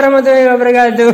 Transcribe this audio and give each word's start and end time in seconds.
warahmatullahi 0.00 0.48
wabarakatuh. 0.48 1.10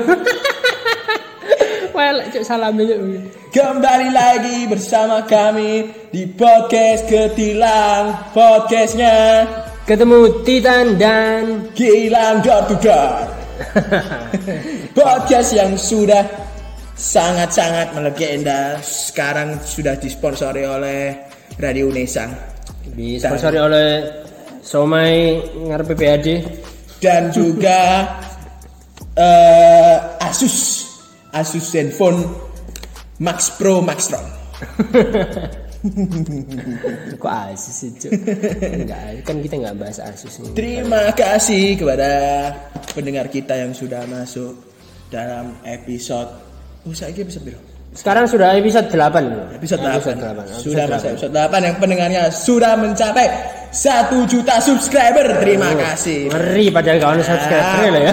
Well, 1.97 2.23
cuk 2.29 2.45
salam 2.47 2.79
dulu. 2.79 3.19
Kembali 3.51 4.15
lagi 4.15 4.69
bersama 4.71 5.25
kami 5.25 5.91
di 6.13 6.29
podcast 6.29 7.09
Ketilang 7.09 8.31
Podcastnya 8.37 9.49
Ketemu 9.89 10.45
Titan 10.45 11.01
dan 11.01 11.73
Gilang 11.73 12.45
Door 12.45 12.77
Podcast 14.93 15.57
yang 15.57 15.73
sudah 15.81 16.21
sangat-sangat 16.93 17.97
melegenda 17.97 18.77
Sekarang 18.85 19.57
sudah 19.65 19.97
disponsori 19.97 20.69
oleh 20.69 21.17
Radio 21.57 21.89
Unesa 21.89 22.29
disponsori 22.93 23.57
oleh 23.57 23.89
Somai 24.61 25.41
ngarep 25.65 25.97
PPAD. 25.97 26.27
Dan 27.01 27.33
juga 27.33 28.05
eh, 29.17 29.97
Asus 30.23 30.87
Asus 31.33 31.73
Zenfone 31.73 32.25
Max 33.19 33.57
Pro 33.57 33.81
Max 33.81 34.13
Ron 34.13 34.27
Kok 37.17 37.31
Asus 37.31 37.75
sih, 37.79 37.91
Cuk? 37.95 38.11
Enggak, 38.59 39.23
kan 39.23 39.39
kita 39.39 39.55
enggak 39.55 39.77
bahas 39.79 40.03
Asus 40.03 40.43
nih. 40.43 40.51
Terima 40.57 41.15
kasih 41.15 41.79
kepada 41.79 42.11
pendengar 42.91 43.31
kita 43.31 43.55
yang 43.55 43.71
sudah 43.71 44.03
masuk 44.11 44.57
dalam 45.13 45.55
episode 45.63 46.47
Oh, 46.87 46.95
saya 46.95 47.11
episode 47.11 47.51
berapa? 47.51 47.66
Sekarang 47.97 48.29
sudah 48.29 48.53
episode 48.61 48.93
8. 48.93 49.57
Episode 49.57 49.81
8. 49.81 49.97
Episode 49.97 50.21
8. 50.21 50.61
Sudah 50.61 50.85
masuk 50.85 51.09
episode 51.17 51.33
8 51.33 51.65
yang 51.65 51.77
pendengarnya 51.81 52.23
sudah 52.29 52.77
mencapai 52.77 53.25
1 53.73 54.13
juta 54.29 54.61
subscriber. 54.61 55.41
Terima 55.41 55.73
kasih. 55.73 56.29
Ngeri 56.29 56.69
padahal 56.69 56.99
kawan 57.01 57.25
subscriber 57.25 57.89
lah 57.89 58.03
ya. 58.05 58.13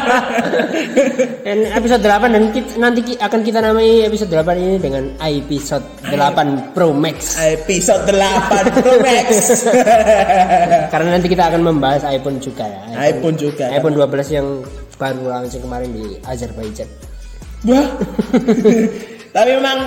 dan 1.48 1.58
episode 1.80 2.04
8 2.04 2.28
dan 2.28 2.44
kita, 2.52 2.70
nanti 2.76 3.00
akan 3.16 3.40
kita 3.40 3.58
namai 3.64 4.04
episode 4.04 4.36
8 4.36 4.52
ini 4.60 4.76
dengan 4.76 5.04
episode 5.16 5.84
8 6.04 6.76
Pro 6.76 6.92
Max. 6.92 7.40
Episode 7.40 8.04
8 8.04 8.84
Pro 8.84 9.00
Max. 9.00 9.28
Karena 10.92 11.08
nanti 11.16 11.26
kita 11.32 11.48
akan 11.48 11.60
membahas 11.64 12.04
iPhone 12.04 12.36
juga 12.36 12.68
ya. 12.68 13.08
iPhone 13.08 13.40
juga. 13.40 13.72
iPhone 13.72 13.96
12 13.96 14.36
yang 14.36 14.60
baru 15.00 15.24
launching 15.24 15.64
kemarin 15.64 15.88
di 15.88 16.20
Azerbaijan. 16.28 17.09
Wah. 17.68 17.88
Tapi 19.36 19.50
memang 19.56 19.78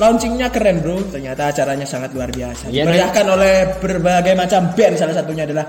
launchingnya 0.00 0.48
keren 0.48 0.80
bro. 0.80 0.96
Ternyata 1.12 1.52
acaranya 1.52 1.84
sangat 1.84 2.16
luar 2.16 2.32
biasa. 2.32 2.72
Iya, 2.72 2.86
Dimeriahkan 2.86 3.26
oleh 3.28 3.54
berbagai 3.80 4.34
macam 4.36 4.72
band. 4.72 4.96
Salah 4.96 5.14
satunya 5.16 5.44
adalah 5.44 5.66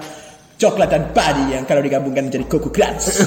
Coklat 0.61 0.93
dan 0.93 1.09
Padi 1.09 1.57
yang 1.57 1.65
kalau 1.65 1.81
digabungkan 1.81 2.29
menjadi 2.29 2.45
Goku 2.45 2.69
Grants. 2.69 3.09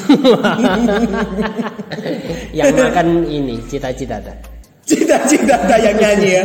yang 2.55 2.71
makan 2.79 3.27
ini 3.27 3.59
cita-cita 3.67 4.23
ta. 4.23 4.31
Cita-cita 4.87 5.59
yang 5.83 5.99
nyanyi 5.99 6.31
ya. 6.39 6.45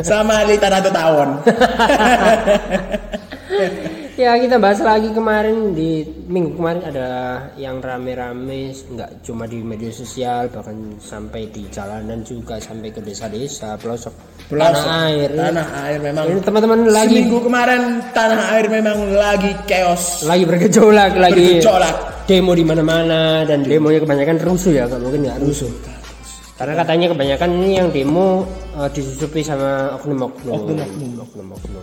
Sama 0.00 0.40
Lita 0.48 0.72
Rato 0.72 0.88
Tawon. 0.88 1.36
Ya 4.22 4.38
kita 4.38 4.54
bahas 4.62 4.78
lagi 4.78 5.10
kemarin 5.10 5.74
di 5.74 6.06
minggu 6.30 6.54
kemarin 6.54 6.94
ada 6.94 7.08
yang 7.58 7.82
rame-rame 7.82 8.70
nggak 8.70 9.26
cuma 9.26 9.50
di 9.50 9.58
media 9.66 9.90
sosial 9.90 10.46
bahkan 10.46 10.94
sampai 11.02 11.50
di 11.50 11.66
jalanan 11.74 12.22
juga 12.22 12.54
sampai 12.62 12.94
ke 12.94 13.02
desa-desa 13.02 13.74
pelosok 13.82 14.14
tanah 14.46 15.10
air. 15.10 15.34
Tanah 15.34 15.68
air 15.90 15.98
memang. 15.98 16.24
Ini 16.30 16.38
teman-teman 16.38 16.78
lagi 16.86 17.18
Seminggu 17.18 17.38
kemarin 17.42 17.82
tanah 18.14 18.40
air 18.54 18.66
memang 18.70 19.10
lagi 19.10 19.58
chaos. 19.66 20.22
lagi 20.22 20.46
bergejolak 20.46 21.18
lagi 21.18 21.58
Bergejolak. 21.58 21.96
demo 22.30 22.54
di 22.54 22.62
mana-mana 22.62 23.42
dan 23.42 23.66
demonya 23.66 24.06
kebanyakan 24.06 24.38
rusuh 24.38 24.70
ya 24.70 24.86
nggak 24.86 25.02
mungkin 25.02 25.26
nggak 25.26 25.42
rusuh 25.42 25.91
karena 26.62 26.78
katanya 26.78 27.06
kebanyakan 27.10 27.50
ini 27.58 27.70
yang 27.74 27.88
demo 27.90 28.46
eh, 28.78 28.86
disusupi 28.88 29.42
sama 29.42 29.98
oknum-oknum 29.98 30.54
oknum-oknum 30.62 31.10
oknum-oknum 31.26 31.82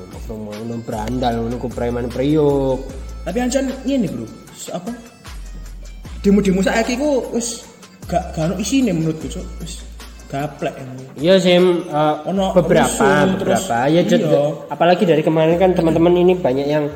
oknum 0.56 0.80
berandal 0.88 1.44
menunggu 1.44 1.68
preman 1.68 2.08
priuk 2.08 2.80
Tapi 3.20 3.38
ancen 3.44 3.68
ini 3.84 4.08
bro. 4.08 4.24
Apa? 4.72 4.88
Demo-demo 6.24 6.64
saiki 6.64 6.96
ku 6.96 7.28
wis 7.36 7.68
gak 8.08 8.32
gak 8.32 8.48
ono 8.48 8.56
isine 8.56 8.96
menurutku, 8.96 9.28
Cuk. 9.28 9.44
Wis 9.60 9.84
gaplek. 10.32 10.72
Iya 11.20 11.36
sih 11.36 11.60
eh, 11.60 12.16
Ono 12.32 12.56
beberapa 12.56 12.88
rusuh, 12.88 13.36
beberapa 13.36 13.78
terus- 13.84 13.92
ya 13.92 14.02
Jod, 14.08 14.22
iya. 14.24 14.44
apalagi 14.72 15.04
dari 15.04 15.20
kemarin 15.20 15.60
kan 15.60 15.76
teman-teman 15.76 16.16
ini 16.16 16.40
banyak 16.40 16.68
yang 16.72 16.88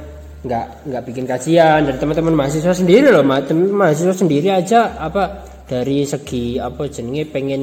nggak 0.44 0.88
nggak 0.88 1.04
bikin 1.04 1.24
kajian 1.24 1.84
dari 1.84 2.00
teman-teman 2.00 2.32
mahasiswa 2.32 2.72
sendiri 2.72 3.12
loh 3.12 3.24
ma- 3.24 3.44
teman 3.44 3.68
mahasiswa 3.72 4.16
sendiri 4.16 4.48
aja 4.48 4.92
apa 4.96 5.52
dari 5.64 6.04
segi 6.04 6.58
apa 6.58 6.86
jenenge 6.86 7.24
pengen 7.26 7.62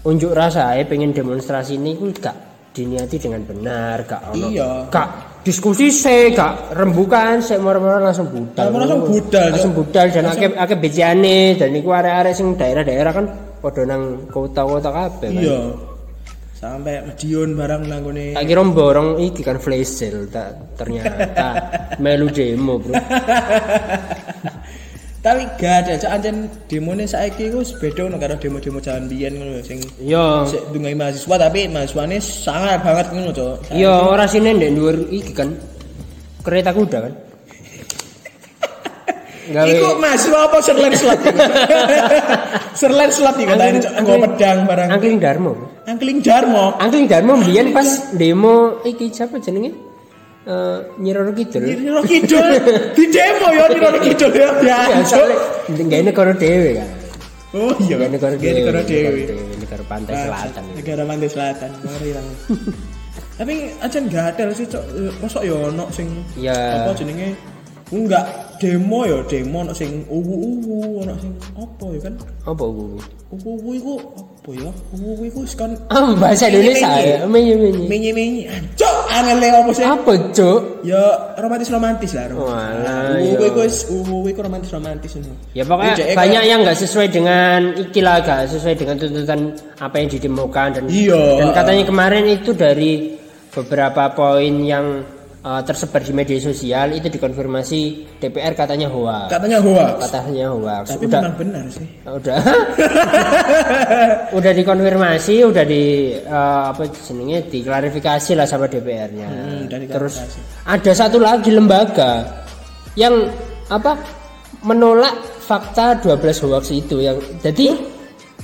unjuk 0.00 0.32
rasa 0.32 0.74
ya 0.74 0.84
pengen 0.84 1.12
demonstrasi 1.12 1.76
ini 1.76 1.92
ku 1.94 2.08
gak 2.10 2.34
diniati 2.70 3.16
dengan 3.16 3.42
benar 3.42 4.02
gak 4.02 4.32
ono 4.32 4.48
Iya. 4.48 4.70
gak 4.88 5.08
diskusi 5.42 5.88
se 5.88 6.30
gak 6.30 6.72
rembukan 6.72 7.40
se 7.40 7.56
moro-moro 7.56 7.98
langsung 7.98 8.28
budal 8.28 8.70
Langsung 8.70 9.02
budal, 9.04 9.44
Cok. 9.44 9.52
langsung 9.52 9.74
budal 9.74 10.06
dan 10.08 10.24
akeh 10.26 10.48
akeh 10.54 10.78
bejane 10.78 11.38
dan 11.54 11.70
iku 11.72 11.88
arek-arek 11.90 12.32
sing 12.32 12.54
daerah-daerah 12.54 13.12
kan 13.12 13.26
padha 13.58 13.82
nang 13.84 14.02
kota-kota 14.28 14.88
kabeh 14.88 15.30
kan 15.30 15.42
Iya. 15.42 15.60
Sampai 16.58 16.98
Medion 17.06 17.54
barang 17.54 17.86
nanggone. 17.86 18.34
Tak 18.34 18.42
kira 18.42 18.66
borong 18.66 19.22
iki 19.22 19.46
kan 19.46 19.62
flash 19.62 19.94
sale 19.94 20.26
tak 20.26 20.74
ternyata 20.74 21.54
melu 22.02 22.26
demo 22.28 22.82
bro. 22.82 22.98
Tapi 25.18 25.42
gak 25.58 25.90
ada 25.90 26.14
ancen 26.14 26.46
demone 26.70 27.02
saiki 27.02 27.50
ku 27.50 27.58
wis 27.58 27.74
beda 27.74 28.06
ngono 28.06 28.22
karo 28.22 28.38
demo-demo 28.38 28.78
jalan 28.78 29.10
biyen 29.10 29.34
ngono 29.34 29.58
sing 29.66 29.82
Yo, 29.98 30.46
sik 30.46 30.70
dungai 30.70 30.94
mahasiswa 30.94 31.34
tapi 31.34 31.66
mahasiswane 31.66 32.22
sangat 32.22 32.78
banget 32.86 33.06
ngono, 33.10 33.30
Cuk. 33.34 33.74
yo 33.74 34.14
ora 34.14 34.30
sine 34.30 34.54
ndek 34.54 34.70
dhuwur 34.78 34.96
iki 35.10 35.34
kan 35.34 35.58
kereta 36.46 36.70
kuda 36.70 36.98
kan. 37.02 37.12
Gawe 39.58 39.66
Iku 39.66 39.88
mahasiswa 39.98 40.38
apa 40.38 40.58
serlen 40.62 40.94
slot? 40.94 41.18
iku? 41.26 41.40
serlen 42.78 43.10
iki 43.10 43.42
katanya 43.42 43.70
Cuk. 43.82 43.92
Nggo 43.98 44.14
pedang 44.22 44.58
barang. 44.70 44.88
Angkling 44.94 45.18
Darmo. 45.18 45.52
Angkling 45.82 46.18
Darmo. 46.22 46.64
Angkling 46.78 47.06
Darmo 47.10 47.32
mbiyen 47.42 47.74
pas 47.74 48.14
demo 48.14 48.78
iki 48.86 49.10
siapa 49.10 49.42
jenenge? 49.42 49.87
Eh 50.48 50.78
Nyiroro 50.96 51.30
Kidul. 51.30 51.60
Niro 51.60 52.00
Kidul 52.02 52.46
di 52.96 53.04
demo 53.12 53.48
ya 53.52 53.68
Niro 53.68 54.00
Kidul 54.00 54.32
ya. 54.32 54.48
Ya. 54.64 54.78
Ya, 54.88 55.04
soalnya 55.04 55.36
nggak 55.68 56.00
negara 56.08 56.32
dewe 56.32 56.70
kan. 56.74 56.88
Oh 57.52 57.72
iya 57.78 57.96
Nggak 57.96 58.00
kan. 58.00 58.10
negara 58.16 58.34
Dia 58.34 58.48
dewe. 58.48 58.56
negara 58.58 58.80
dewi. 58.82 59.22
Negara 59.60 59.82
pantai 59.84 60.14
selatan. 60.16 60.62
Negara 60.72 61.02
pantai 61.04 61.28
selatan. 61.28 61.70
Mari 61.84 62.10
lang. 62.16 62.26
Tapi 63.38 63.54
aja 63.78 63.98
gak 64.02 64.24
ada 64.34 64.44
sih 64.50 64.66
cok. 64.66 64.84
Mosok 65.20 65.42
ya 65.44 65.54
ono 65.54 65.84
sing 65.92 66.08
Ya. 66.34 66.82
apa 66.82 66.96
jenenge 66.96 67.36
enggak 67.88 68.24
demo 68.58 69.06
ya 69.06 69.18
demo 69.24 69.62
ono 69.62 69.72
sing 69.72 70.02
uwu-uwu 70.10 71.00
ono 71.00 71.14
sing 71.18 71.32
apa 71.54 71.84
ya 71.94 72.00
kan. 72.04 72.14
Apa 72.44 72.64
gue? 72.64 73.00
Uwu-uwu 73.28 73.70
iku 73.76 73.92
apa 74.18 74.50
ya? 74.56 74.70
Uwu-uwu 74.92 75.22
iku 75.24 75.38
wis 75.44 75.54
kan 75.54 75.72
Ah, 75.88 76.12
bahasa 76.16 76.48
Indonesia 76.48 76.88
ya. 76.98 77.22
Menye-menye. 77.24 77.86
menyi-menyi. 77.86 78.42
Cok, 78.74 78.96
angel 79.08 79.36
le 79.38 79.48
apa 79.52 79.70
sih? 79.72 79.84
Apa, 79.84 80.12
Cuk? 80.32 80.60
Ya 80.82 81.02
romantis 81.38 81.68
romantis 81.68 82.10
lah. 82.12 82.26
Walah, 82.32 83.20
Uwu 83.20 83.36
iya. 83.40 83.48
iku 83.48 83.60
uwu 83.94 84.16
iku 84.26 84.40
romantis 84.42 84.70
romantis 84.72 85.12
ini. 85.16 85.32
Ya 85.54 85.64
pokoknya 85.64 85.94
Jek, 85.94 86.06
banyak 86.16 86.42
yang 86.44 86.58
nggak 86.64 86.78
sesuai 86.78 87.08
dengan 87.08 87.60
ikilah 87.76 88.16
gak 88.20 88.48
sesuai 88.48 88.74
dengan 88.74 88.96
tuntutan 88.96 89.40
apa 89.78 89.96
yang 89.96 90.08
didemokan 90.08 90.68
dan 90.74 90.84
Iya. 90.88 91.40
dan 91.40 91.48
katanya 91.52 91.84
kemarin 91.86 92.24
itu 92.26 92.50
dari 92.52 93.16
beberapa 93.48 94.12
poin 94.12 94.54
yang 94.62 95.02
uh, 95.44 95.60
tersebar 95.62 96.02
di 96.02 96.12
media 96.14 96.38
sosial 96.42 96.94
itu 96.94 97.06
dikonfirmasi 97.10 97.80
DPR 98.18 98.54
katanya 98.54 98.88
hoax. 98.90 99.28
katanya 99.30 99.58
hoax. 99.62 99.96
Katanya 100.08 100.46
hoax. 100.54 100.84
Tapi 100.90 101.04
udah 101.06 101.20
memang 101.22 101.36
benar 101.38 101.64
sih. 101.70 101.86
udah 102.06 102.38
udah 104.38 104.52
dikonfirmasi, 104.54 105.36
udah 105.46 105.64
di 105.66 105.82
uh, 106.26 106.72
apa 106.74 106.82
jenenge 106.90 107.38
diklarifikasi 107.50 108.30
lah 108.34 108.46
sama 108.46 108.66
DPR-nya. 108.66 109.28
Hmm, 109.28 109.62
Terus 109.68 110.14
ada 110.66 110.92
satu 110.94 111.18
lagi 111.22 111.50
lembaga 111.54 112.44
yang 112.98 113.30
apa 113.68 113.94
menolak 114.64 115.14
fakta 115.44 116.02
12 116.02 116.44
hoax 116.44 116.64
itu 116.74 116.98
yang 116.98 117.16
jadi 117.38 117.97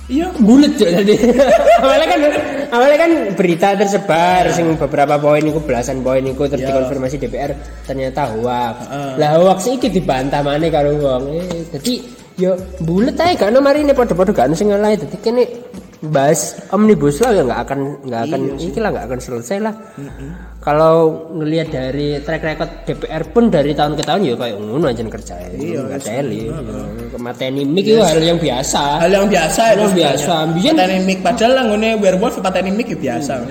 Iya. 0.04 0.28
bulet 0.36 0.76
Cuk, 0.76 0.84
jadi 0.84 1.14
awalnya 1.82 2.06
kan 2.06 2.20
awalnya 2.68 2.98
kan 3.00 3.10
berita 3.32 3.72
tersebar 3.72 4.52
sing 4.52 4.76
beberapa 4.76 5.16
poin 5.16 5.40
itu 5.40 5.56
belasan 5.56 6.04
poin 6.04 6.20
itu 6.20 6.36
terus 6.44 6.60
Ya. 6.60 6.68
dikonfirmasi 6.68 7.16
DPR 7.16 7.56
ternyata 7.84 8.28
hoax 8.28 8.84
Heeh. 8.84 9.12
lah 9.16 9.30
hoax 9.40 9.64
iki 9.66 9.88
dibantah 9.88 10.44
mana 10.44 10.68
karo 10.68 10.92
wong 10.92 11.24
eh, 11.32 11.64
jadi 11.72 11.94
yo 12.36 12.52
bulet 12.84 13.16
ae 13.16 13.32
gak 13.32 13.48
ono 13.48 13.64
mari 13.64 13.80
ini 13.80 13.94
padha-padha 13.94 14.32
gak 14.34 14.46
ono 14.50 14.54
sing 14.54 14.68
ngalah 14.68 14.92
dadi 14.92 15.16
kene 15.22 15.44
bahas 16.02 16.58
omnibus 16.72 17.22
law 17.22 17.30
ya 17.30 17.42
nggak 17.46 17.60
akan 17.68 17.78
nggak 18.02 18.22
akan 18.30 18.40
Iya 18.44 18.64
ini 18.66 18.78
lah 18.80 18.90
nggak 18.90 19.06
akan 19.10 19.20
selesai 19.20 19.58
lah. 19.62 19.74
Kalau 20.64 21.28
ngelihat 21.36 21.68
dari 21.68 22.18
track 22.24 22.42
record 22.42 22.70
DPR 22.88 23.22
pun 23.28 23.52
dari 23.52 23.76
tahun 23.76 24.00
ke 24.00 24.02
tahun 24.02 24.20
ya 24.24 24.34
kayak 24.34 24.56
ngono 24.58 24.88
aja 24.88 25.04
kerja. 25.04 25.34
Iya, 25.52 25.84
nggak 25.84 26.00
teli 26.00 26.48
kematian 27.12 27.52
mik 27.68 27.84
itu 27.84 28.00
hal 28.00 28.20
yang 28.20 28.40
biasa. 28.40 28.82
Hal 29.04 29.12
yang 29.12 29.28
biasa 29.28 29.60
Hal 29.60 29.76
itu 29.76 29.84
yang 29.84 29.94
biasa. 29.94 30.34
Biyen- 30.56 30.76
pateni 30.76 30.98
mic 31.04 31.18
padahal 31.20 31.52
lah 31.52 31.64
ngene 31.68 31.88
werewolf 32.00 32.36
pateni 32.40 32.70
mic 32.72 32.88
ya 32.88 32.98
biasa. 32.98 33.34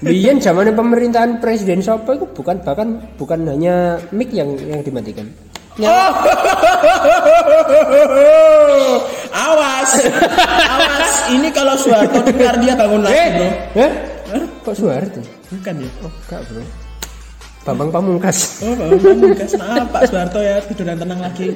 Biyen 0.00 0.40
zamannya 0.40 0.72
pemerintahan 0.72 1.44
presiden 1.44 1.84
siapa 1.84 2.16
itu 2.16 2.24
bukan 2.32 2.64
bahkan 2.64 3.04
bukan 3.20 3.44
hanya 3.44 4.00
mic 4.16 4.32
yang 4.32 4.56
yang 4.64 4.80
dimatikan 4.80 5.28
awas. 9.32 9.90
Awas. 10.66 11.12
Ini 11.30 11.48
kalau 11.50 11.74
Soeharto 11.74 12.20
dengar 12.22 12.58
dia 12.58 12.74
bangun 12.74 13.02
lagi 13.02 13.18
bro. 13.34 13.48
eh? 13.76 13.90
Kok 14.60 14.74
Soeharto? 14.74 15.20
Bukan 15.50 15.74
ya? 15.80 15.90
Oh 16.02 16.10
enggak 16.10 16.40
bro. 16.46 16.62
Bambang 17.60 17.90
Pamungkas. 17.92 18.64
Oh 18.64 18.72
bangun 18.72 18.98
pamungkas. 18.98 19.50
Maaf 19.54 19.86
Pak 19.90 20.02
Soeharto 20.06 20.40
ya. 20.40 20.56
Tidur 20.64 20.84
dan 20.84 20.98
tenang 20.98 21.20
lagi. 21.20 21.52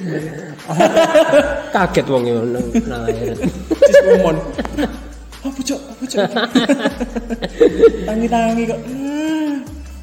Kaget 1.70 2.06
wong 2.06 2.24
yo 2.24 2.38
nang 2.46 2.66
akhirat. 3.04 3.38
cis 3.84 3.98
momon 4.08 4.36
oh 5.44 5.52
pucuk 5.52 5.76
oh 5.76 5.94
pucuk 6.00 6.24
tangi 8.08 8.26
tangi 8.26 8.62
kok. 8.64 8.80
Hmm. 8.80 9.52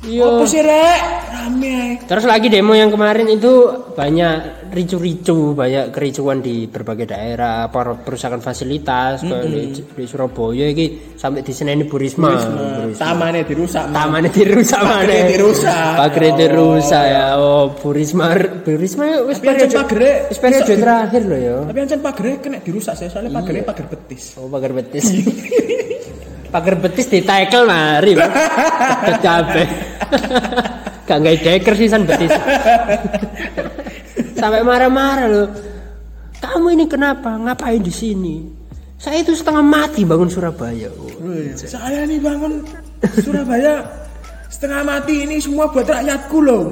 Iya. 0.02 0.26
apa 0.26 0.44
sih 0.44 0.60
rek 0.60 1.00
rame. 1.30 1.78
Terus 2.02 2.26
lagi 2.26 2.50
demo 2.50 2.74
yang 2.74 2.90
kemarin 2.90 3.30
itu 3.30 3.54
banyak 3.92 4.36
ricu-ricu, 4.72 5.54
banyak 5.54 5.92
kericuan 5.92 6.40
di 6.40 6.66
berbagai 6.66 7.06
daerah, 7.06 7.68
per- 7.68 8.02
perusahaan 8.02 8.40
fasilitas, 8.40 9.22
kayak 9.22 9.46
di, 9.46 9.62
di 9.78 10.06
Surabaya 10.06 10.66
ini 10.66 10.86
sampai 11.14 11.42
di 11.42 11.54
Seneni 11.54 11.86
Burisma. 11.86 12.34
Burisma. 12.34 12.98
tamannya 12.98 13.44
dirusak. 13.44 13.86
Tamannya 13.88 14.32
dirusak 14.32 14.82
mana? 14.82 15.14
Dirusak. 15.28 15.94
Pagernya 16.00 16.32
dirusak 16.40 17.04
ya. 17.06 17.26
Oh, 17.36 17.70
Burisma, 17.72 18.26
Burisma 18.64 19.04
ya 19.06 19.18
wis 19.22 19.38
Tapi 19.38 19.48
ancen 19.50 19.70
periode, 19.70 19.78
pagernya 19.78 20.14
wis 20.26 20.40
periode 20.40 20.74
terakhir 20.74 21.22
loh 21.24 21.40
ya. 21.40 21.58
tapi 21.62 21.78
ancen 21.80 22.00
pagernya 22.02 22.36
kena 22.40 22.58
dirusak 22.58 22.94
saya 22.96 23.10
soalnya 23.12 23.32
pagernya 23.32 23.64
pager 23.64 23.86
betis 23.86 24.24
Oh, 24.34 24.50
pagar 24.50 24.72
betis. 24.72 25.06
pagar 26.52 26.76
betis 26.78 27.08
ditekel 27.08 27.64
mari, 27.64 28.12
Bang. 28.20 28.30
Cepet 28.30 29.18
kabeh. 29.24 29.68
Gak 31.08 31.18
nggak 31.18 31.38
deker 31.44 31.74
sih 31.76 31.92
san 31.92 32.08
betis. 32.08 32.32
Sampai 34.38 34.64
marah-marah 34.64 35.28
loh. 35.28 35.48
Kamu 36.40 36.72
ini 36.72 36.88
kenapa? 36.88 37.36
Ngapain 37.36 37.84
di 37.84 37.92
sini? 37.92 38.36
Saya 38.96 39.20
itu 39.20 39.36
setengah 39.36 39.66
mati 39.66 40.08
bangun 40.08 40.32
Surabaya. 40.32 40.88
Oh, 40.88 41.12
saya 41.58 42.08
nih 42.08 42.22
bangun 42.22 42.64
Surabaya 43.20 43.84
setengah 44.52 44.82
mati 44.84 45.26
ini 45.26 45.42
semua 45.42 45.72
buat 45.72 45.88
rakyatku 45.88 46.38
loh 46.44 46.64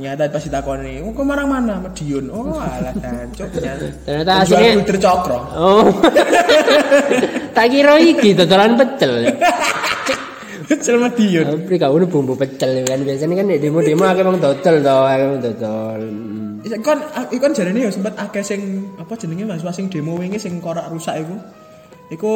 nyata 0.00 0.26
pas 0.26 0.40
ditakoni 0.40 1.04
oh 1.04 1.12
kok 1.12 1.22
marah 1.22 1.44
mana 1.44 1.76
Medion 1.76 2.32
oh 2.32 2.56
alah 2.56 2.96
jancuk 2.96 3.48
Ternyata 4.08 4.32
hasilnya- 4.40 4.80
Buder 4.80 4.96
cokro 4.96 5.38
Oh. 5.52 5.84
tak 7.56 7.66
kira 7.68 8.00
iki 8.00 8.32
dodolan 8.32 8.74
pecel. 8.74 9.28
Cel 10.70 10.96
Medion 10.96 11.66
Tapi 11.66 11.76
kau 11.76 11.98
ini 11.98 12.06
bumbu 12.06 12.32
pecel 12.32 12.86
kan 12.86 13.02
biasanya 13.02 13.42
kan 13.42 13.46
demo-demo 13.50 14.04
akeh 14.06 14.22
wong 14.22 14.38
dodol 14.38 14.76
to, 14.80 14.96
akeh 15.04 15.26
wong 15.26 15.40
dodol. 15.42 16.00
Hmm. 16.00 16.64
Isek 16.64 16.80
kon 16.80 16.98
ikon 17.28 17.52
jarene 17.52 17.80
ya 17.84 17.90
sempat 17.90 18.14
akeh 18.16 18.40
sing 18.40 18.60
apa 18.96 19.12
jenenge 19.18 19.44
Mas 19.44 19.60
sing 19.74 19.90
demo 19.90 20.16
wingi 20.16 20.38
sing 20.38 20.62
korak 20.62 20.86
rusak 20.88 21.20
iku 21.20 21.34
iku 22.08 22.32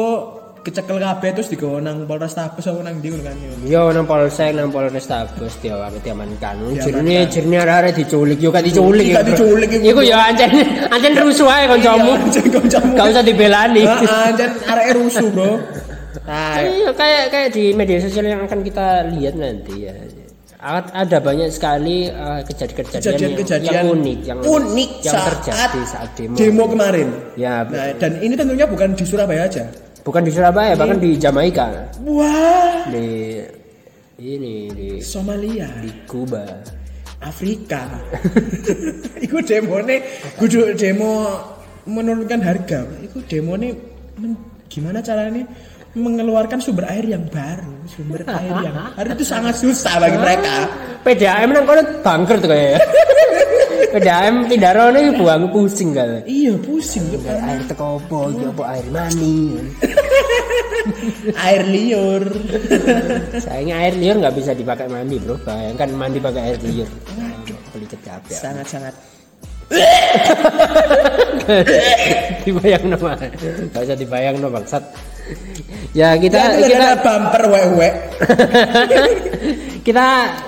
kecekel 0.65 0.97
kabeh 0.97 1.29
terus 1.37 1.47
digawa 1.53 1.77
nang 1.77 2.09
Polrestabes 2.09 2.65
apa 2.65 2.81
nang 2.81 2.97
ndi 2.97 3.13
ngono 3.13 3.21
kan 3.21 3.35
ya. 3.37 3.49
Yo 3.69 3.81
nang 3.93 4.09
Polsek 4.09 4.57
nang 4.57 4.73
Polrestabes 4.73 5.53
dia 5.61 5.77
wae 5.77 6.01
diamankan. 6.01 6.57
Jerene 6.81 7.29
jerene 7.29 7.57
arek-arek 7.61 7.93
diculik 7.93 8.41
yo 8.41 8.49
gak 8.49 8.65
diculik. 8.65 9.13
Gak 9.13 9.29
diculik, 9.29 9.69
iku. 9.69 9.85
Iku 9.93 10.01
yo 10.01 10.17
ancen 10.17 10.49
ancen 10.89 11.13
rusuh 11.21 11.45
ae 11.45 11.69
kancamu. 11.69 12.17
Iya, 12.17 12.25
Ancen 12.25 12.45
kancamu. 12.49 12.91
Gak 12.97 13.05
usah 13.13 13.23
dibelani. 13.23 13.83
Heeh, 13.85 14.27
jan 14.33 14.51
arek 14.65 14.87
rusuh, 14.97 15.27
Bro. 15.29 15.51
Nah, 16.25 16.57
Iya 16.57 16.89
kayak 16.97 17.23
kayak 17.29 17.49
di 17.53 17.63
media 17.77 18.01
sosial 18.01 18.25
yang 18.25 18.41
akan 18.49 18.65
kita 18.65 19.05
lihat 19.13 19.37
nanti 19.37 19.85
ya. 19.85 19.93
Ada 20.65 21.21
banyak 21.21 21.53
sekali 21.53 22.09
eh, 22.09 22.41
kejadian-kejadian 22.41 22.97
yang, 22.97 23.37
kejadian-kejadian 23.37 23.69
yang 23.69 23.85
unik, 23.93 24.19
yang 24.25 24.39
unik 24.41 24.91
yang 25.05 25.13
saat 25.13 25.29
terjadi 25.45 25.81
saat 25.85 26.09
demo. 26.17 26.33
demo 26.33 26.63
kemarin. 26.65 27.07
Ya, 27.37 27.61
Nah, 27.69 27.93
dan 28.01 28.17
ini 28.17 28.33
tentunya 28.33 28.65
bukan 28.65 28.97
di 28.97 29.05
Surabaya 29.05 29.45
aja. 29.45 29.61
Bukan 30.05 30.21
di 30.21 30.31
Surabaya, 30.31 30.77
bahkan 30.77 31.01
di 31.01 31.17
Jamaika, 31.17 31.89
Wah, 32.05 32.85
di 32.93 33.41
ini 34.21 34.69
di 34.71 34.87
Somalia, 35.01 35.67
di 35.81 35.91
Kuba. 36.05 36.45
Afrika. 37.25 37.89
Iku 39.25 39.41
demone 39.41 39.97
kudu 40.37 40.77
demo 40.77 41.25
menurunkan 41.89 42.37
harga. 42.37 42.85
Iku 43.01 43.25
demone 43.25 43.73
men- 44.21 44.37
gimana 44.69 45.01
caranya 45.01 45.41
mengeluarkan 45.95 46.61
sumber 46.61 46.85
air 46.85 47.07
yang 47.07 47.25
baru, 47.25 47.71
sumber 47.89 48.21
air 48.29 48.53
yang 48.61 48.77
baru 48.93 49.07
itu 49.17 49.25
sangat 49.25 49.57
susah 49.57 49.97
bagi 49.97 50.21
mereka. 50.21 50.69
PDAM 51.01 51.49
nang 51.49 51.65
kono 51.65 51.81
bangkrut 52.05 52.45
kayaknya. 52.45 52.77
PDAM 53.95 54.51
pindarone 54.51 55.15
buang 55.15 55.51
pusing 55.51 55.95
kan. 55.95 56.23
Iya, 56.27 56.53
pusing 56.59 57.03
tuh. 57.11 57.19
Air 57.25 57.61
teko 57.67 58.01
apa 58.01 58.19
iki 58.31 58.63
air 58.63 58.87
mani. 58.91 59.39
air 61.47 61.63
liur. 61.65 62.23
Sayangnya 63.39 63.75
air 63.81 63.95
liur 63.95 64.15
nggak 64.19 64.35
bisa 64.35 64.51
dipakai 64.51 64.91
mandi, 64.91 65.17
Bro. 65.21 65.39
Bayangkan 65.43 65.89
mandi 65.95 66.19
pakai 66.19 66.41
air 66.53 66.59
liur. 66.61 66.89
Pelicet 67.73 68.01
kabeh. 68.03 68.35
Sangat-sangat 68.35 68.95
dibayang 72.45 72.85
no 72.85 73.01
Gak 73.01 73.81
usah 73.81 73.97
dibayang 73.97 74.37
no 74.37 74.53
bangsat. 74.53 74.85
Ya 75.97 76.13
kita 76.19 76.61
kita, 76.61 76.69
kita 76.69 77.01
bumper 77.01 77.49
wewe. 77.49 77.89
kita 79.85 80.07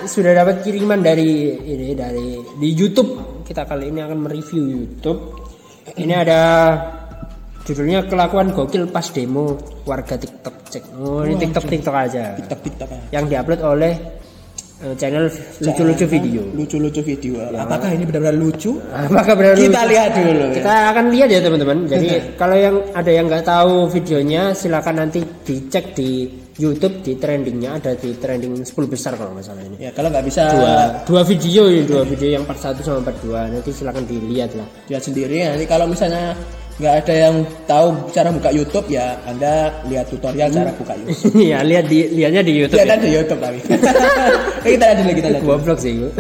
sudah 0.10 0.34
dapat 0.34 0.66
kiriman 0.66 0.98
dari 0.98 1.54
ini 1.62 1.94
dari 1.94 2.42
di 2.58 2.70
YouTube. 2.74 3.46
Kita 3.46 3.70
kali 3.70 3.94
ini 3.94 4.02
akan 4.02 4.18
mereview 4.26 4.66
YouTube. 4.66 5.38
Ini 5.94 6.14
ada 6.26 6.42
judulnya 7.62 8.10
kelakuan 8.10 8.50
gokil 8.50 8.90
pas 8.90 9.06
demo 9.14 9.54
warga 9.86 10.18
TikTok 10.18 10.56
cek. 10.74 10.84
Oh, 10.98 11.22
ini 11.22 11.38
TikTok 11.38 11.70
TikTok 11.70 11.96
aja. 11.96 12.34
TikTok 12.34 12.60
TikTok. 12.66 12.90
Yang 13.14 13.26
diupload 13.30 13.62
oleh 13.62 13.94
eh, 14.82 14.94
channel 14.98 15.30
lucu-lucu 15.62 16.06
video. 16.10 16.42
Lucu-lucu 16.58 17.02
video. 17.06 17.46
Apakah 17.62 17.94
ini 17.94 18.10
benar-benar 18.10 18.36
lucu? 18.42 18.82
Apakah 18.90 19.38
benar 19.38 19.54
Kita 19.54 19.86
lihat 19.86 20.18
dulu. 20.18 20.46
ya. 20.50 20.56
Kita 20.58 20.74
akan 20.98 21.06
lihat 21.14 21.30
ya 21.30 21.40
teman-teman. 21.46 21.78
Jadi 21.86 22.08
kalau 22.42 22.58
yang 22.58 22.76
ada 22.90 23.12
yang 23.14 23.30
nggak 23.30 23.46
tahu 23.46 23.86
videonya, 23.94 24.58
silakan 24.58 25.06
nanti 25.06 25.22
dicek 25.46 25.94
di 25.94 26.26
YouTube 26.58 27.06
di 27.06 27.14
trendingnya 27.16 27.78
ada 27.78 27.94
di 27.94 28.18
trending 28.18 28.66
10 28.66 28.74
besar 28.90 29.14
kalau 29.14 29.38
nggak 29.38 29.46
salah 29.46 29.62
ini. 29.62 29.78
Ya, 29.78 29.94
kalau 29.94 30.10
nggak 30.10 30.26
bisa 30.26 30.50
Dua 30.50 31.06
dua 31.06 31.22
video 31.22 31.70
ini 31.70 31.86
dua 31.86 32.02
video 32.02 32.34
yang 32.34 32.50
part 32.50 32.58
1 32.58 32.82
sama 32.82 33.06
part 33.06 33.22
2 33.22 33.54
nanti 33.54 33.70
silakan 33.70 34.10
dilihat 34.10 34.58
lah. 34.58 34.66
lihat 34.90 35.06
sendiri. 35.06 35.46
Nanti 35.46 35.70
kalau 35.70 35.86
misalnya 35.86 36.34
nggak 36.78 36.94
ada 37.06 37.14
yang 37.14 37.42
tahu 37.66 37.90
cara 38.10 38.30
buka 38.30 38.54
YouTube 38.54 38.86
ya 38.90 39.18
Anda 39.26 39.74
lihat 39.86 40.10
tutorial 40.10 40.50
cara 40.50 40.74
buka 40.74 40.98
YouTube. 40.98 41.46
ya 41.54 41.62
lihat 41.62 41.86
di 41.86 42.10
lihatnya 42.10 42.42
di 42.42 42.54
YouTube. 42.58 42.82
Lihat 42.82 42.90
Ya. 42.90 42.98
di 43.06 43.14
YouTube 43.14 43.38
tapi. 43.38 43.62
Kita 44.66 44.84
lihat 44.90 44.98
dulu 45.00 45.14
kita 45.14 45.30
lihat. 45.32 45.44
Goblok 45.46 45.78
sih 45.78 45.94
itu. 45.94 46.10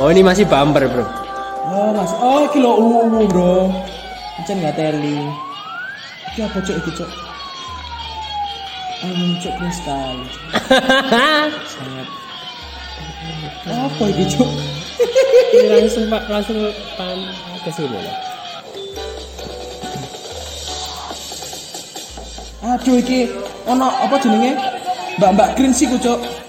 oh 0.00 0.08
ini 0.12 0.22
masih 0.22 0.44
bumper 0.46 0.86
bro. 0.86 1.04
Oh, 1.64 1.96
Mas. 1.96 2.12
Oh, 2.20 2.44
kilo 2.52 2.76
ungu, 2.76 3.24
Bro. 3.26 3.72
Encen 4.34 4.58
nggak 4.58 4.74
teli. 4.74 5.22
Iki 6.34 6.40
apa 6.42 6.58
cok 6.58 6.76
iki 6.82 6.90
cok? 6.98 7.10
Angin 9.06 9.30
cok 9.38 9.54
kristal. 9.62 10.16
Sangat. 11.72 12.08
Apa 13.70 14.04
iki 14.10 14.24
cok? 14.34 14.50
Ini 15.54 15.66
langsung 15.70 16.04
pak 16.10 16.22
langsung 16.26 16.58
pan 16.98 17.18
ke 17.62 17.70
sini 17.70 17.98
lah. 18.02 18.16
Aduh 22.74 22.98
iki 22.98 23.30
ono 23.70 23.86
apa 23.86 24.18
jenenge? 24.18 24.58
Mbak-mbak 25.22 25.54
green 25.54 25.70
sih 25.70 25.86
ku 25.86 25.94
cok. 25.94 26.44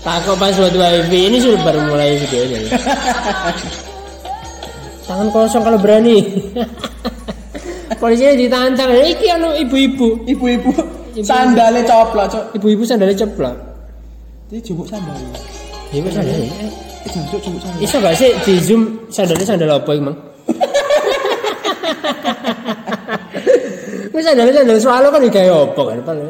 Takut 0.00 0.36
password 0.36 0.72
wifi 0.72 1.28
ini 1.28 1.36
sudah 1.36 1.60
baru 1.60 1.80
mulai 1.84 2.16
videonya. 2.16 2.58
ya. 2.62 2.70
Tangan 5.04 5.28
kosong 5.28 5.60
kalau 5.60 5.76
berani. 5.76 6.24
Polisinya 7.96 8.32
ditantang, 8.32 8.96
iki 8.96 9.28
anu 9.28 9.52
ibu-ibu. 9.52 10.24
Ibu-ibu 10.24 10.70
Sandale 11.20 11.84
coplok, 11.84 12.26
Cuk. 12.30 12.44
ibu-ibu 12.56 12.80
sandalnya 12.80 13.18
ceplok. 13.18 13.52
Iki 14.48 14.72
jupuk 14.72 14.86
sandal. 14.88 15.12
Ibu 15.90 16.08
sandalnya. 16.08 16.48
eh, 16.48 16.70
Eh, 17.02 17.10
jancuk 17.12 17.40
jupuk 17.42 17.60
sandal. 17.60 17.82
Iso 17.82 17.96
gak 17.98 18.14
sih 18.16 18.30
di 18.40 18.54
zoom 18.56 18.82
sandalnya 19.10 19.44
sandal 19.44 19.70
apa 19.74 19.90
emang? 19.92 20.16
Wis 24.14 24.24
sandalnya 24.30 24.54
sandal 24.54 24.78
swallow 24.80 25.10
kan 25.10 25.20
kayak 25.28 25.52
apa 25.52 25.82
kan 25.84 25.98
paling. 26.06 26.24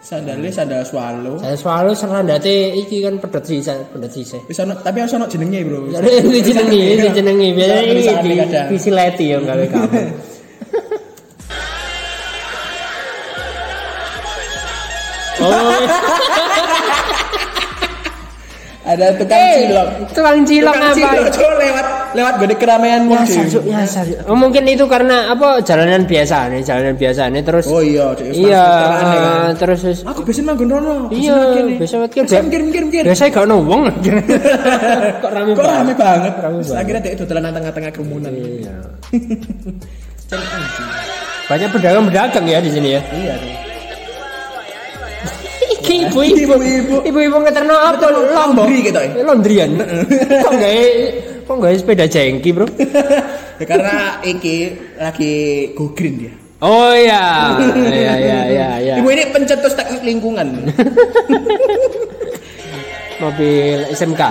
Sandale 0.00 0.48
sandal 0.48 0.80
swallow. 0.88 1.36
Saya 1.44 1.56
swallow 1.60 1.92
serandate 1.92 2.72
iki 2.72 3.04
kan 3.04 3.20
pedot 3.20 3.44
sisa, 3.44 3.84
pedot 3.92 4.08
sisa. 4.08 4.40
Wis 4.48 4.56
ono 4.56 4.72
tapi 4.80 5.04
harus 5.04 5.12
ono 5.12 5.28
jenenge, 5.28 5.60
Bro. 5.60 5.92
Jadi 5.92 6.24
ini 6.24 6.40
jenengi, 6.40 6.82
ini 6.96 8.00
di 8.00 8.34
kadang. 8.40 8.66
visi 8.72 8.88
leti 8.88 9.28
ya 9.28 9.36
gawe 9.44 9.64
kamu. 9.68 10.00
Oh, 15.40 15.72
Ada 18.84 19.06
tukang 19.16 19.40
cilok. 19.56 19.88
tukang 20.12 20.38
cilok 20.44 20.74
Tukang 20.74 20.92
cilok, 20.96 21.12
apa? 21.16 21.30
Cuk, 21.32 21.52
lewat 21.60 21.86
lewat 22.14 22.34
gede 22.42 22.54
keramaian 22.58 23.02
Ya. 23.10 23.22
Cuk, 23.26 23.64
ya. 23.66 23.82
Oh, 24.26 24.36
mungkin 24.38 24.62
itu 24.66 24.84
karena 24.86 25.30
apa 25.34 25.62
jalanan 25.62 26.06
biasa 26.06 26.50
nih, 26.50 26.62
jalanan 26.62 26.94
biasa 26.94 27.22
nih 27.30 27.42
terus. 27.42 27.66
Oh 27.66 27.82
iya, 27.82 28.14
Cuk. 28.14 28.26
iya, 28.30 28.66
kan? 28.66 29.54
terus 29.58 29.78
terus. 29.82 29.98
Aku 30.06 30.20
biasa 30.22 30.40
manggon 30.46 30.68
rono. 30.70 31.10
Iya, 31.10 31.36
biasa 31.78 31.94
kan. 32.06 32.24
Biasa 32.26 32.42
mikir 32.46 32.60
mikir 32.66 32.82
mikir. 32.86 33.02
Biasa 33.06 33.22
gak 33.30 33.44
ono 33.46 33.56
wong. 33.62 33.82
Kok 35.22 35.30
rame 35.30 35.50
Kok 35.54 35.64
rame 35.66 35.92
banget. 35.94 36.32
Rame 36.38 36.58
Terus 36.62 36.68
banget. 36.70 36.82
Akhirnya 36.82 37.00
dia 37.02 37.14
dodolan 37.18 37.42
nang 37.46 37.54
tengah-tengah 37.58 37.90
kerumunan. 37.94 38.30
Iya. 38.34 38.74
Banyak 41.50 41.68
pedagang-pedagang 41.74 42.46
ya 42.46 42.58
di 42.62 42.70
sini 42.70 42.88
ya. 42.94 43.00
Iya, 43.10 43.34
Cuk. 43.42 43.54
Iki 45.80 45.94
ibu-ibu. 46.06 46.54
Ibu-ibu. 46.54 46.96
Ibu-ibu 47.02 47.36
ngeterno 47.42 47.74
apa? 47.74 48.06
Laundry 48.10 48.78
gitu, 48.86 48.98
eh. 49.02 49.10
Laundryan. 49.26 49.70
Kok 50.46 50.52
gawe 50.54 50.84
kok 51.50 51.58
gawe 51.58 51.74
sepeda 51.74 52.06
jengki, 52.06 52.54
Bro? 52.54 52.70
Ya, 53.58 53.64
karena 53.70 54.22
iki 54.22 54.70
lagi 54.94 55.34
go 55.74 55.90
green 55.90 56.14
dia. 56.22 56.34
Oh 56.62 56.94
iya. 56.94 57.58
Iya 57.90 58.14
iya 58.22 58.40
iya 58.46 58.68
iya. 58.78 58.94
Ibu 59.02 59.10
ini 59.10 59.34
pencetus 59.34 59.74
teknik 59.74 60.06
lingkungan. 60.06 60.46
Mobil 63.22 63.82
SMK. 63.90 64.22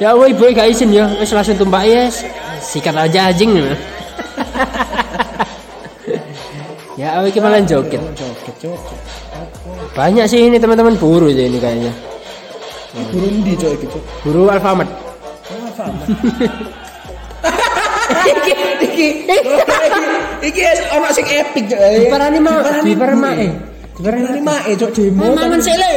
Ya 0.00 0.12
woi 0.16 0.32
boy 0.32 0.52
gak 0.56 0.72
izin 0.72 0.92
ya, 0.92 1.08
wis 1.20 1.32
langsung 1.36 1.60
tumpah 1.60 1.84
yes. 1.84 2.24
Sikat 2.64 2.96
aja 2.96 3.28
anjing. 3.28 3.52
ya 6.96 7.20
awake 7.20 7.38
malah 7.40 7.60
joget. 7.62 8.00
Joget, 8.16 8.54
Cuk. 8.60 8.80
Banyak 9.92 10.24
sih 10.28 10.48
ini 10.48 10.56
teman-teman 10.56 10.96
buru 10.96 11.28
aja 11.28 11.44
ini 11.44 11.60
kayaknya. 11.60 11.92
Burundi, 13.12 13.52
Cuk, 13.60 13.70
iki, 13.76 13.86
Cuk. 13.92 14.02
Buru 14.24 14.48
Alfamart. 14.48 14.88
Oh, 15.52 15.70
paham. 15.76 15.94
iki 18.32 18.52
iki 18.82 19.06
iki 20.42 20.60
ono 20.90 21.08
sing 21.12 21.26
epic 21.28 21.64
cok. 21.70 21.78
Diparani 21.78 22.38
mah, 22.40 22.56
diparani 22.82 23.18
mah 23.20 23.32
eh. 23.36 23.50
Diparani 23.96 24.40
mah 24.40 24.60
eh 24.66 24.74
cok 24.74 24.90
demo. 24.96 25.36
Mangan 25.36 25.60
sik 25.60 25.76
le. 25.76 25.92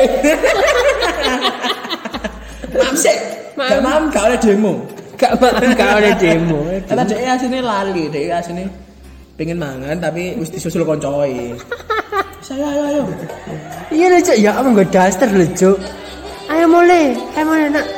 Mam 2.76 2.94
sik. 2.94 3.18
Mam. 3.58 3.68
Gak 3.72 3.80
mam 3.82 4.02
gak 4.12 4.24
oleh 4.28 4.40
demo. 4.40 4.74
Gak 5.20 5.32
makan 5.40 5.70
gak 5.76 5.90
ada 6.00 6.12
demo. 6.16 6.60
Kata 6.88 7.04
dhek 7.04 7.28
asine 7.28 7.60
lali, 7.60 8.08
dhek 8.08 8.32
asine 8.32 8.89
pengen 9.40 9.56
mangan 9.56 9.96
tapi 10.04 10.36
wis 10.36 10.52
disusul 10.52 10.84
koncoe. 10.84 11.56
Saya 12.44 12.76
ayo 12.76 12.84
ayo. 12.92 13.08
Iya 13.88 14.12
lho 14.12 14.20
Cuk, 14.20 14.36
ya 14.36 14.52
kamu 14.52 14.84
gak 14.84 14.92
daster 14.92 15.32
lho 15.32 15.48
Cuk. 15.56 15.80
Ayo 16.52 16.68
mulai, 16.68 17.16
ayo 17.40 17.48
mulai 17.48 17.72
nak. 17.72 17.88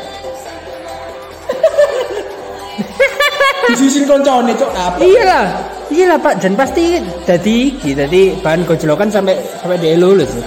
Disusul 3.74 4.06
koncone 4.06 4.54
cok 4.54 4.72
apa? 4.76 5.00
Iya 5.00 5.24
lah, 5.24 5.48
iya 5.88 6.12
lah 6.12 6.20
Pak, 6.20 6.44
dan 6.44 6.60
pasti 6.60 7.00
jadi 7.24 7.56
iki, 7.72 7.96
jadi 7.96 8.36
bahan 8.44 8.68
gojlokan 8.68 9.08
sampai 9.08 9.40
sampai 9.64 9.80
dia 9.80 9.96
lulus. 9.96 10.28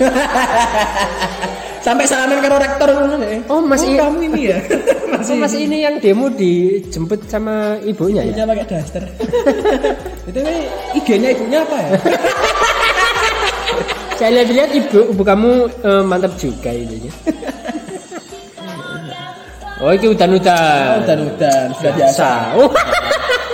Sampai 1.85 2.09
salaman 2.09 2.41
karo 2.41 2.57
rektor. 2.57 2.88
Oh, 3.47 3.61
Mas, 3.61 3.85
i- 3.85 3.95
kamu 3.95 4.19
ini 4.25 4.41
ya. 4.49 4.59
Mas, 5.14 5.29
mas 5.31 5.53
ini 5.55 5.85
yang 5.85 6.00
demo 6.00 6.26
dijemput 6.26 7.29
sama 7.29 7.76
ibunya 7.85 8.25
ya? 8.25 8.33
Ibunya 8.35 8.47
pakai 8.49 8.67
daster. 8.67 9.05
Itu 10.29 10.41
IG-nya 10.97 11.29
ibunya 11.31 11.61
apa 11.62 11.76
ya? 11.76 11.91
Saya 14.19 14.31
lihat-lihat 14.41 14.71
ibu, 14.75 14.99
ibu 15.12 15.23
kamu 15.23 15.50
eh, 15.85 16.03
mantap 16.03 16.33
juga 16.35 16.71
ini. 16.73 17.12
Oh, 19.79 19.91
ini 19.91 20.07
udan-udan. 20.09 21.05
Udan-udan 21.05 21.67
sudah 21.76 21.93
biasa. 21.95 22.29
Oh, 22.57 22.71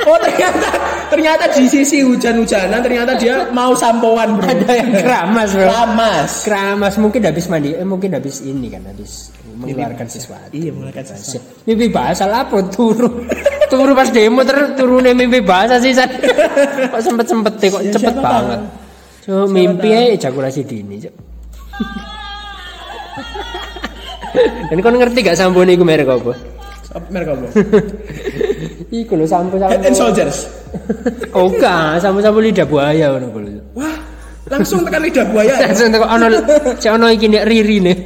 Oh 0.08 0.16
ternyata 0.16 0.68
ternyata 1.12 1.44
di 1.52 1.64
sisi 1.68 2.00
hujan-hujanan 2.00 2.80
ternyata 2.80 3.12
dia 3.18 3.50
mau 3.52 3.76
sampoan 3.76 4.40
bro. 4.40 4.48
ada 4.48 4.72
yang 4.72 4.92
keramas 4.96 5.50
bro. 5.52 5.66
Keramas. 5.68 6.30
Keramas. 6.46 6.94
Mungkin 6.96 7.20
habis 7.26 7.44
mandi, 7.52 7.76
eh, 7.76 7.84
mungkin 7.84 8.16
habis 8.16 8.40
ini 8.40 8.72
kan, 8.72 8.86
habis 8.88 9.34
mengeluarkan 9.60 10.06
sesuatu. 10.08 10.52
Iya 10.56 10.70
mengeluarkan 10.72 11.04
sesuatu. 11.04 11.68
Mimpi 11.68 11.86
bahasa 11.92 12.24
lah 12.24 12.48
apa? 12.48 12.56
Turu. 12.72 13.28
Turu 13.72 13.92
pas 13.94 14.08
demo 14.10 14.42
ter 14.42 14.74
turunnya 14.74 15.14
mimpi 15.14 15.44
bahasa 15.44 15.78
sih 15.78 15.94
kok 16.90 17.02
sempet 17.02 17.26
sempet 17.30 17.54
kok 17.60 17.82
Ya, 17.86 17.94
cepet 17.94 18.16
banget. 18.18 18.60
So 19.22 19.46
mimpi 19.46 19.94
ya 19.94 20.10
ejakulasi 20.16 20.66
dini 20.66 21.06
dan 24.70 24.78
kau 24.82 24.90
ngerti 24.94 25.26
gak 25.26 25.38
sampo 25.38 25.62
nih 25.66 25.74
gue 25.74 25.86
merek 25.86 26.08
apa 26.08 26.32
Apa 26.90 27.06
merek 27.06 27.28
apa? 27.30 27.46
Iku 29.00 29.14
lho 29.14 29.26
sampo 29.26 29.54
Head 29.62 29.86
and 29.86 29.94
sampo. 29.94 30.10
Soldiers. 30.10 30.38
Oh 31.30 31.46
enggak, 31.46 32.02
sampo 32.02 32.18
sampo 32.18 32.42
lidah 32.42 32.66
buaya 32.66 33.14
ngono 33.14 33.26
kuwi. 33.30 33.54
Wah, 33.78 33.94
langsung 34.50 34.82
tekan 34.82 35.06
lidah 35.06 35.22
buaya. 35.30 35.54
ya? 35.54 35.70
Langsung 35.70 35.94
teko 35.94 36.06
ono 36.10 36.26
cek 36.82 36.90
ono 36.90 37.06
iki 37.14 37.26
nek 37.30 37.46
nih. 37.46 37.96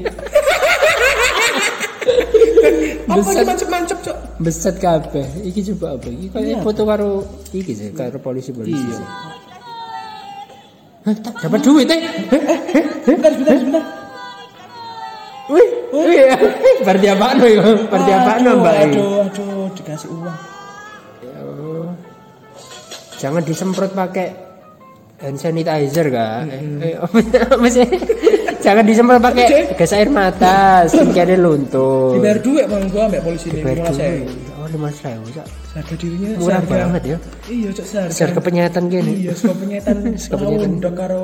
Apa 3.05 3.21
Besar. 3.21 3.37
iki 3.37 3.45
mancep-mancep, 3.47 3.99
Cok? 4.01 4.17
Beset 4.43 4.77
kabeh. 4.81 5.27
Iki 5.45 5.61
coba 5.77 5.95
apa? 6.01 6.09
Iki 6.09 6.27
kayak 6.35 6.47
Iya. 6.51 6.57
foto 6.65 6.83
karo 6.83 7.09
iki 7.53 7.73
sih, 7.73 7.89
karo 7.95 8.17
polisi-polisi. 8.19 8.75
Iya. 8.75 8.99
Hah, 11.05 11.15
dapat 11.21 11.61
duit 11.61 11.85
eh. 11.89 12.01
Bentar, 13.05 13.33
bentar, 13.37 13.55
bentar. 13.61 13.85
Wih, 15.45 15.69
wih. 15.93 16.25
Berarti 16.81 17.07
apa 17.07 17.27
no 17.35 17.45
ya? 17.45 17.61
Berarti 17.85 18.13
apa 18.13 18.33
no 18.41 18.51
Mbak? 18.59 18.75
Aduh, 18.83 19.09
aduh, 19.23 19.67
dikasih 19.75 20.09
uang. 20.11 20.39
Jangan 23.15 23.41
disemprot 23.41 23.93
pakai 23.93 24.29
hand 25.17 25.39
sanitizer 25.39 26.09
kak. 26.09 26.45
Eh, 26.81 26.97
apa 26.97 27.67
sih? 27.69 27.87
Jangan 28.61 28.85
disemprot 28.85 29.21
pakai 29.21 29.73
gas 29.73 29.93
air 29.93 30.09
mata, 30.09 30.85
skincare 30.85 31.37
luntur. 31.37 32.17
Dibayar 32.17 32.39
duit 32.41 32.65
bang 32.65 32.85
gua 32.89 33.03
ambek 33.09 33.21
polisi 33.21 33.49
ini. 33.49 33.61
Saya. 33.63 34.25
duit. 34.25 34.29
Oh, 34.57 34.67
lima 34.67 34.89
ribu, 34.89 35.29
Cak. 35.31 35.47
Harga 35.77 35.95
dirinya 35.95 36.29
Murah 36.37 36.57
seharga- 36.57 36.73
banget 36.89 37.03
ya. 37.05 37.19
Iya, 37.47 37.69
Cok, 37.73 37.87
seharga. 37.87 38.13
Share 38.13 38.33
kepenyetan 38.33 38.85
gini. 38.89 39.13
Iya, 39.21 39.33
sego 39.37 39.53
penyetan 39.55 39.97
tahu 40.17 40.39
penyetan. 40.41 40.71
ndok 40.81 40.95
karo 40.97 41.21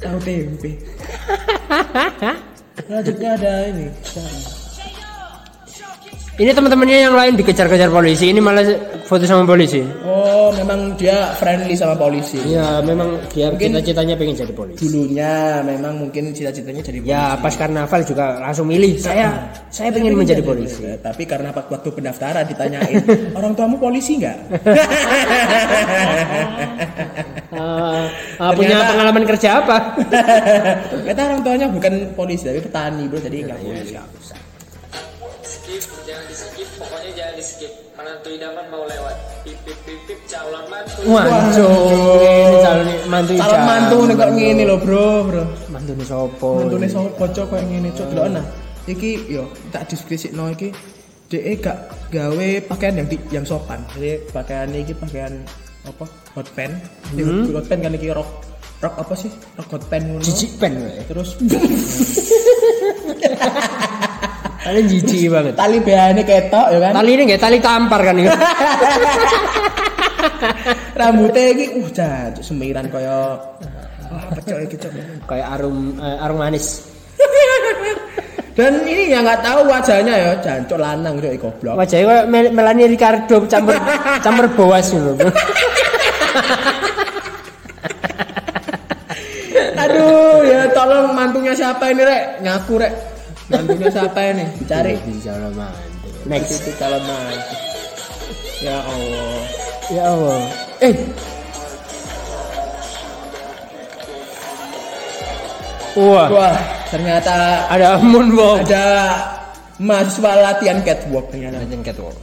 tahu 0.00 0.18
tempe. 0.20 0.70
Lanjutnya 2.86 3.34
ada 3.34 3.52
ini. 3.66 3.90
Ini 6.38 6.54
teman-temannya 6.54 6.98
yang 7.02 7.18
lain 7.18 7.34
dikejar-kejar 7.34 7.90
polisi. 7.90 8.30
Ini 8.30 8.38
malah 8.38 8.62
foto 9.02 9.26
sama 9.26 9.42
polisi. 9.42 9.82
Oh, 10.06 10.54
memang 10.54 10.94
dia 10.94 11.34
friendly 11.34 11.74
sama 11.74 11.98
polisi. 11.98 12.38
Iya, 12.38 12.78
memang 12.86 13.18
dia 13.34 13.50
Mungkin- 13.50 13.74
cita-citanya 13.74 14.14
pengen 14.14 14.38
jadi 14.38 14.54
polisi. 14.54 14.86
Dulunya 14.86 15.58
memang 15.66 15.98
mungkin 15.98 16.30
cita-citanya 16.30 16.78
jadi 16.78 17.02
polisi. 17.02 17.10
Ya, 17.10 17.34
pas 17.42 17.58
karnaval 17.58 18.06
juga 18.06 18.38
langsung 18.38 18.70
milih. 18.70 19.02
Saya 19.02 19.34
saya 19.66 19.90
pengen 19.90 20.14
menjadi 20.14 20.38
polisi. 20.38 20.86
Ya, 20.86 20.94
tapi 21.02 21.26
karena 21.26 21.50
waktu 21.50 21.90
pendaftaran 21.90 22.46
ditanyain, 22.46 23.02
orang 23.42 23.58
tuamu 23.58 23.74
polisi 23.74 24.22
nggak? 24.22 24.38
Ah, 27.50 28.12
punya 28.52 28.76
Ternyata- 28.76 28.90
pengalaman 28.90 29.24
kerja 29.24 29.48
apa? 29.58 29.76
Kata 31.06 31.20
orang 31.24 31.40
tuanya 31.40 31.66
bukan 31.66 31.92
polisi 32.12 32.44
tapi 32.44 32.60
petani 32.60 33.04
bro, 33.04 33.18
jadi 33.18 33.36
nggak 33.42 33.58
Iya, 33.58 33.66
polisi. 33.66 33.94
skip 35.40 35.80
jangan 36.04 36.24
di 36.24 36.34
skip 36.34 36.68
pokoknya 36.76 37.10
jangan 37.14 37.34
di 37.34 37.42
skip 37.42 37.72
menantu 37.94 38.28
idaman 38.30 38.64
mau 38.68 38.84
lewat 38.84 39.16
pipip 39.42 39.76
pipip 39.82 40.18
calon 40.24 40.64
mantu 40.66 41.00
Waduh, 41.02 42.20
ini 42.20 42.56
calon 42.58 42.86
mantu 43.06 43.32
Calon 43.34 43.60
mantu 43.62 43.96
nih 44.02 44.14
kok 44.14 44.30
ngene 44.30 44.62
lho 44.64 44.76
bro, 44.76 45.08
bro. 45.24 45.44
Mantu 45.68 45.92
nih 45.94 46.06
sopo? 46.06 46.50
Mantune 46.58 46.86
sapa 46.86 47.24
cok 47.26 47.46
kok 47.48 47.60
ngene 47.62 47.88
cok 47.90 48.06
delok 48.08 48.28
nah. 48.30 48.44
Iki 48.84 49.10
yo 49.26 49.42
tak 49.68 49.88
diskusikno 49.88 50.48
iki 50.48 50.68
DE 51.26 51.52
gak 51.58 51.76
gawe 52.08 52.48
pakaian 52.64 52.94
yang 52.94 53.06
di- 53.06 53.28
yang 53.30 53.44
sopan. 53.44 53.84
Jadi 53.92 54.24
pakaian 54.26 54.68
iki 54.70 54.92
pakaian 54.92 55.32
apa 55.86 56.04
hot 56.34 56.48
pen 56.56 56.70
hmm. 57.14 57.54
hot 57.54 57.66
pen 57.70 57.78
kan 57.84 57.92
iki 57.94 58.10
rock 58.10 58.30
rock 58.82 58.94
apa 58.98 59.14
sih 59.14 59.30
rock 59.54 59.68
hot 59.78 59.84
pen 59.86 60.02
ngono 60.10 60.22
Jijik 60.24 60.58
pen 60.58 60.72
terus 61.06 61.38
Kalian 64.58 64.84
jijik 64.84 65.32
banget. 65.32 65.54
tali 65.56 65.80
behane 65.80 66.22
ketok 66.28 66.66
ya 66.76 66.78
kan 66.82 66.92
Tali 67.00 67.10
ini 67.16 67.22
nggak 67.24 67.40
tali 67.40 67.56
tampar 67.56 68.00
kan 68.04 68.20
ini. 68.20 68.28
rambutnya 70.98 71.42
iki 71.54 71.64
uh 71.78 71.88
jancuk 71.94 72.44
semiran 72.44 72.86
kaya 72.90 73.38
wah 74.12 74.24
pecok 74.34 74.58
iki 74.66 74.76
cok 74.76 74.92
Kayak 75.24 75.46
arum 75.56 75.96
eh, 75.96 76.24
arum 76.24 76.38
manis. 76.42 76.84
Dan 78.58 78.82
ini 78.82 79.14
yang 79.14 79.22
nggak 79.22 79.38
tahu 79.46 79.70
wajahnya 79.70 80.14
ya 80.18 80.32
jancuk 80.42 80.82
lanang 80.82 81.22
cok 81.22 81.34
goblok 81.38 81.74
Wajahnya 81.78 82.06
kayak 82.10 82.26
Mel- 82.26 82.50
Melanie 82.50 82.90
Ricardo 82.90 83.46
campur 83.46 83.78
campur 84.26 84.46
boas 84.58 84.90
gitu. 84.90 85.14
aduh 89.78 90.42
ya 90.42 90.66
tolong 90.74 91.14
mantunya 91.14 91.54
siapa 91.54 91.94
ini 91.94 92.02
rek 92.02 92.42
ngaku 92.42 92.82
rek 92.82 92.92
mantunya 93.46 93.88
siapa 93.88 94.20
ini 94.34 94.44
cari 94.66 94.98
jalan 95.22 95.54
mantu. 95.54 96.08
Next. 96.26 96.66
itu 96.66 96.70
calon 96.76 97.02
mantu 97.06 97.54
ya 98.58 98.76
allah 98.82 99.38
Ya 99.88 100.04
Allah. 100.04 100.44
Eh. 100.84 100.92
Wah, 105.98 106.26
wah 106.30 106.54
ternyata 106.86 107.66
ada 107.66 107.98
moonwalk. 107.98 108.62
ada 108.62 108.82
mahasiswa 109.78 110.30
latihan 110.38 110.78
catwalk 110.80 111.26
ternyata 111.28 111.58
Ada 111.58 111.76
catwalk. 111.84 112.16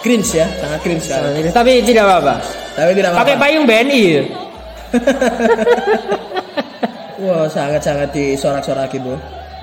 cringe 0.00 0.32
ya 0.32 0.46
sangat 0.56 0.80
cringe 0.80 1.02
sekali 1.02 1.50
Tapi 1.50 1.82
tidak 1.82 2.06
apa-apa. 2.06 2.34
tapi 2.72 2.90
tidak 2.94 3.10
Pakai 3.12 3.34
apa-apa 3.34 3.42
payung 3.42 3.64
BNI. 3.66 4.02
ya? 4.06 4.22
wah 7.20 7.44
sangat 7.46 7.80
sangat 7.80 8.08
disorak-soraki 8.10 8.98
bro 8.98 9.16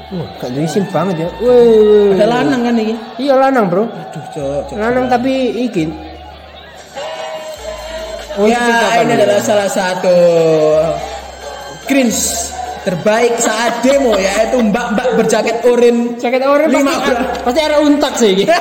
Wah, 0.07 0.23
gak 0.39 0.55
diisin 0.55 0.87
banget 0.87 1.23
ya. 1.23 1.29
Wih. 1.43 2.15
ada 2.15 2.25
lanang 2.29 2.61
kan 2.63 2.73
ini 2.75 2.95
Iya 3.19 3.33
lanang, 3.35 3.67
Bro. 3.67 3.83
aduh 3.83 4.23
cok 4.31 4.59
cok 4.71 4.77
Lanang 4.79 5.05
tapi 5.11 5.51
iki. 5.59 5.83
Oh, 8.39 8.47
ya 8.47 9.03
ini 9.03 9.11
adalah 9.17 9.41
salah 9.41 9.67
satu 9.67 10.15
cringe 11.83 12.15
terbaik 12.87 13.35
saat 13.35 13.83
demo 13.83 14.15
yaitu 14.15 14.63
mbak-mbak 14.63 15.19
berjaket 15.19 15.59
oranye 15.67 16.15
Jaket 16.15 16.39
oranye 16.47 16.79
Lima 16.79 16.95
pasti, 16.95 17.13
pasti 17.43 17.59
ada 17.59 17.77
untak 17.83 18.13
sih 18.15 18.29
ini. 18.31 18.45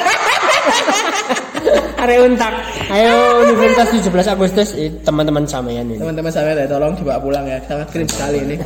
ada 2.02 2.14
untak. 2.26 2.52
Ayo 2.90 3.14
Universitas 3.46 4.10
17 4.10 4.34
Agustus. 4.34 4.68
Eh, 4.74 4.90
teman-teman 5.06 5.46
sampean 5.46 5.86
ini. 5.86 6.02
teman-teman 6.02 6.30
saya 6.34 6.58
ya 6.58 6.66
tolong 6.66 6.98
dibawa 6.98 7.22
pulang 7.22 7.46
ya. 7.46 7.62
Sangat 7.70 7.86
cringe 7.94 8.10
sekali 8.10 8.42
ini. 8.42 8.56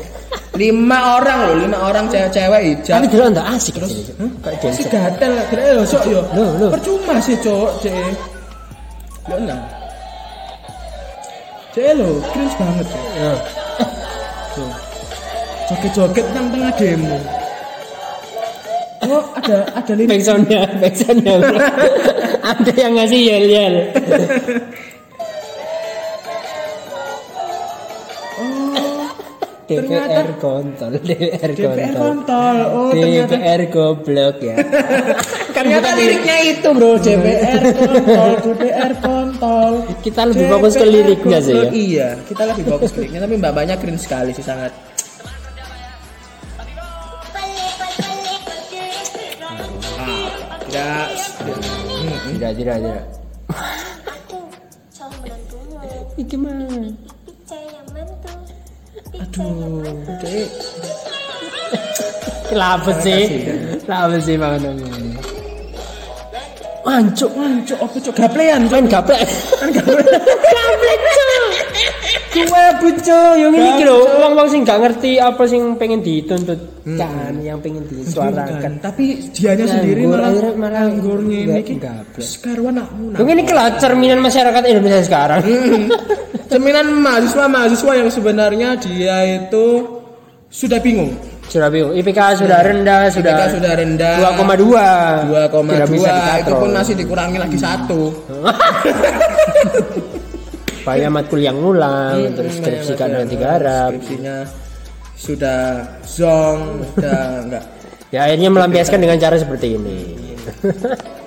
Lima 0.56 1.20
orang 1.20 1.38
loh 1.46 1.56
lima 1.60 1.78
orang 1.78 2.04
cewek-cewek 2.08 2.60
hijab. 2.64 2.96
Tapi 3.00 3.06
dulu 3.12 3.24
enggak 3.28 3.46
asik 3.52 3.74
terus. 3.76 3.92
Kayak 4.40 4.74
si 4.74 4.82
dancer. 4.88 4.96
gatel 4.96 5.32
kira 5.52 5.62
lo 5.76 5.84
sok 5.84 6.04
yo. 6.08 6.20
Percuma 6.72 7.20
sih 7.20 7.36
cowok 7.36 7.72
cek 7.84 7.94
lo 9.28 9.36
enam 9.36 9.60
cek 11.76 11.92
lo 11.94 12.08
cringe 12.34 12.54
banget 12.58 12.86
cek 12.88 13.04
Ya. 14.50 14.89
Joget-joget 15.70 16.26
nang 16.34 16.46
tengah 16.50 16.72
demo 16.74 17.16
oh 19.06 19.24
ada 19.32 19.56
ada 19.72 19.92
lirik 19.96 20.10
Backsoundnya, 20.12 20.60
backsoundnya. 20.76 21.34
ada 22.52 22.72
yang 22.76 22.92
ngasih 22.94 23.20
yel 23.22 23.46
yel. 23.48 23.74
DPR 29.70 29.86
ternyata- 29.86 30.34
kontol, 30.42 30.90
DPR 30.98 31.50
DPR 31.54 31.92
kontol. 31.94 32.56
oh 32.68 32.90
ternyata 32.90 33.38
DPR 33.38 33.62
goblok 33.70 34.36
ya. 34.42 34.56
ternyata 35.56 35.88
liriknya 35.94 36.36
itu 36.42 36.68
bro 36.74 36.98
DPR 36.98 37.62
kontol 37.70 38.30
DPR 38.42 38.92
kontol 38.98 39.72
Kita 40.02 40.26
lebih 40.26 40.46
fokus 40.50 40.74
ke 40.74 40.82
liriknya 40.84 41.38
sih 41.38 41.54
ya. 41.54 41.70
iya 41.70 42.08
kita 42.18 42.50
lebih 42.50 42.64
fokus 42.66 42.90
ke 42.90 42.98
liriknya 42.98 43.20
tapi 43.22 43.34
mbak 43.38 43.52
banyak 43.54 43.76
cringe 43.78 44.02
sekali 44.02 44.34
sih 44.34 44.42
sangat 44.42 44.74
tidak 50.80 51.08
Hmm, 52.00 52.16
Tidak, 52.36 52.52
tidak, 52.56 52.76
tidak. 52.80 53.04
Aku 54.08 54.38
calon 54.96 55.16
menantumu. 55.20 55.76
Iki 56.16 56.36
mah. 56.40 56.56
Pica 57.24 57.56
yang 57.60 57.86
mantu. 57.92 58.32
aduh 59.20 59.92
Kenapa 62.48 62.90
sih? 62.98 63.22
Kenapa 63.84 64.16
sih 64.18 64.36
banget 64.40 64.72
ini? 64.72 64.88
Ancuk, 66.80 67.30
Wancuk, 67.36 67.78
apa 67.78 67.96
cok 68.00 68.14
gaplean 68.16 68.60
gaplek. 68.88 69.22
kan 69.60 69.68
Gaplek 69.70 71.00
cuk. 71.16 71.44
Gue 72.30 72.64
bucu, 72.78 73.20
yang 73.34 73.50
ini 73.50 73.70
kira 73.74 73.90
uang-uang 73.90 74.46
sing 74.46 74.62
gak 74.62 74.78
ngerti 74.78 75.18
apa 75.18 75.42
sing 75.50 75.74
pengen 75.74 75.98
dituntut. 75.98 76.60
Kan, 76.86 77.42
yang 77.42 77.58
pengen 77.58 77.82
disuarakan. 77.84 78.78
tapi 78.78 79.18
dianya 79.34 79.66
Nganggur, 79.66 79.74
sendiri 79.74 80.02
malah 80.06 80.30
malah 80.54 80.82
nganggur 80.86 81.18
ini 81.20 81.60
gaplek. 81.76 82.22
sekarang 82.24 82.70
anakmu 82.72 83.18
Yang 83.18 83.28
ini 83.28 83.42
kelah 83.44 83.68
cerminan 83.76 84.18
masyarakat 84.22 84.62
Indonesia 84.64 85.02
sekarang. 85.02 85.42
cerminan 86.46 86.86
mahasiswa 86.94 87.44
mahasiswa 87.46 87.92
yang 87.98 88.08
sebenarnya 88.08 88.68
dia 88.78 89.16
itu 89.26 89.66
sudah 90.46 90.78
bingung. 90.78 91.10
Sudah 91.50 91.66
bingung. 91.66 91.98
IPK 91.98 92.46
sudah 92.46 92.62
rendah, 92.62 93.10
sudah 93.10 93.34
IPK 93.34 93.42
sudah 93.58 93.72
rendah. 93.74 94.14
2,2. 94.38 95.66
Tidak 95.66 95.88
bisa 95.90 96.10
2,2 96.14 96.42
itu 96.46 96.52
pun 96.54 96.70
masih 96.70 96.94
dikurangi 96.94 97.38
lagi 97.42 97.58
satu 97.58 98.00
Banyak 100.80 101.10
matkul 101.10 101.38
yang 101.38 101.56
ngulang, 101.56 102.16
Hmm, 102.18 102.34
terus 102.34 102.52
skripsi 102.56 102.88
banyak 102.88 102.98
kadang 102.98 103.20
banget. 103.20 103.32
digarap. 103.32 103.90
skripsinya 103.92 104.36
sudah 105.14 105.60
zong 106.02 106.60
udah 106.94 107.22
enggak 107.44 107.64
Ya 108.10 108.24
akhirnya 108.24 108.48
melampiaskan 108.48 108.98
dengan 108.98 109.16
cara 109.16 109.36
seperti 109.36 109.76
ini. 109.76 109.98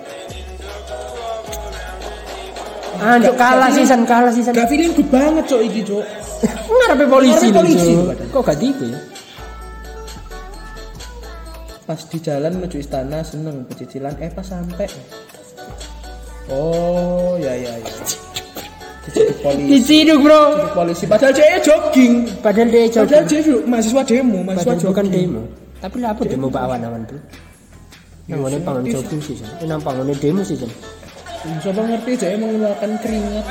Anjuk 2.95 3.35
kalah 3.35 3.67
season 3.69 4.03
kalah 4.03 4.31
season. 4.31 4.51
gak 4.51 4.67
feeling 4.67 4.91
good 4.91 5.07
banget 5.07 5.43
cok 5.43 5.61
iki 5.61 5.81
cok 5.81 6.05
Ngarepe 6.73 7.05
polisi 7.05 7.47
Ngarepe 7.47 7.59
polisi. 7.75 7.93
Kok 8.31 8.41
gak 8.41 8.59
tipu 8.59 8.85
ya? 8.85 8.99
pas 11.83 11.99
di 11.99 12.15
jalan 12.17 12.55
menuju 12.55 12.79
istana 12.79 13.19
seneng 13.21 13.67
pecicilan 13.67 14.15
eh 14.17 14.31
pas 14.31 14.47
sampai 14.47 14.87
oh 16.47 17.35
ya 17.35 17.51
ya 17.51 17.75
ya 17.75 17.91
Diciduk 19.03 19.37
polisi 19.43 19.67
Diciduk, 19.67 20.19
Bro. 20.23 20.41
Diciduk 20.43 20.71
polisi 20.71 21.03
padahal 21.07 21.33
dia 21.35 21.59
jogging 21.59 22.13
Padahal 22.39 22.67
dia 22.71 22.81
padahal 22.87 23.23
coba. 23.23 23.27
dia 23.27 23.41
mahasiswa 23.67 24.01
demo 24.07 24.37
mahasiswa 24.43 24.63
Padahal 24.63 24.79
bukan 24.79 25.05
jogging 25.05 25.09
demo. 25.11 25.41
Tapi 25.83 25.97
lah 25.99 26.09
apa 26.15 26.21
demo 26.23 26.47
Pak 26.47 26.61
Awan-awan, 26.63 27.01
Bro? 27.03 27.19
Nang 28.23 28.39
ngene 28.39 28.57
pangan 28.63 28.83
jogging 28.87 29.19
sih, 29.19 29.35
Jan. 29.35 29.51
Eh 29.59 29.67
nang 29.67 29.83
pangane 29.83 30.15
demo 30.15 30.39
sih, 30.47 30.55
coba 31.59 31.81
ngerti 31.83 32.11
dia 32.15 32.39
mengeluarkan 32.39 32.91
keringat 33.03 33.43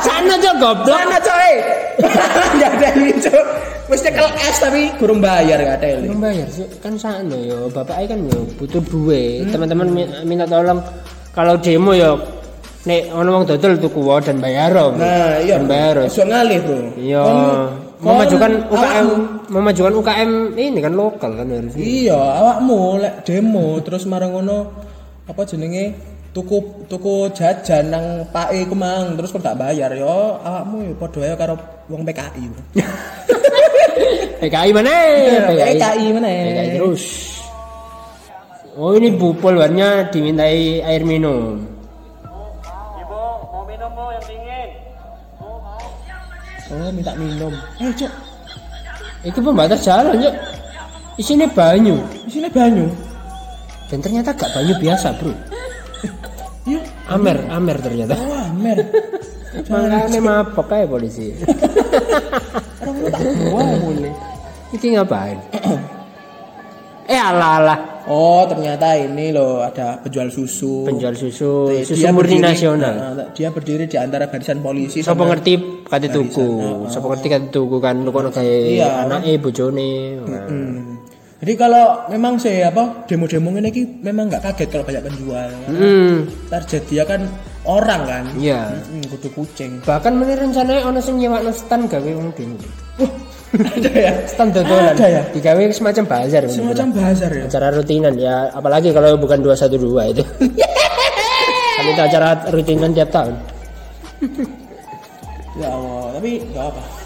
Sana 0.00 0.34
aja 0.34 0.50
goblok. 0.54 0.90
mana 0.90 1.18
coy 1.18 1.52
nggak 2.56 2.70
ada 2.72 2.88
ini 2.94 3.12
cok 3.16 3.44
mesti 3.84 4.08
kel 4.10 4.28
es 4.40 4.56
tapi 4.56 4.88
kurang 4.96 5.18
bayar 5.18 5.58
gak 5.58 5.76
ada 5.78 5.88
ini 6.00 6.14
bayar 6.14 6.48
sih. 6.48 6.64
Kan 6.78 6.96
sana 6.96 7.36
yo, 7.36 7.68
bapak 7.68 8.06
kan 8.06 8.20
yo 8.24 8.48
butuh 8.56 8.80
duit. 8.80 9.46
Teman-teman 9.48 9.86
mi- 9.86 10.08
minta 10.24 10.44
tolong 10.44 10.80
kalau 11.30 11.54
demo 11.56 11.92
yo 11.92 12.16
nek 12.82 13.12
ono 13.12 13.28
wong 13.32 13.44
dodol 13.44 13.76
tuku 13.76 14.00
wae 14.00 14.18
dan 14.20 14.38
bayar. 14.38 14.72
Bro. 14.72 14.96
nah 14.96 15.36
iya 15.38 15.56
Dan 15.56 15.66
bayar. 15.66 15.94
Ojo 16.02 16.22
ngalih 16.22 16.58
bro 16.60 16.78
Iya. 16.96 17.24
Memajukan 18.02 18.50
UKM, 18.66 18.74
awakmu. 18.74 19.14
memajukan 19.48 19.92
UKM 19.94 20.30
ini 20.56 20.78
kan 20.80 20.90
lokal 20.92 21.30
kan 21.32 21.46
harusnya. 21.46 21.78
iya 21.78 22.18
awakmu 22.18 22.98
lek 22.98 23.22
demo 23.22 23.78
terus 23.78 24.02
marang 24.04 24.32
ngono 24.32 24.74
apa 25.22 25.38
jenenge 25.44 25.94
tuku 26.32 26.88
tuku 26.88 27.28
jajan 27.36 27.92
nang 27.92 28.24
pake 28.32 28.64
kemang 28.64 29.20
terus 29.20 29.28
kok 29.36 29.44
tak 29.44 29.60
bayar 29.60 29.92
yo 29.92 30.40
awakmu 30.40 30.80
yo 30.88 30.92
padha 30.96 31.28
ae 31.28 31.36
karo 31.36 31.54
wong 31.92 32.08
PKI. 32.08 32.44
PKI 34.40 34.70
mana? 34.72 34.92
PKI 35.52 36.06
mana? 36.16 36.28
PKI 36.32 36.68
terus. 36.80 37.04
Oh 38.72 38.96
ini 38.96 39.12
bupol 39.12 39.60
warnya 39.60 40.08
dimintai 40.08 40.80
air 40.80 41.04
minum. 41.04 41.60
ibu 42.96 43.20
mau 43.52 43.68
minum 43.68 43.92
bu 43.92 44.04
yang 44.16 44.24
dingin 44.24 44.68
oh 46.72 46.88
minta 46.96 47.12
minum 47.20 47.52
eh 47.76 47.92
cok 47.92 48.12
Itu 49.22 49.38
pembatas 49.38 49.84
jalan 49.84 50.18
yuk. 50.18 50.34
Isinya 51.14 51.46
banyu. 51.46 51.94
Isinya 52.26 52.50
banyu. 52.50 52.90
Dan 53.86 54.02
ternyata 54.02 54.34
gak 54.34 54.50
banyu 54.50 54.74
biasa, 54.82 55.14
Bro. 55.20 55.30
Iya. 56.62 56.78
Amer, 57.08 57.36
amer 57.48 57.76
ternyata. 57.78 58.14
Wah, 58.14 58.46
mer. 58.54 58.78
Makanya 59.66 60.18
mabok 60.18 60.64
kayak 60.64 60.88
polisi. 60.88 61.28
Wah, 63.52 63.68
boleh. 63.78 64.12
Iki 64.72 64.86
ngapain? 64.96 65.36
eh 67.04 67.18
alah 67.18 67.50
alah. 67.58 67.78
Oh, 68.02 68.42
ternyata 68.46 68.94
ini 68.94 69.30
loh 69.30 69.60
ada 69.60 69.98
penjual 69.98 70.26
susu. 70.26 70.82
Penjual 70.82 71.14
susu, 71.14 71.70
Dia 71.70 71.84
susu 71.84 72.02
murni 72.08 72.34
berdiri- 72.34 72.42
nasional. 72.42 72.94
Nah, 73.12 73.26
dia 73.30 73.50
berdiri 73.50 73.84
di 73.86 73.94
antara 73.94 74.26
barisan 74.26 74.58
polisi. 74.58 75.02
Sopo 75.02 75.22
sama- 75.22 75.34
ngerti 75.34 75.84
kate 75.84 76.08
tuku. 76.08 76.46
Sopo 76.88 77.10
ngerti 77.10 77.26
kate 77.28 77.46
tuku 77.50 77.76
kan 77.78 78.00
lu 78.00 78.10
kono 78.10 78.30
Iya. 78.34 79.04
anake 79.04 79.38
bojone. 79.38 79.90
Hmm. 80.24 80.91
Jadi 81.42 81.58
kalau 81.58 82.06
memang 82.06 82.38
saya 82.38 82.70
apa 82.70 83.02
demo-demo 83.10 83.50
ini 83.58 83.74
ki 83.74 83.98
memang 83.98 84.30
nggak 84.30 84.46
kaget 84.46 84.68
kalau 84.70 84.86
banyak 84.86 85.02
penjual. 85.02 85.50
Hmm. 85.66 86.22
Target 86.46 86.82
dia 86.86 87.02
kan 87.02 87.26
orang 87.66 88.02
kan. 88.06 88.24
Iya. 88.38 88.70
Hmm, 88.70 89.02
kudu 89.10 89.26
kucing. 89.34 89.82
Bahkan 89.82 90.22
meneh 90.22 90.38
rencananya 90.38 90.86
ono 90.86 91.02
sing 91.02 91.18
nyewakno 91.18 91.50
stand 91.50 91.90
gawe 91.90 92.10
wong 92.14 92.30
demo. 92.38 92.62
ada 93.74 93.90
ya. 93.90 94.12
Stand 94.30 94.54
dodolan. 94.54 94.94
Ada 94.94 95.06
ya? 95.10 95.22
Digawe 95.34 95.62
semacam 95.74 96.04
bazar. 96.06 96.46
Semacam 96.46 96.88
bazar 96.94 97.30
ya. 97.34 97.44
acara 97.50 97.74
rutinan 97.74 98.14
ya 98.14 98.46
apalagi 98.54 98.94
kalau 98.94 99.18
bukan 99.18 99.42
212 99.42 100.14
itu. 100.14 100.22
kan 101.74 101.84
itu 101.90 102.02
acara 102.06 102.38
rutinan 102.54 102.94
tiap 102.94 103.10
tahun. 103.10 103.34
Ya 105.58 105.74
Allah, 105.74 106.22
tapi 106.22 106.38
nggak 106.54 106.66
apa. 106.70 107.01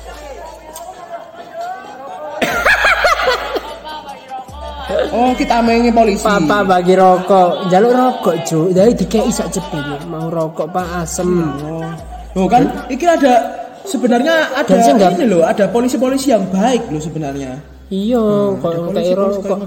Oh, 4.86 5.34
kita 5.34 5.58
mengi 5.66 5.90
polisi. 5.90 6.22
Papa 6.22 6.62
bagi 6.62 6.94
rokok, 6.94 7.66
jaluk 7.66 7.90
rokok 7.90 8.36
cu, 8.46 8.70
dari 8.70 8.94
dikei 8.94 9.26
sak 9.34 9.50
cepet 9.50 10.06
mau 10.06 10.30
rokok 10.30 10.70
pak 10.70 11.02
asem. 11.02 11.26
Oh. 11.66 11.90
Loh 12.38 12.46
kan, 12.46 12.86
iki 12.86 13.02
ada 13.02 13.42
sebenarnya 13.82 14.54
ada 14.54 14.74
ini 15.10 15.26
loh, 15.26 15.42
ada 15.42 15.66
polisi-polisi 15.66 16.30
yang 16.30 16.46
baik 16.54 16.86
loh 16.86 17.02
sebenarnya. 17.02 17.58
Iya, 17.86 18.18
kok 18.62 18.70
ada 18.70 18.90
kayak 18.98 19.14
rokok. 19.18 19.58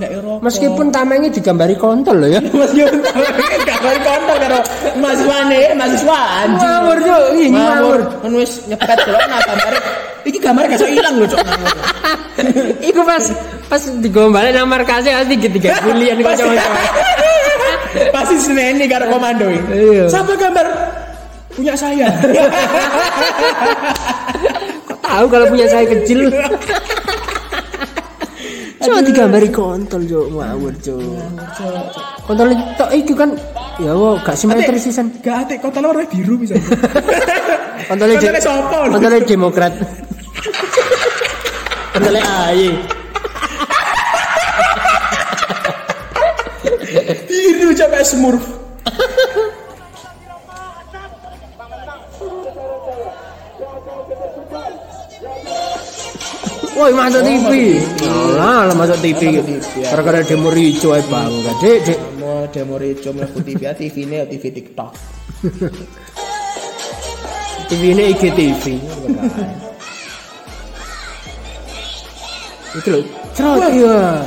Meskipun 0.44 0.88
tamengnya 0.92 1.32
digambari 1.32 1.76
kontol 1.76 2.24
loh 2.24 2.30
ya. 2.32 2.40
Mas 2.56 2.72
yo 2.72 2.88
kabar 3.68 3.96
kontol 4.00 4.38
karo 4.40 4.60
mahasiswane, 5.04 5.62
mahasiswa 5.76 6.20
anjing. 6.44 6.64
Ngawur, 6.64 6.98
Cuk. 7.00 7.24
Ih, 7.36 7.48
ngawur. 7.52 8.00
Kan 8.24 8.32
wis 8.40 8.52
nyepet 8.72 8.98
delok 9.04 9.24
nah 9.28 9.40
gambar. 9.44 9.74
Iki 10.28 10.40
gambar 10.40 10.64
gak 10.68 10.80
iso 10.80 10.88
ilang 10.88 11.16
lho, 11.20 11.28
Cok. 11.28 11.40
Iku 12.92 13.02
pas 13.08 13.24
pas 13.70 13.82
digombali 14.02 14.50
nang 14.50 14.66
markasnya 14.66 15.22
pasti 15.22 15.38
tiga 15.38 15.78
bulian 15.86 16.18
kok 16.26 16.34
cowok 16.42 16.58
Pasti 18.14 18.36
seneni 18.38 18.86
karo 18.86 19.10
komando. 19.10 19.50
Iya. 19.50 20.06
Siapa 20.06 20.38
gambar? 20.38 20.68
Punya 21.58 21.74
saya. 21.74 22.06
Tahu 25.10 25.26
kalau 25.26 25.46
punya 25.50 25.66
saya 25.66 25.90
kecil. 25.90 26.30
Coba 28.80 29.02
digambari 29.04 29.50
kontol 29.50 30.06
jo 30.06 30.30
ngawur 30.32 30.74
jo. 30.86 31.02
Kontol 32.30 32.54
tok 32.78 32.94
iki 32.94 33.12
kan 33.18 33.34
ya 33.82 33.92
wo 33.98 34.22
gak 34.22 34.38
simetris 34.38 34.86
sisan. 34.86 35.10
Gak 35.26 35.50
atik 35.50 35.66
kontol 35.66 35.90
warna 35.90 36.06
biru 36.06 36.38
bisa. 36.38 36.54
Kontolnya 37.90 38.22
Kontolnya 38.22 38.42
sopo? 38.42 38.80
Kontolnya 38.94 39.22
Demokrat. 39.26 39.74
Kontolnya 41.98 42.22
AY. 42.54 42.99
Smurf. 48.10 48.46
Woi 56.80 56.96
masuk 56.96 57.22
TV. 57.28 57.52
Alah, 58.08 58.72
lah 58.72 58.76
masuk 58.76 58.98
TV. 59.04 59.44
Ya. 59.78 59.94
Gara-gara 59.94 60.24
demo 60.24 60.50
rico 60.50 60.96
ae 60.96 61.04
bangga. 61.06 61.52
Dek, 61.62 61.80
dek. 61.86 62.00
Mau 62.18 62.48
demo 62.50 62.80
reco 62.80 63.14
mlebu 63.14 63.40
TV 63.46 63.62
ya 63.68 63.74
TV 63.76 63.96
ini 64.08 64.16
TV 64.26 64.44
TikTok. 64.58 64.92
TV 67.70 67.82
ini 67.94 68.04
IGTV. 68.16 68.64
Iki 72.80 72.90
lho, 72.90 73.02
cerot 73.36 73.74
ya. 73.76 74.24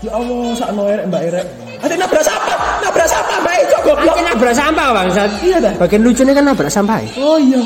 Ya 0.00 0.10
Allah, 0.16 0.44
sakno 0.58 0.84
erek 0.90 1.04
Mbak 1.08 1.22
Erek. 1.32 1.69
Ate 1.80 1.94
nabrak 1.96 2.20
sampah, 2.20 2.56
nabrak 2.84 3.08
sampah 3.08 3.36
Mbak 3.40 3.54
Ijo 3.64 3.78
goblok. 3.82 4.14
Iki 4.14 4.22
nabrak 4.28 4.54
sampah 4.54 4.86
bangsat. 4.92 5.30
Iya 5.40 5.56
dah. 5.64 5.72
Bagian 5.80 6.02
lucunya 6.04 6.32
kan 6.36 6.44
nabrak 6.44 6.70
sampah. 6.70 7.00
Oh 7.16 7.40
iya. 7.40 7.60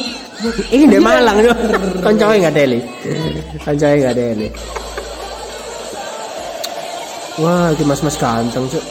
Ini 0.70 0.84
di 0.86 0.98
Malang 0.98 1.38
yo. 1.42 1.50
Koncoe 1.98 2.36
enggak 2.38 2.54
deli. 2.54 2.78
Koncoe 3.60 3.94
enggak 3.96 4.14
deli. 4.14 4.48
Wah, 7.34 7.74
iki 7.74 7.82
mas-mas 7.82 8.14
ganteng, 8.14 8.62
Cuk. 8.70 8.84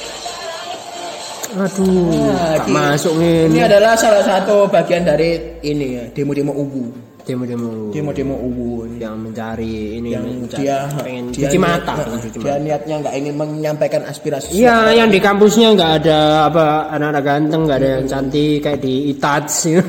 Aduh, 1.54 2.12
tak 2.60 2.66
ini- 2.68 2.74
masuk 2.74 3.14
Ini 3.16 3.46
ini. 3.48 3.60
adalah 3.62 3.94
salah 3.96 4.20
satu 4.20 4.66
bagian 4.68 5.06
dari 5.06 5.38
ini 5.64 5.96
ya, 5.96 6.04
demo-demo 6.12 6.52
UU. 6.52 7.13
Demo-demo 7.24 7.88
Demo-demo 7.90 8.36
ini. 8.36 9.00
yang 9.00 9.16
mencari 9.16 9.74
ini 9.96 10.12
yang 10.12 10.28
mencari- 10.28 10.60
dia 10.60 10.78
pengen 11.00 11.32
dia 11.32 11.48
cuci 11.48 11.58
mata, 11.58 11.94
cuci 12.20 12.36
dia 12.36 12.52
mata. 12.52 12.60
niatnya 12.60 12.96
nggak 13.00 13.14
ingin 13.16 13.34
menyampaikan 13.34 14.02
aspirasi 14.04 14.52
Iya, 14.54 14.92
yang 14.94 15.08
di 15.08 15.18
kampusnya 15.18 15.72
nggak 15.72 15.92
ada 16.04 16.20
apa 16.46 16.66
anak-anak 16.92 17.24
ganteng, 17.24 17.62
nggak 17.64 17.78
ada 17.78 17.90
yang 17.90 18.06
cantik 18.06 18.60
kayak 18.60 18.80
di 18.80 18.94
Itats 19.10 19.56
ya. 19.72 19.80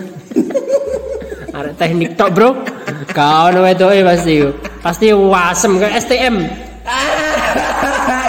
ada 1.50 1.70
teknik 1.72 2.14
tok 2.14 2.30
bro. 2.30 2.50
Kau 3.10 3.46
nama 3.48 3.70
itu 3.70 3.82
pasti. 4.04 4.34
Pasti 4.80 5.06
wasem 5.10 5.72
kayak 5.76 5.94
STM. 6.00 6.36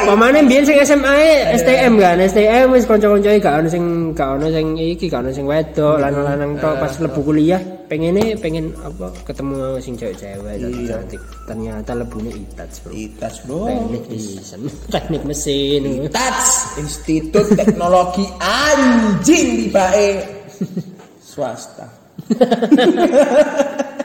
Pemane 0.06 0.46
biyen 0.46 0.62
sing 0.62 0.78
SMA 0.86 1.14
e 1.18 1.58
STM 1.58 1.94
kan, 1.98 2.22
STM 2.22 2.70
wis 2.70 2.86
kanca-kancane 2.86 3.42
gak 3.42 3.58
ono 3.58 3.70
sing 3.70 3.84
gak 4.14 4.38
ono 4.38 4.48
sing 4.54 4.78
iki, 4.78 5.10
gak 5.10 5.26
ono 5.26 5.32
sing 5.34 5.50
wedok, 5.50 5.98
lanang-lanang 5.98 6.62
tok 6.62 6.78
pas 6.78 6.94
lebu 7.02 7.20
kuliah 7.26 7.62
pengene 7.90 8.38
pengen 8.38 8.70
apa 8.86 9.10
ketemu 9.26 9.82
sing 9.82 9.98
cewek-cewek 9.98 10.62
cantik 10.62 10.86
cantik. 10.90 11.22
Ternyata 11.50 11.92
lebune 11.98 12.30
Itats 12.34 12.82
bro. 12.86 12.92
Itas 12.94 13.36
bro 13.46 13.66
Teknik 13.66 14.04
desain, 14.10 14.62
teknik 14.94 15.24
mesin. 15.26 15.82
Itas 16.06 16.78
Institut 16.78 17.48
Teknologi 17.58 18.26
Anjing 18.42 19.48
di 19.58 19.68
Bae 19.74 20.22
swasta 21.34 21.90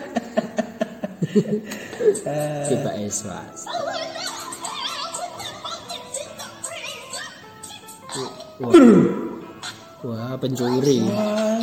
Tiba 2.68 2.90
eswas. 2.98 3.62
Wah, 10.00 10.32
pencuri. 10.36 11.00
wah 11.04 11.60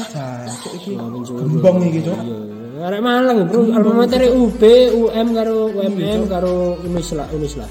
iki 0.73 0.93
Wah, 0.93 1.09
pencuri. 1.09 1.41
gembong 1.45 1.77
iki 1.85 1.99
cok 2.01 2.19
Iya. 2.21 2.37
Arek 2.77 3.01
Malang, 3.01 3.37
Bro. 3.49 3.73
Alma 3.73 4.05
mater 4.05 4.21
UB, 4.29 4.61
UM 4.93 5.27
karo 5.33 5.73
UMM 5.73 6.21
karo 6.29 6.77
Unisla, 6.81 7.25
Unisla. 7.33 7.65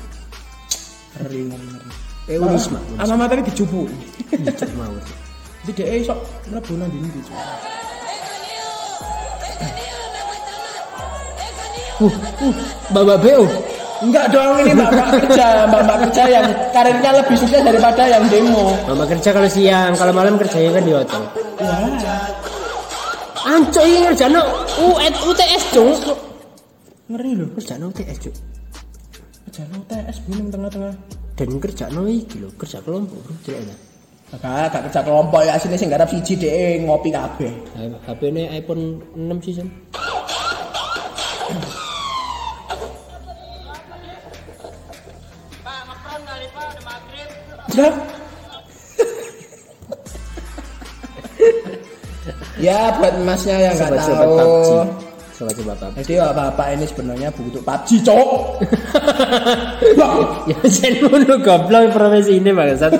ngeri 1.17 1.47
ngeri 1.47 1.67
ngeri 1.71 1.91
Eh 2.27 2.39
Unisma. 2.43 2.79
alma 2.99 3.15
mater 3.17 3.39
dicupu 3.41 3.87
Cuk 4.27 4.71
mau. 4.75 4.91
jadi 5.65 5.83
dia 5.95 6.07
sok 6.07 6.19
mlebu 6.47 6.73
nang 6.77 6.91
ndi 6.91 6.99
iki 7.05 7.21
cok 7.27 7.39
Uh, 11.97 12.13
uh, 12.45 12.53
Bapak 12.93 13.25
BO. 13.25 13.49
Enggak 14.05 14.27
dong 14.29 14.61
ini 14.61 14.73
mbak-mbak 14.77 15.09
kerja 15.25 15.47
mbak-mbak 15.69 15.97
kerja 16.09 16.23
yang 16.29 16.47
karirnya 16.73 17.11
lebih 17.23 17.37
sukses 17.39 17.61
daripada 17.65 18.03
yang 18.05 18.25
demo 18.29 18.77
Mama 18.85 19.05
kerja 19.09 19.31
kalau 19.33 19.49
siang, 19.49 19.93
kalau 19.97 20.13
malam 20.13 20.37
kerjanya 20.37 20.71
kan 20.77 20.83
di 20.85 20.93
hotel. 20.93 21.23
wah 21.61 21.81
Ancok 23.47 23.85
ini 23.87 23.99
ngerjano 24.03 24.43
UT 24.83 25.15
UTS, 25.23 25.65
Cuk. 25.71 26.19
ngeri 27.07 27.39
loh 27.39 27.49
Kerjano 27.55 27.95
UTS, 27.95 28.19
Cuk. 28.27 28.35
kerja 29.47 29.63
UTS 29.71 30.17
bingung 30.27 30.51
tengah-tengah 30.51 30.95
Dan 31.39 31.63
kerjano 31.63 32.11
iki 32.11 32.43
lho, 32.43 32.51
kerja 32.59 32.83
kelompok, 32.83 33.21
Bro. 33.23 33.35
Jelek 33.45 33.63
ya. 33.71 33.77
Gak, 34.35 34.75
gak 34.75 34.83
kerja 34.91 35.01
kelompok 35.07 35.41
ya 35.47 35.55
sini 35.55 35.79
sing 35.79 35.87
garap 35.87 36.11
siji 36.11 36.35
dhek 36.35 36.83
ngopi 36.83 37.15
kabeh. 37.15 37.53
HP 38.09 38.21
ini 38.35 38.43
iPhone 38.59 38.99
6 39.15 39.45
season. 39.47 39.71
Pak, 39.95 40.56
maghrib. 47.77 47.95
Ya. 52.57 52.89
ya 52.89 52.97
buat 52.97 53.15
emasnya 53.21 53.57
yang 53.69 53.75
nggak 53.77 54.01
tahu 54.01 54.17
PUBG. 54.17 54.71
suka 55.37 55.53
coba 55.53 55.73
apa 55.77 56.01
Jadi 56.01 56.17
bapak 56.17 56.67
ini 56.73 56.85
sebenarnya 56.89 57.29
butuh 57.37 57.61
PUBG, 57.61 57.89
cok. 58.01 58.29
Ya 60.49 60.57
jen 60.65 60.95
ngono 61.05 61.37
goblok 61.45 61.93
profesi 61.93 62.41
ini 62.41 62.51
bangsat 62.57 62.97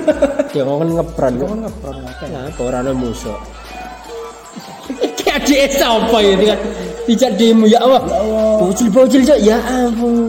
dia 0.53 0.63
ngomong 0.63 1.01
ngepron 1.01 1.33
kok 1.41 1.49
ngepron 1.49 1.95
ngakak. 2.05 2.27
nah 2.29 2.47
ora 2.61 2.79
musuh 2.93 3.35
kayak 5.19 5.43
dia 5.43 5.67
apa 5.83 6.17
ya 6.23 6.33
kan 6.55 6.59
tidak 7.07 7.31
demo 7.39 7.65
ya 7.67 7.79
Allah 7.83 8.01
bocil 8.59 8.87
bocil 8.91 9.21
cok 9.23 9.39
ya 9.43 9.57
ampun 9.63 10.26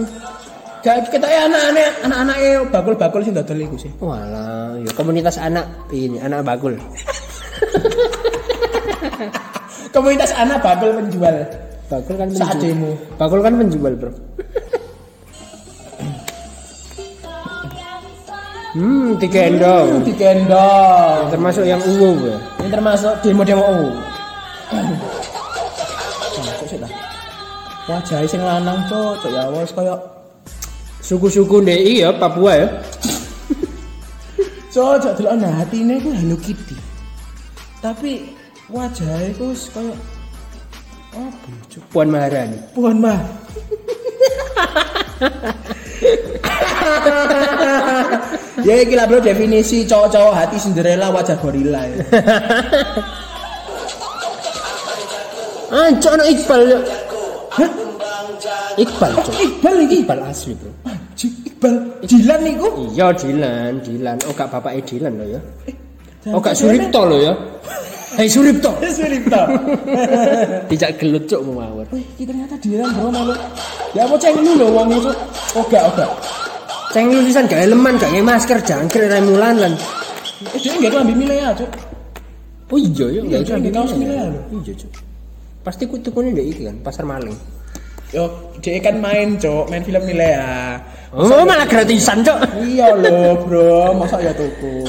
Gak 0.79 1.11
kita 1.11 1.27
ya 1.27 1.51
anak-anak 1.51 1.91
anak-anaknya 2.07 2.51
bakul-bakul 2.71 3.21
sih 3.27 3.35
dodol 3.35 3.59
iku 3.59 3.75
sih. 3.75 3.91
walah 3.99 4.79
ya 4.79 4.91
komunitas 4.95 5.35
anak 5.43 5.67
ini 5.91 6.23
anak 6.23 6.47
bakul 6.47 6.79
Komunitas 9.95 10.31
anak 10.39 10.63
bakul 10.63 10.95
penjual 10.95 11.35
bakul 11.91 12.15
kan 12.15 12.31
saat 12.31 12.63
penjual 12.63 12.79
demo. 12.79 12.91
bakul 13.19 13.41
kan 13.43 13.59
penjual 13.59 13.93
bro 13.99 14.13
hmm 18.79 19.19
tiga 19.19 19.41
endong 19.51 20.07
Digendong. 20.07 21.23
termasuk 21.35 21.65
yang 21.67 21.83
ungu 21.83 22.23
ya 22.23 22.39
Ini 22.63 22.69
termasuk 22.71 23.15
demo-demo 23.27 23.65
U. 23.67 23.89
Cok 26.39 26.67
sih 26.69 26.79
lah. 26.79 26.91
Wajah 27.89 28.21
sing 28.29 28.45
lanang 28.45 28.85
cok, 28.87 29.25
cok 29.25 29.31
ya 29.33 29.49
wis 29.51 29.73
koyo 29.73 30.18
suku-suku 31.09 31.65
DI 31.65 32.05
ya 32.05 32.13
Papua 32.13 32.53
ya 32.53 32.69
cok 34.69 35.01
cok 35.01 35.13
delok 35.17 35.35
nah 35.41 35.65
hatine 35.65 35.97
ku 36.05 36.13
Hello 36.13 36.37
Kitty. 36.37 36.77
Tapi 37.81 38.29
wajahnya 38.69 39.33
ku 39.41 39.49
wis 39.57 39.73
koyo 39.73 39.97
apa 41.17 41.49
ya? 41.49 41.81
Puan 41.89 42.13
Maharani 42.13 42.61
Puan 42.77 43.01
mah. 43.01 43.17
ya 48.69 48.75
iki 48.85 48.93
lah 48.93 49.09
bro 49.09 49.25
definisi 49.25 49.89
cowok-cowok 49.89 50.35
hati 50.37 50.61
Cinderella 50.61 51.09
wajah 51.09 51.41
gorila 51.41 51.81
ya. 51.89 51.97
ah 55.73 55.89
cok 55.97 56.13
anak 56.13 56.29
Iqbal 56.37 56.61
ya 56.69 56.79
Hah? 57.57 57.88
Iqbal 58.79 59.13
cok 59.19 59.35
Iqbal 59.37 59.77
iki. 59.85 59.97
Iqbal 60.07 60.21
asli 60.23 60.53
bro 60.55 60.71
Anjing, 60.87 61.33
Iqbal 61.45 61.75
Dilan 62.07 62.41
niku. 62.47 62.69
iya 62.95 63.07
Dilan 63.11 63.73
Dilan 63.83 64.17
oh 64.25 64.33
gak 64.33 64.49
bapak 64.49 64.73
Dilan 64.87 65.13
ya 65.27 65.41
oh 66.31 66.41
gak 66.41 66.55
Suripto 66.55 67.01
lo 67.03 67.19
ya 67.19 67.35
Hei 68.19 68.27
Suripto 68.27 68.71
Wis 68.83 68.99
Suripto. 68.99 69.41
tidak 70.71 70.91
gelut 70.99 71.25
cok 71.27 71.41
mau 71.47 71.63
mawar 71.63 71.87
Wih, 71.91 72.03
iki 72.15 72.25
ternyata 72.27 72.55
Dilan 72.59 72.87
bro 72.95 73.11
malu. 73.11 73.35
Ya 73.95 74.05
apa 74.05 74.15
ceng 74.19 74.37
lu 74.39 74.53
lho 74.55 74.67
wong 74.69 74.89
itu. 74.93 75.11
Oga 75.57 75.81
oga. 75.89 76.07
ceng 76.93 77.09
lu 77.13 77.21
sisan 77.25 77.45
gak 77.47 77.63
eleman 77.69 77.95
gak 77.97 78.11
nge 78.11 78.23
masker 78.23 78.59
jangkrik 78.65 79.09
remulan 79.11 79.57
lan 79.59 79.75
Eh 80.55 80.59
dia 80.63 80.71
enggak 80.71 80.95
kelambi 80.95 81.15
Milea, 81.19 81.51
Cuk. 81.51 81.67
oh 82.71 82.79
iya 82.79 83.07
ya 83.11 83.21
Iya, 83.43 83.71
kaos 83.75 83.91
Milea 83.99 84.25
lho. 84.31 84.41
iya 84.63 84.73
cok 84.77 84.91
pasti 85.67 85.83
ku 85.85 85.99
tukunya 85.99 86.31
ndek 86.33 86.47
iki 86.49 86.63
kan 86.65 86.77
pasar 86.81 87.05
maling 87.05 87.35
Yo, 88.09 88.25
dia 88.59 88.81
kan 88.81 88.97
main, 88.97 89.37
Cuk, 89.37 89.69
main 89.69 89.85
film 89.85 90.01
Milea. 90.03 90.81
oh 91.11 91.41
malah 91.41 91.65
gratisan 91.65 92.21
cok 92.21 92.41
Iya 92.59 92.93
lho, 92.95 93.37
Bro, 93.45 93.97
masa 93.97 94.17
ya 94.19 94.33
tuku. 94.33 94.85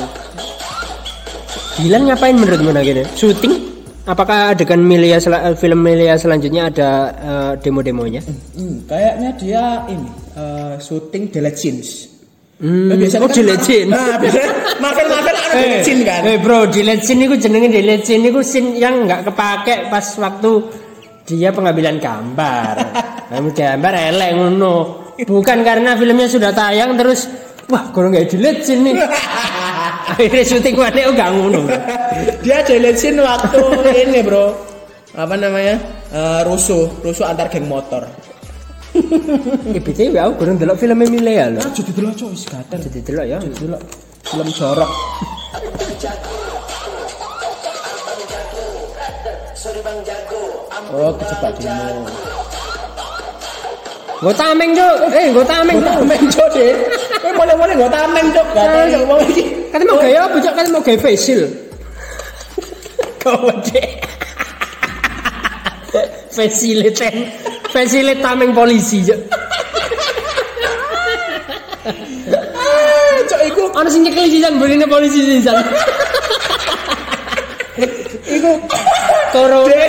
Dilan 1.80 2.08
ngapain 2.08 2.36
menurutmu 2.36 2.72
nah 2.72 2.84
gini? 2.84 3.04
Syuting? 3.14 3.56
Apakah 4.04 4.52
adegan 4.52 4.82
Melia 4.82 5.16
sel- 5.16 5.38
eh, 5.38 5.54
film 5.54 5.80
Melia 5.80 6.16
selanjutnya 6.16 6.68
ada 6.68 6.90
eh, 7.14 7.52
demo-demonya? 7.60 8.20
Hmm, 8.56 8.84
kayaknya 8.84 9.30
dia 9.36 9.64
ini 9.88 10.10
eh, 10.34 10.74
syuting 10.78 11.24
The 11.30 11.40
Legends. 11.40 11.90
Hmm, 12.60 12.92
Nah, 12.92 12.96
biasanya 13.00 13.24
oh 13.24 13.28
kan 13.28 13.36
di 13.36 13.44
Legend. 13.46 13.88
Nah, 13.88 14.16
biasanya 14.20 14.50
makan-makan 14.78 15.34
ada 15.34 15.50
The 15.54 15.68
Legend 15.72 16.00
kan. 16.04 16.22
Eh 16.26 16.38
bro, 16.38 16.60
di 16.68 16.82
Legend 16.84 17.20
itu 17.22 17.36
jenenge 17.38 17.68
di 17.70 17.82
Legend 17.82 18.22
itu 18.26 18.40
scene 18.42 18.70
yang 18.76 19.08
nggak 19.08 19.22
kepake 19.24 19.88
pas 19.88 20.04
waktu 20.20 20.52
dia 21.30 21.54
pengambilan 21.54 22.02
gambar. 22.02 22.76
Kamu 23.30 23.54
gambar 23.54 23.94
elek 24.10 24.32
ngono. 24.34 24.76
Bukan 25.22 25.62
karena 25.62 25.94
filmnya 25.94 26.26
sudah 26.26 26.50
tayang 26.50 26.98
terus 26.98 27.30
wah 27.70 27.94
kalau 27.94 28.10
nggak 28.10 28.34
Legend 28.34 28.82
nih. 28.90 28.96
Akhirnya 30.10 30.42
syuting 30.42 30.74
mana 30.74 31.06
oh 31.06 31.14
gak 31.14 31.30
ngono. 31.38 31.62
dia 32.42 32.66
Legend 32.66 33.22
waktu 33.22 33.62
ini, 33.94 34.20
Bro. 34.26 34.58
Apa 35.14 35.38
namanya? 35.38 35.78
Eh, 36.10 36.42
rusuh, 36.50 36.90
rusuh 37.06 37.30
antar 37.30 37.46
geng 37.54 37.70
motor. 37.70 38.10
Eh 39.70 39.78
BTW 39.78 40.18
aku 40.18 40.34
kurang 40.42 40.58
delok 40.58 40.82
film 40.82 40.98
Emilia 41.06 41.46
loh. 41.54 41.62
Jadi 41.62 41.94
dulu 41.94 42.10
coy, 42.10 42.34
gatel. 42.34 42.80
Jadi 42.90 43.00
delok 43.06 43.26
ya. 43.30 43.38
Dulu 43.38 43.78
film 44.26 44.50
jorok. 44.50 44.90
Oh, 50.90 51.14
kejebak 51.22 51.54
demo. 51.62 52.10
Gue 54.20 54.34
tameng 54.36 54.74
cok, 54.74 54.96
eh 55.14 55.30
gue 55.32 55.46
tameng 55.46 55.78
cok. 55.80 55.96
tameng 56.02 56.24
cok 56.34 56.48
deh. 56.58 56.74
Eh 57.24 57.34
boleh-boleh 57.38 57.76
gue 57.78 57.90
tameng 57.94 58.28
cok. 58.34 58.48
Gak 58.58 58.90
ngomong 58.98 59.22
iki. 59.30 59.44
Kata 59.70 59.84
mau 59.86 60.02
gaya 60.02 60.26
apa 60.26 60.38
cok? 60.42 60.54
Kata 60.58 60.68
mau 60.74 60.82
gaya 60.82 60.98
facial. 60.98 61.42
Kau 63.22 63.54
deh. 63.70 63.90
Facilitan, 66.34 67.16
facilitan 67.70 68.26
tameng 68.26 68.52
polisi 68.58 69.06
cok. 69.06 69.20
Ah, 72.60 73.18
cok 73.30 73.42
iku 73.46 73.64
Ana 73.78 73.88
sing 73.94 74.02
nyekel 74.04 74.26
sisan 74.26 74.58
burine 74.58 74.90
polisi 74.90 75.22
sisan. 75.22 75.62
iku 78.26 78.52
Corona, 79.30 79.86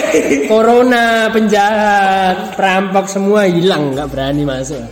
corona, 0.46 1.04
penjahat, 1.32 2.54
perampok 2.60 3.08
semua 3.08 3.48
hilang, 3.48 3.96
nggak 3.96 4.08
berani 4.12 4.44
masuk. 4.44 4.84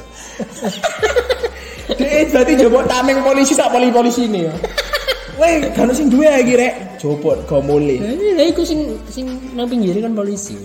Dek 1.99 2.33
berarti 2.33 2.53
jobok 2.57 2.89
tameng 2.89 3.21
polisi 3.21 3.53
sak 3.53 3.69
poli 3.69 3.93
polisi 3.93 4.25
ini 4.25 4.49
ya. 4.49 4.55
Weh, 5.39 5.69
kan 5.77 5.93
sing 5.93 6.09
duwe 6.09 6.27
lagi 6.27 6.57
rek. 6.57 6.99
Jobok 6.99 7.45
go 7.45 7.61
mule. 7.61 8.01
Ini 8.01 8.41
lah 8.41 8.47
iku 8.49 8.65
sing 8.65 8.97
sing 9.13 9.29
nang 9.53 9.69
pinggir 9.69 10.01
kan 10.01 10.17
polisi, 10.17 10.57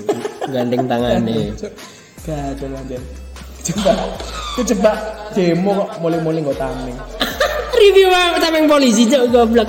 gandeng 0.47 0.87
tangannya. 0.87 1.51
Gak 2.23 2.39
ada 2.55 2.65
lanjut. 2.71 3.03
Coba, 3.63 3.95
kejebak 4.59 4.97
demo 5.35 5.71
kok 5.83 5.89
mule-mule 6.03 6.39
nggak 6.39 6.59
tameng. 6.59 6.97
Review 7.75 8.07
tameng 8.39 8.65
polisi 8.67 9.07
cok 9.07 9.23
goblok. 9.31 9.67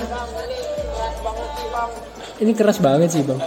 Ini 2.42 2.52
keras 2.54 2.82
banget 2.82 3.10
sih 3.14 3.22
bang. 3.22 3.38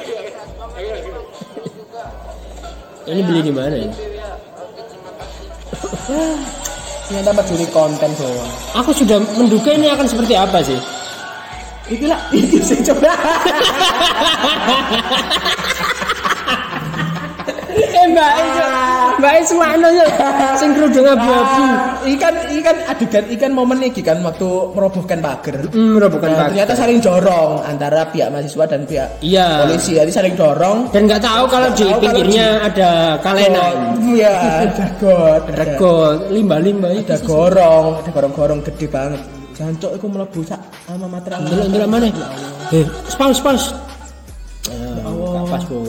Ini 3.08 3.24
beli 3.24 3.40
di 3.40 3.56
mana 3.56 3.72
ya? 3.72 3.88
Ternyata 7.08 7.32
mencuri 7.32 7.64
konten 7.72 8.12
doang. 8.20 8.52
Aku 8.84 8.92
sudah 8.92 9.16
menduga 9.40 9.72
ini 9.72 9.88
akan 9.88 10.12
seperti 10.12 10.36
apa 10.36 10.60
sih? 10.60 10.76
Itulah, 11.88 12.20
itu 12.36 12.60
sih 12.60 12.84
coba. 12.84 13.16
Eh 17.78 18.06
mbak, 18.10 18.32
mbak 19.18 19.34
es 19.38 19.52
mana 19.54 19.88
ya? 19.94 20.08
Sing 20.58 20.74
kerudung 20.74 21.06
abu-abu. 21.06 21.64
ikan 22.08 22.34
ikan 22.58 22.78
adegan 22.88 23.26
ikan 23.30 23.52
momen 23.54 23.80
iki 23.82 24.02
kan 24.02 24.18
waktu 24.22 24.48
merobohkan 24.74 25.20
pagar. 25.20 25.62
Hmm, 25.70 26.02
bukan 26.02 26.26
Nah, 26.28 26.38
pak. 26.40 26.48
ternyata 26.50 26.74
saling 26.74 26.98
dorong 26.98 27.62
antara 27.62 28.10
pihak 28.10 28.30
mahasiswa 28.30 28.66
dan 28.66 28.82
pihak 28.84 29.10
Iya. 29.22 29.62
polisi. 29.64 29.94
Jadi 29.94 30.10
saling 30.10 30.34
dorong. 30.34 30.90
Dan 30.90 31.06
nggak 31.06 31.22
tahu 31.22 31.44
kalau 31.46 31.70
di 31.72 31.86
pinggirnya 32.02 32.48
ada 32.66 32.90
kalenan, 33.22 33.76
Iya, 34.02 34.34
ada 34.66 34.86
got, 34.98 35.42
ada, 35.46 35.54
rego, 35.56 35.96
limbah-limbah 36.30 36.92
itu. 36.96 37.06
ada 37.08 37.18
gorong, 37.22 37.86
ada 38.00 38.10
gorong-gorong 38.10 38.60
gede 38.66 38.88
banget. 38.88 39.22
Jancok 39.54 39.92
itu 39.94 40.06
melebu 40.08 40.40
sak 40.44 40.62
sama 40.86 41.06
materai. 41.06 41.46
Delok 41.46 41.68
delok 41.70 41.90
mana? 41.90 42.08
Eh, 42.70 42.86
spaus 43.08 43.38
spaus. 43.38 43.64
Oh, 45.02 45.46
pas 45.48 45.64
bu. 45.64 45.82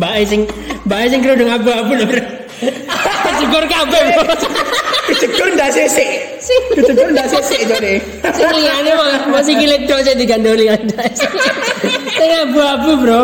Mbak 0.00 0.12
E 0.16 0.22
sing 0.24 0.40
Mbak 0.88 0.98
E 1.04 1.06
sing 1.12 1.20
kerudung 1.20 1.52
abu-abu 1.52 1.92
lho, 1.92 2.04
Bro. 2.08 2.22
Jegur 3.40 3.64
kabeh. 3.68 4.04
Kejegur 5.12 5.48
ndak 5.52 5.70
sesek. 5.76 6.08
Kejegur 6.72 7.12
ndak 7.12 7.28
sesek 7.28 7.68
jane. 7.68 8.00
Sing 8.32 8.48
liyane 8.48 8.92
malah 8.96 9.22
masih 9.28 9.60
gilet 9.60 9.84
tok 9.84 10.00
sing 10.00 10.16
digandoli 10.16 10.72
Anda. 10.72 11.04
Sing 12.16 12.30
abu-abu, 12.48 12.90
Bro. 12.96 13.22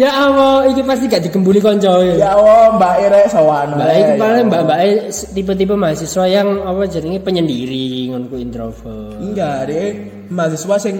Ya 0.00 0.16
Allah, 0.16 0.64
iki 0.72 0.80
pasti 0.80 1.12
gak 1.12 1.28
digembuli 1.28 1.60
konco 1.60 2.00
Ya 2.00 2.32
Allah, 2.32 2.72
Mbak 2.74 2.94
Ire 3.06 3.22
sawan. 3.30 3.78
Mbak 3.78 3.90
E 3.94 4.02
paling 4.18 4.46
Mbak 4.50 4.60
Mbak 4.66 4.78
E 4.82 4.90
tipe-tipe 5.36 5.74
mahasiswa 5.78 6.24
yang 6.26 6.48
apa 6.66 6.90
jenenge 6.90 7.20
penyendiri 7.22 8.10
ngono 8.10 8.26
ku 8.26 8.36
introvert. 8.40 9.20
Enggak, 9.22 9.70
deh. 9.70 9.88
Mahasiswa 10.32 10.74
sing 10.80 10.98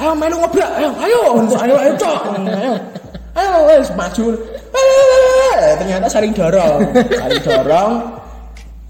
ayo 0.00 0.16
melu 0.16 0.40
ngobrak 0.40 0.70
ayo 0.80 0.88
ayo 1.04 1.20
ayo 1.60 1.74
ayo 1.76 1.92
cok 2.00 2.18
ayo 2.48 2.74
ayo 3.36 3.56
wes 3.68 3.90
maju. 3.94 4.24
Eh, 4.70 5.76
ternyata 5.76 6.06
saling 6.08 6.32
dorong. 6.32 6.80
Saling 6.94 7.42
dorong. 7.44 7.92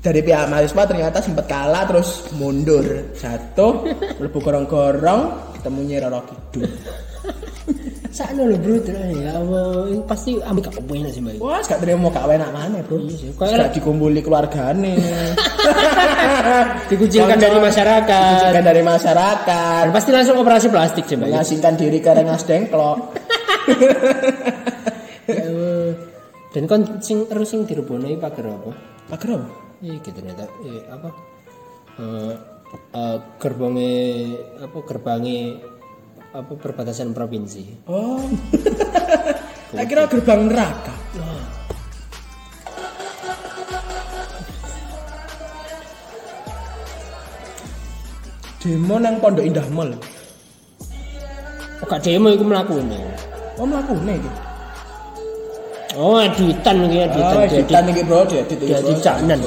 Dari 0.01 0.25
pihak 0.25 0.49
mahasiswa 0.49 0.83
ternyata 0.89 1.21
sempat 1.21 1.45
kalah 1.45 1.85
terus 1.85 2.33
mundur. 2.41 2.85
Jatuh 3.13 3.85
lebu 4.17 4.39
gorong-gorong 4.41 5.53
ketemunya 5.61 6.01
Roro 6.01 6.25
Kidul. 6.25 6.73
Sakno 8.11 8.43
lho 8.43 8.59
bro, 8.59 8.75
terus 8.83 9.07
ya 9.23 9.39
Allah, 9.39 9.87
ini 9.87 10.03
pasti 10.03 10.35
ambil 10.43 10.67
gak 10.67 10.83
enak 10.83 11.15
sih 11.15 11.23
mbak. 11.23 11.39
wah 11.39 11.63
gak 11.63 11.79
terima 11.79 12.11
gak 12.11 12.27
enak 12.27 12.51
mana 12.51 12.83
bro? 12.83 12.99
Iya 13.07 13.71
dikumpuli 13.71 14.19
keluargane. 14.19 14.99
Dikucilkan 16.91 17.39
dari 17.39 17.59
masyarakat. 17.63 18.51
Dikucilkan 18.51 18.65
dari 18.67 18.83
masyarakat. 18.83 19.83
Dan 19.87 19.95
pasti 19.95 20.11
langsung 20.11 20.43
operasi 20.43 20.67
plastik 20.75 21.07
sih 21.07 21.15
mbak. 21.15 21.31
mengasingkan 21.31 21.79
diri 21.79 22.03
ke 22.03 22.11
rengas 22.11 22.43
dengklok. 22.43 23.15
Dan 26.51 26.67
kon 26.67 26.83
sing 26.99 27.31
terus 27.31 27.55
sing 27.55 27.63
dirubone 27.63 28.19
pager 28.19 28.51
apa? 28.51 28.71
pager 29.07 29.39
apa? 29.39 29.49
Gitu 29.81 30.11
ternyata 30.11 30.51
eh, 30.67 30.83
apa? 30.91 31.09
Eh 32.01 32.35
gerbangnya 33.39 33.99
apa 34.63 34.79
gerbangnya 34.87 35.59
apa 36.31 36.53
perbatasan 36.55 37.11
provinsi. 37.11 37.91
oh 37.91 38.23
kira 39.91 40.07
gerbang 40.07 40.47
neraka 40.47 40.95
demo 48.63 48.97
nang 49.03 49.19
pondok 49.19 49.43
indah 49.43 49.67
mall 49.75 49.91
gak 51.91 52.07
demo 52.07 52.31
iku 52.31 52.47
mlakune. 52.47 53.30
Oh 53.61 53.67
melakukan 53.67 54.09
iki 54.11 54.31
Oh, 55.91 56.23
editan 56.23 56.87
iki 56.87 57.03
editan. 57.03 57.35
oh 57.35 57.43
editan 57.43 57.85
iki 57.91 58.03
bro 58.07 58.23
diedit 58.25 58.57
iki 58.57 58.73
bro 58.73 58.79
Diedit 58.79 58.99
caknan. 59.03 59.41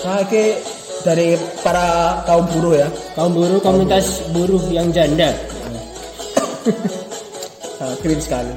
nah 0.00 0.18
iki 0.22 0.44
dari 1.02 1.34
para 1.60 1.86
kaum 2.24 2.46
buruh 2.48 2.78
ya 2.78 2.88
Kaum 3.12 3.34
buruh 3.34 3.58
komunitas 3.58 4.22
buruh 4.30 4.62
yang 4.70 4.88
janda. 4.88 5.34
sangat 7.76 7.98
keren 8.02 8.20
sekali 8.22 8.54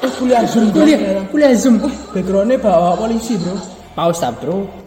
kuliah 0.18 0.44
zoom. 0.46 0.64
Kuliah, 0.72 1.00
kuliah 1.28 1.52
Zoom. 1.52 1.76
backgroundnya 2.14 2.56
bawa 2.56 2.96
polisi 2.96 3.36
bro 3.36 3.56
Paus 3.90 4.22
tak, 4.22 4.38
Bro? 4.38 4.79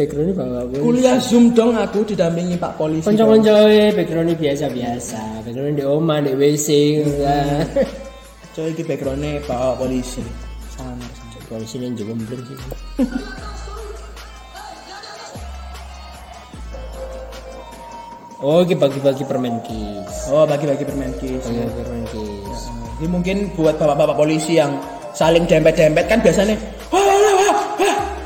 Backgroundnya 0.00 0.32
bawa 0.32 0.64
apa? 0.64 0.80
kuliah 0.80 1.20
zoom 1.20 1.52
dong 1.52 1.76
aku 1.76 2.00
didampingi 2.08 2.56
pak 2.56 2.72
polisi 2.80 3.04
Konco-konco 3.04 3.52
backgroundnya 3.92 4.32
biasa-biasa. 4.32 5.44
Backgroundnya 5.44 5.76
di 5.76 5.84
oma, 5.84 6.24
di 6.24 6.32
WC. 6.32 6.68
enggak. 7.04 7.84
coy 8.56 8.72
iki 8.72 8.82
backgroundnya 8.88 9.44
bawa 9.44 9.76
polisi 9.76 10.24
sangat 10.72 11.12
Polisi 11.50 11.82
ini 11.82 11.98
juga 11.98 12.14
belum 12.14 12.40
sih. 12.46 12.56
Oh, 18.40 18.64
ini 18.64 18.72
bagi-bagi 18.72 19.26
permen 19.28 19.60
kis. 19.66 20.32
oh 20.32 20.48
bagi-bagi 20.48 20.86
permen 20.88 21.12
kis 21.20 21.44
Bagi-bagi 21.44 21.74
permen 21.84 22.04
kis. 22.08 22.60
ini 22.96 23.06
mungkin 23.10 23.36
buat 23.52 23.76
bapak-bapak 23.76 24.16
polisi 24.16 24.56
yang 24.56 24.80
saling 25.12 25.44
dempet-dempet 25.44 26.08
kan 26.08 26.24
biasanya 26.24 26.56
wah 26.88 27.02
wah 27.02 27.18
wah 27.18 27.34
wah 27.36 27.54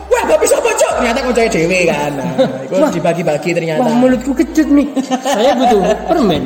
wah 0.07 0.23
bapak 0.29 0.47
siapa 0.47 0.64
cok 0.64 0.64
ternyata 0.95 1.19
koncoy 1.23 1.49
dewe 1.49 1.81
kan 1.85 2.13
nah, 2.15 2.31
itu 2.63 2.87
dibagi-bagi 2.95 3.51
ternyata 3.53 3.81
Wah, 3.83 3.95
mulutku 3.95 4.33
kejut 4.33 4.69
nih. 4.69 4.89
Saya 5.21 5.53
butuh 5.55 5.81
permen. 6.07 6.43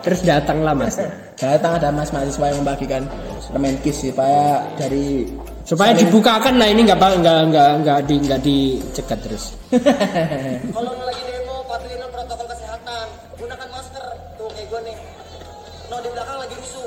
Terus 0.00 0.20
datanglah 0.22 0.70
mas. 0.72 0.96
datang 1.34 1.76
ada 1.76 1.90
mas 1.90 2.08
mahasiswa 2.08 2.46
yang 2.46 2.58
membagikan 2.60 3.02
permen 3.50 3.74
kis 3.80 4.00
supaya 4.00 4.62
dari 4.74 5.26
Supaya 5.62 5.90
saling- 5.90 6.06
dibukakan 6.06 6.54
lah 6.56 6.68
ini 6.68 6.86
nggak 6.86 6.94
nggak 6.94 7.40
nggak 7.50 7.70
nggak 7.82 7.98
di 8.06 8.14
nggak 8.22 8.40
dicegat 8.40 9.18
terus. 9.18 9.44
Kalau 10.70 10.92
lagi 10.94 11.22
demo, 11.26 11.66
patuhin 11.66 11.98
protokol 12.06 12.46
kesehatan. 12.46 13.06
Gunakan 13.34 13.68
masker. 13.68 14.04
Tuh 14.34 14.46
kayak 14.46 14.66
gue 14.70 14.80
nih. 14.86 14.96
No 15.86 15.96
di 15.98 16.08
belakang 16.08 16.38
lagi 16.38 16.54
rusuh. 16.54 16.86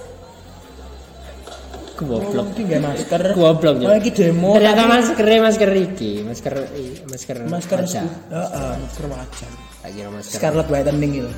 Goblok. 2.00 2.48
Iki 2.56 2.62
nggak 2.64 2.82
masker. 2.82 3.22
Goblok, 3.36 3.76
Oh, 3.84 3.96
iki 4.00 4.12
demo. 4.16 4.56
Ternyata 4.56 4.84
maskernya 4.88 5.40
masker 5.44 5.70
iki, 5.76 6.12
masker 6.24 6.54
masker 7.12 7.38
masker 7.44 7.78
wajah. 7.84 8.06
Heeh, 8.32 8.72
masker 8.80 9.06
wajah. 9.12 9.50
Kira 9.90 10.10
masker. 10.14 10.34
Scarlet 10.40 10.68
whitening 10.72 11.12
itu. 11.20 11.30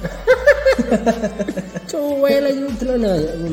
Cuwe 1.90 2.32
lagi 2.40 2.62
delon 2.80 3.06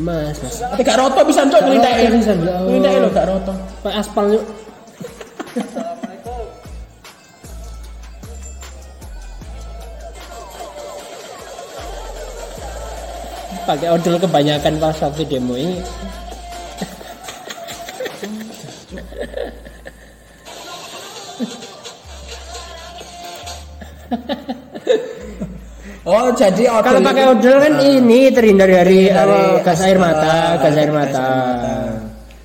mas 0.05 0.37
mas. 0.38 0.55
Tapi 0.62 0.83
gak 0.87 0.99
roto 1.01 1.21
bisa 1.27 1.42
cok 1.49 1.61
ya 1.64 1.81
Allah. 1.81 2.57
Ngelintek 2.66 2.94
lho 3.03 3.09
gak 3.11 3.27
roto. 3.27 3.53
Pak 3.83 3.94
aspal 4.05 4.27
yuk. 4.37 4.44
Pakai 13.68 13.88
odol 13.92 14.16
kebanyakan 14.16 14.81
pas 14.81 14.97
waktu 14.97 15.23
demo 15.29 15.53
ini. 15.53 15.77
Oh, 26.09 26.33
jadi 26.33 26.72
odol 26.72 26.85
Kalau 26.88 27.00
pakai 27.04 27.24
odol 27.28 27.57
kan 27.61 27.74
ini 27.85 28.33
terhindar 28.33 28.64
dari 28.64 29.12
Dari 29.12 29.61
gas 29.61 29.81
air 29.85 30.00
mata, 30.00 30.57
gas 30.57 30.74
air 30.81 30.88
mata. 30.88 31.28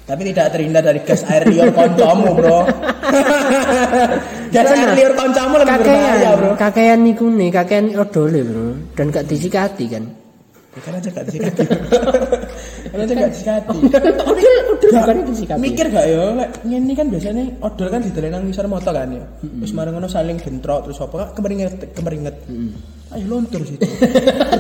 Tapi 0.03 0.21
tidak 0.35 0.51
terhindar 0.51 0.83
dari 0.83 0.99
gas 0.99 1.23
air 1.31 1.47
liur 1.47 1.71
koncomu, 1.71 2.35
Bro. 2.35 2.59
gas 4.55 4.67
air 4.67 4.91
liur 4.99 5.15
koncomu 5.15 5.63
lebih 5.63 5.79
berbahaya, 5.79 6.29
Bro. 6.35 6.51
Kakean, 6.59 6.99
niku 7.07 7.31
nih, 7.31 7.49
kakean 7.55 7.95
odole 7.95 8.41
bro, 8.43 8.67
dan 8.99 9.15
gak 9.15 9.31
disikati 9.31 9.85
kan. 9.87 10.22
Kan 10.81 10.97
aja 10.97 11.09
gak 11.13 11.25
disikati. 11.29 11.69
Kan 12.89 12.97
aja 12.97 13.13
gak 13.13 13.29
disikati. 13.29 13.77
odol, 14.25 14.57
odol 14.73 14.89
bukan 14.89 15.17
disikati. 15.29 15.59
Mikir 15.61 15.85
gak 15.93 16.05
ya, 16.09 16.23
lek 16.33 16.49
ngene 16.65 16.93
kan 16.97 17.07
biasanya 17.13 17.43
odol 17.61 17.87
kan 17.93 18.01
didelen 18.01 18.33
nang 18.33 18.43
ngisor 18.49 18.65
motor 18.65 18.93
kan 18.97 19.13
ya. 19.13 19.25
Terus 19.41 19.73
marang 19.77 19.93
ngono 19.93 20.09
saling 20.09 20.41
bentrok 20.41 20.89
terus 20.89 20.97
apa 20.97 21.29
kemeringet 21.37 21.93
kemeringet. 21.93 22.35
Ayo 23.13 23.25
lontur 23.29 23.61
situ. 23.61 23.85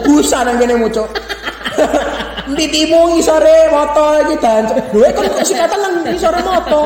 Busa 0.05 0.45
nang 0.45 0.61
kene 0.61 0.77
mucuk. 0.77 1.09
Titimu 2.57 3.17
ngisore 3.17 3.73
motor 3.73 4.29
iki 4.29 4.35
dan 4.37 4.69
kan 4.69 5.13
kok 5.17 5.41
sikatan 5.41 5.79
nang 5.81 5.93
ngisore 6.05 6.39
motor. 6.45 6.85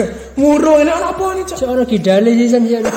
Muru 0.40 0.72
ini 0.80 0.90
ana 0.90 1.12
apa 1.12 1.36
nih, 1.36 1.44
Cok? 1.48 1.56
Seorang 1.58 1.86
gidale 1.88 2.30
sih 2.36 2.48
san 2.48 2.64
san. 2.64 2.84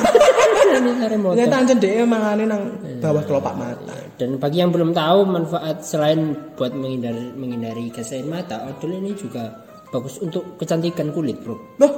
Ini 0.75 1.47
anjen 1.47 1.77
dhek 1.79 2.03
mangane 2.03 2.43
nang 2.43 2.75
bawah 2.99 3.23
kelopak 3.23 3.55
mata. 3.55 3.95
Dan 4.19 4.35
bagi 4.39 4.59
yang 4.59 4.75
belum 4.75 4.91
tahu 4.91 5.23
manfaat 5.23 5.83
selain 5.83 6.35
buat 6.59 6.75
menghindari 6.75 7.31
menghindari 7.35 7.91
gas 7.91 8.11
air 8.11 8.27
mata, 8.27 8.63
odol 8.67 8.95
ini 8.95 9.15
juga 9.15 9.55
bagus 9.91 10.19
untuk 10.19 10.59
kecantikan 10.59 11.15
kulit 11.15 11.39
bro. 11.39 11.55
Loh, 11.79 11.93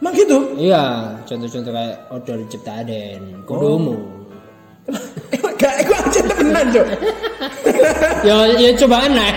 emang 0.00 0.14
gitu? 0.16 0.56
Iya, 0.56 1.16
contoh-contoh 1.28 1.72
kayak 1.72 1.96
odol 2.08 2.40
Cipta 2.48 2.72
Aden, 2.80 3.44
Kodomo. 3.44 3.96
Gak, 5.58 5.74
aku 5.84 5.90
aja 5.90 6.20
temenan, 6.22 6.66
Cok. 6.70 6.86
ya, 8.22 8.36
ya 8.56 8.68
cobaan 8.78 9.10
lah. 9.10 9.34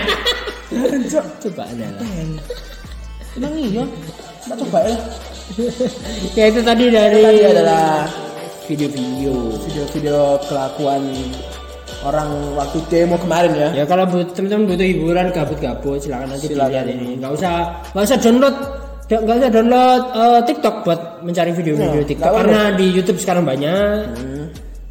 Cok, 1.10 1.26
cobaan 1.44 1.76
lah. 1.76 1.90
emang 3.36 3.54
iya. 3.58 3.84
Kita 4.42 4.54
coba 4.58 4.78
ya. 4.82 4.96
ya 6.38 6.44
itu 6.50 6.60
tadi 6.64 6.84
dari 6.90 7.20
Tadi 7.22 7.42
adalah 7.46 8.08
video-video. 8.66 9.34
video-video 9.68 10.18
kelakuan 10.48 11.02
orang 12.02 12.28
waktu 12.58 12.78
demo 12.90 13.14
kemarin 13.18 13.52
ya. 13.54 13.68
Ya 13.82 13.84
kalau 13.86 14.02
but, 14.10 14.34
teman-teman 14.34 14.74
butuh 14.74 14.86
hiburan 14.86 15.26
gabut-gabut 15.30 16.02
silakan 16.02 16.34
nanti 16.34 16.50
Silakan. 16.50 16.70
dilihat 16.74 16.86
ini. 16.90 17.08
Nggak 17.22 17.32
usah 17.38 17.54
nggak 17.94 18.04
usah 18.04 18.18
download 18.18 18.56
nggak 19.12 19.36
usah 19.44 19.50
download 19.52 20.02
eh, 20.16 20.40
TikTok 20.48 20.74
buat 20.88 21.00
mencari 21.20 21.50
video-video 21.52 22.00
Oh, 22.00 22.08
TikTok 22.08 22.32
karena 22.32 22.60
di 22.74 22.86
YouTube 22.90 23.18
sekarang 23.22 23.44
banyak. 23.46 24.08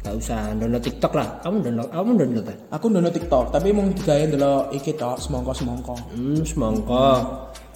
Nggak 0.02 0.14
usah 0.16 0.40
download 0.56 0.82
TikTok 0.82 1.12
lah. 1.12 1.28
Kamu 1.44 1.56
download 1.60 1.88
kamu 1.92 2.10
download 2.16 2.46
ya? 2.48 2.56
Aku 2.72 2.84
download 2.88 3.14
TikTok, 3.14 3.44
tapi 3.52 3.68
mau 3.74 3.84
digawe 3.84 4.22
ndelok 4.24 4.64
iki 4.72 4.96
tok 4.96 5.20
semongko-semongko. 5.20 5.94
Hmm, 6.16 6.40
semangka. 6.46 7.06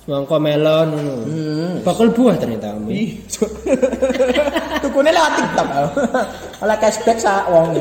Semangka 0.07 0.38
melon 0.38 0.86
ngono. 0.94 1.14
Hmm. 1.26 1.72
Bakal 1.82 2.14
buah 2.14 2.38
ternyata 2.38 2.70
kamu. 2.72 2.88
Tukune 4.86 5.11
lewat 5.11 5.32
TikTok. 5.34 5.66
Oleh 6.62 6.76
cashback 6.78 7.18
sak 7.18 7.50
wong. 7.50 7.74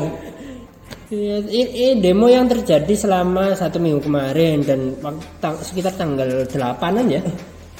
Iya, 1.06 1.38
i- 1.46 1.72
i- 1.86 1.98
demo 2.02 2.26
yang 2.26 2.50
terjadi 2.50 2.90
selama 2.98 3.54
satu 3.54 3.78
minggu 3.78 4.02
kemarin 4.02 4.66
dan 4.66 4.98
tang- 5.38 5.62
sekitar 5.62 5.94
tanggal 5.94 6.26
8-an 6.44 7.06
ya. 7.06 7.22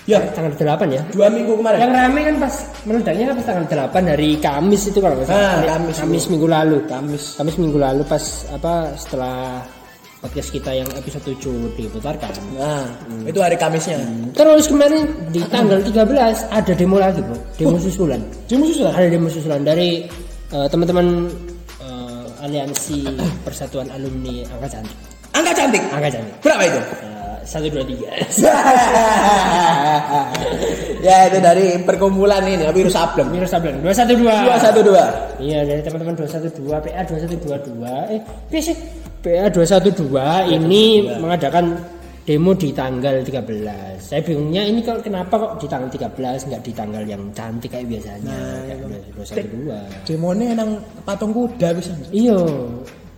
Ya. 0.06 0.22
Tanggal 0.30 0.54
8 0.54 0.86
ya. 0.94 1.02
Dua 1.10 1.26
minggu 1.26 1.58
kemarin. 1.58 1.82
Yang 1.82 1.92
rame 1.98 2.20
kan 2.22 2.36
pas 2.38 2.54
meledaknya 2.86 3.24
kan 3.26 3.34
pas 3.34 3.46
tanggal 3.50 3.66
8 3.90 4.06
hari 4.06 4.30
Kamis 4.38 4.82
itu 4.86 4.98
kalau 5.02 5.18
nggak 5.18 5.26
salah. 5.26 5.42
Ah, 5.42 5.74
Kamis. 5.74 5.96
Kamis 5.98 6.24
minggu 6.30 6.46
lalu. 6.46 6.78
Kamis. 6.86 7.24
Kamis 7.34 7.56
minggu 7.58 7.78
lalu 7.82 8.02
pas 8.06 8.24
apa 8.54 8.94
setelah 8.94 9.58
podcast 10.26 10.50
kita 10.50 10.74
yang 10.74 10.90
episode 10.98 11.22
7 11.22 11.78
diputarkan. 11.78 12.34
Nah, 12.58 12.82
itu 13.22 13.38
hari 13.38 13.54
Kamisnya. 13.54 14.02
Terus 14.34 14.66
kemarin 14.66 15.06
di 15.30 15.38
tanggal 15.46 15.78
13 15.78 16.50
ada 16.50 16.72
demo 16.74 16.98
lagi, 16.98 17.22
Bro. 17.22 17.38
Demo 17.54 17.78
susulan. 17.78 18.18
Demo 18.50 18.66
susulan? 18.66 18.90
Ada 18.90 19.06
demo 19.06 19.30
susulan 19.30 19.62
dari 19.62 20.02
eh, 20.50 20.66
teman-teman 20.66 21.30
eh, 21.78 22.42
Aliansi 22.42 23.06
Persatuan 23.46 23.86
Alumni 23.94 24.42
Angka 24.50 24.66
Cantik. 24.66 24.98
Angka 25.30 25.52
cantik. 25.54 25.82
Angka 25.94 26.10
Cantik. 26.10 26.34
Berapa 26.42 26.62
itu? 26.66 26.80
Eh, 26.82 27.14
Satu 27.46 27.70
dua 27.70 27.86
tiga. 27.86 28.10
ya 31.06 31.30
itu 31.30 31.38
dari 31.38 31.78
perkumpulan 31.86 32.42
ini 32.42 32.66
virus 32.74 32.98
sableng. 32.98 33.30
Minus 33.30 33.54
sableng. 33.54 33.78
Dua 33.78 33.94
satu 33.94 34.18
dua. 34.18 34.42
Dua 34.42 34.58
satu 34.58 34.82
dua. 34.82 35.06
Iya 35.38 35.62
dari 35.62 35.78
teman-teman 35.86 36.18
212 36.18 36.66
PA 36.66 37.06
2122 37.06 37.86
eh 38.10 38.18
apa 38.18 38.58
sih 38.58 38.74
PA 39.26 39.50
212 39.50 40.54
ini 40.54 41.02
mengadakan 41.18 41.74
demo 42.22 42.54
di 42.54 42.70
tanggal 42.70 43.26
13. 43.26 43.98
Saya 43.98 44.22
bingungnya 44.22 44.62
ini 44.62 44.86
kalau 44.86 45.02
kenapa 45.02 45.34
kok 45.34 45.52
di 45.58 45.66
tanggal 45.66 45.90
13 45.90 46.46
nggak 46.46 46.62
di 46.62 46.70
tanggal 46.70 47.02
yang 47.02 47.22
cantik 47.34 47.74
kayak 47.74 47.90
biasanya 47.90 48.38
kayak 48.70 49.50
212. 49.50 50.06
Demone 50.06 50.46
nang 50.54 50.78
patung 51.02 51.34
kuda 51.34 51.74
bisa. 51.74 51.90
Iya, 52.14 52.38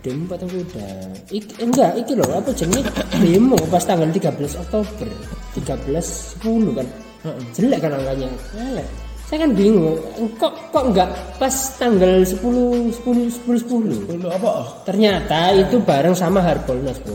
demo 0.01 0.25
patung 0.25 0.49
kuda. 0.49 1.13
Ik, 1.29 1.45
enggak, 1.61 1.93
iki 2.01 2.17
loh 2.17 2.25
apa 2.33 2.49
jenenge 2.57 2.89
demo 3.21 3.57
pas 3.69 3.85
tanggal 3.85 4.09
13 4.09 4.65
Oktober. 4.65 5.09
13 5.53 6.41
10 6.41 6.73
kan. 6.73 6.87
Jelek 7.53 7.79
kan 7.85 7.93
angkanya. 7.93 8.29
Jelek. 8.57 9.08
Saya 9.29 9.45
kan 9.45 9.53
bingung, 9.53 9.93
kok 10.41 10.73
kok 10.73 10.89
enggak 10.89 11.05
pas 11.37 11.53
tanggal 11.77 12.25
10 12.25 12.41
10 12.41 13.29
10 13.45 13.61
10. 13.61 14.09
Dulu 14.09 14.25
apa? 14.25 14.81
Ternyata 14.89 15.53
itu 15.53 15.77
bareng 15.85 16.17
sama 16.17 16.41
Harbolnas, 16.41 16.97
Bro. 17.05 17.13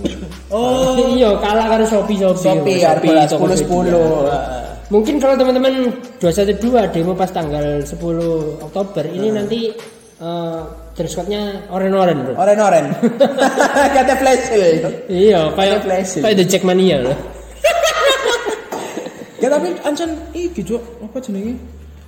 Oh. 0.54 0.94
iya, 1.10 1.34
kalah 1.42 1.66
karo 1.74 1.82
Shopee 1.90 2.14
Shopee. 2.14 2.46
Shopee, 2.46 2.86
Harbolnas, 2.86 3.34
Tokopedia. 3.34 3.66
10-10. 3.66 4.94
Mungkin 4.94 5.14
kalau 5.18 5.34
teman-teman 5.34 5.90
212 6.22 6.94
demo 6.94 7.18
pas 7.18 7.34
tanggal 7.34 7.82
10 7.82 7.98
Oktober 8.62 9.04
ini 9.10 9.34
nanti 9.34 9.74
eh 10.22 10.62
dress 10.94 11.18
code-nya 11.18 11.66
oren-oren, 11.66 12.30
Bro. 12.30 12.38
Oren-oren. 12.38 12.94
Kata 13.98 14.14
flash 14.14 14.54
ya. 14.54 14.90
Iya, 15.10 15.40
kayak 15.58 15.82
kayak 16.22 16.36
The 16.38 16.46
Jackmania 16.46 17.10
loh. 17.10 17.18
Ya 19.42 19.52
tapi 19.52 19.76
ancen 19.84 20.08
iki 20.32 20.64
Cuk, 20.64 20.80
apa 21.04 21.20
jenenge? 21.20 21.52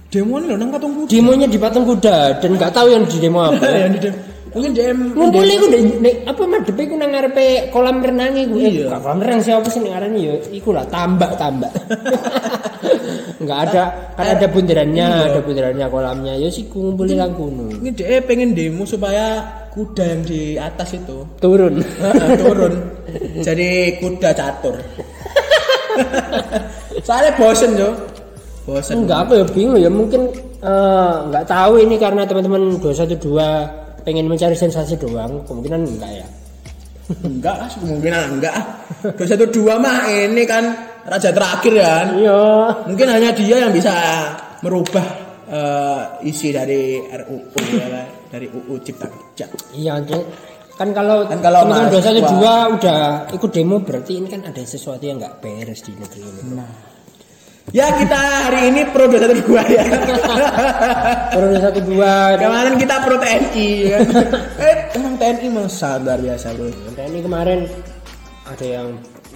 Demo 0.07 0.39
ini 0.39 0.47
lho 0.47 0.57
nang 0.57 0.71
patung 0.71 0.93
kuda. 0.95 1.09
Demonya 1.11 1.47
di 1.47 1.59
patung 1.59 1.85
kuda 1.85 2.17
dan 2.39 2.51
nggak 2.55 2.73
tahu 2.73 2.87
yang 2.89 3.05
di 3.05 3.17
demo 3.19 3.41
apa. 3.43 3.65
Ya 3.75 3.89
di 3.91 4.01
demo. 4.01 4.19
Mungkin 4.57 4.73
DM 4.73 5.13
Ngumpulnya 5.13 5.57
ndek- 5.69 6.25
apa 6.25 6.43
madhepe 6.49 6.81
iku 6.89 6.97
nang 6.97 7.13
ngarepe 7.13 7.69
kolam 7.69 8.01
renang 8.01 8.33
iku. 8.33 8.57
Eh, 8.57 8.73
Iya. 8.73 8.89
bukan 8.89 9.01
kolam 9.05 9.19
renang 9.21 9.41
siapa 9.45 9.69
sih 9.69 9.85
ngarani 9.85 10.21
ya 10.23 10.35
iku 10.49 10.73
lah 10.73 10.89
tambak-tambak. 10.89 11.69
Enggak 13.45 13.59
ada 13.69 13.83
kan 14.17 14.27
ada 14.33 14.47
bundarannya, 14.49 15.07
ada 15.29 15.41
bundarannya 15.45 15.87
kolamnya. 15.93 16.33
Ya 16.41 16.49
sih 16.49 16.65
ngumpulin 16.73 17.21
nang 17.21 17.37
kono. 17.37 17.69
Ini 17.69 17.91
dia 17.93 18.17
pengen 18.25 18.57
demo 18.57 18.89
supaya 18.89 19.45
kuda 19.77 20.05
yang 20.09 20.23
di 20.25 20.57
atas 20.57 20.97
itu 20.97 21.19
Turun. 21.37 21.85
Turun 22.41 22.73
jadi 23.45 23.69
kuda 24.01 24.33
catur. 24.33 24.81
Soalnya 27.05 27.33
bosen 27.37 27.77
yo. 27.77 27.93
Bosen. 28.67 29.07
Enggak 29.07 29.19
apa 29.25 29.33
ya 29.37 29.45
bingung 29.47 29.79
ya 29.79 29.87
mungkin 29.87 30.27
nggak 31.31 31.47
tahu 31.47 31.79
ini 31.79 31.95
karena 31.97 32.27
teman-teman 32.27 32.83
212 32.83 33.23
pengen 34.03 34.27
mencari 34.27 34.55
sensasi 34.55 34.95
doang 34.97 35.47
kemungkinan 35.47 35.87
enggak 35.87 36.13
ya 36.17 36.29
Enggak, 37.23 37.55
ah, 37.57 37.71
kemungkinan 37.71 38.23
enggak. 38.35 38.51
ah. 38.51 38.67
Dua 39.15 39.23
satu 39.25 39.47
dua 39.47 39.79
mah 39.79 40.11
ini 40.11 40.43
kan 40.43 40.67
raja 41.07 41.31
terakhir 41.31 41.79
kan. 41.79 42.19
iya 42.19 42.43
Mungkin 42.83 43.07
hanya 43.07 43.31
dia 43.31 43.63
yang 43.63 43.71
bisa 43.71 43.95
merubah 44.59 45.07
eh, 45.47 46.03
isi 46.27 46.51
dari 46.51 46.99
RUU 46.99 47.47
ya 47.79 48.03
dari 48.27 48.51
UU 48.51 48.75
Cipta 48.83 49.07
Kerja. 49.07 49.47
iya 49.71 50.03
kan 50.75 50.91
kalau 50.91 51.23
Kan 51.25 51.39
kalau 51.39 51.63
teman-teman 51.63 51.95
mahasiswa- 51.95 52.27
212 52.75 52.75
udah 52.75 53.01
ikut 53.31 53.51
demo 53.55 53.77
berarti 53.79 54.13
ini 54.19 54.27
kan 54.27 54.43
ada 54.43 54.61
sesuatu 54.61 55.01
yang 55.01 55.17
nggak 55.17 55.39
beres 55.39 55.81
di 55.81 55.95
negeri 55.95 56.27
ini 56.27 56.59
Ya 57.75 57.91
kita 57.93 58.15
hari 58.47 58.71
ini 58.71 58.87
pro 58.95 59.11
212 59.11 59.43
ya. 59.75 59.85
Pro 61.35 61.47
212 61.51 62.39
Kemarin 62.39 62.75
kita 62.79 62.97
pro 63.03 63.17
TNI 63.19 63.69
kan. 63.91 64.01
eh, 64.63 64.77
emang 64.95 65.15
TNI 65.19 65.49
masa 65.51 65.99
luar 65.99 66.19
biasa 66.23 66.55
bro. 66.55 66.71
Ini 66.95 67.21
kemarin 67.21 67.67
ada 68.47 68.67
yang 68.67 68.89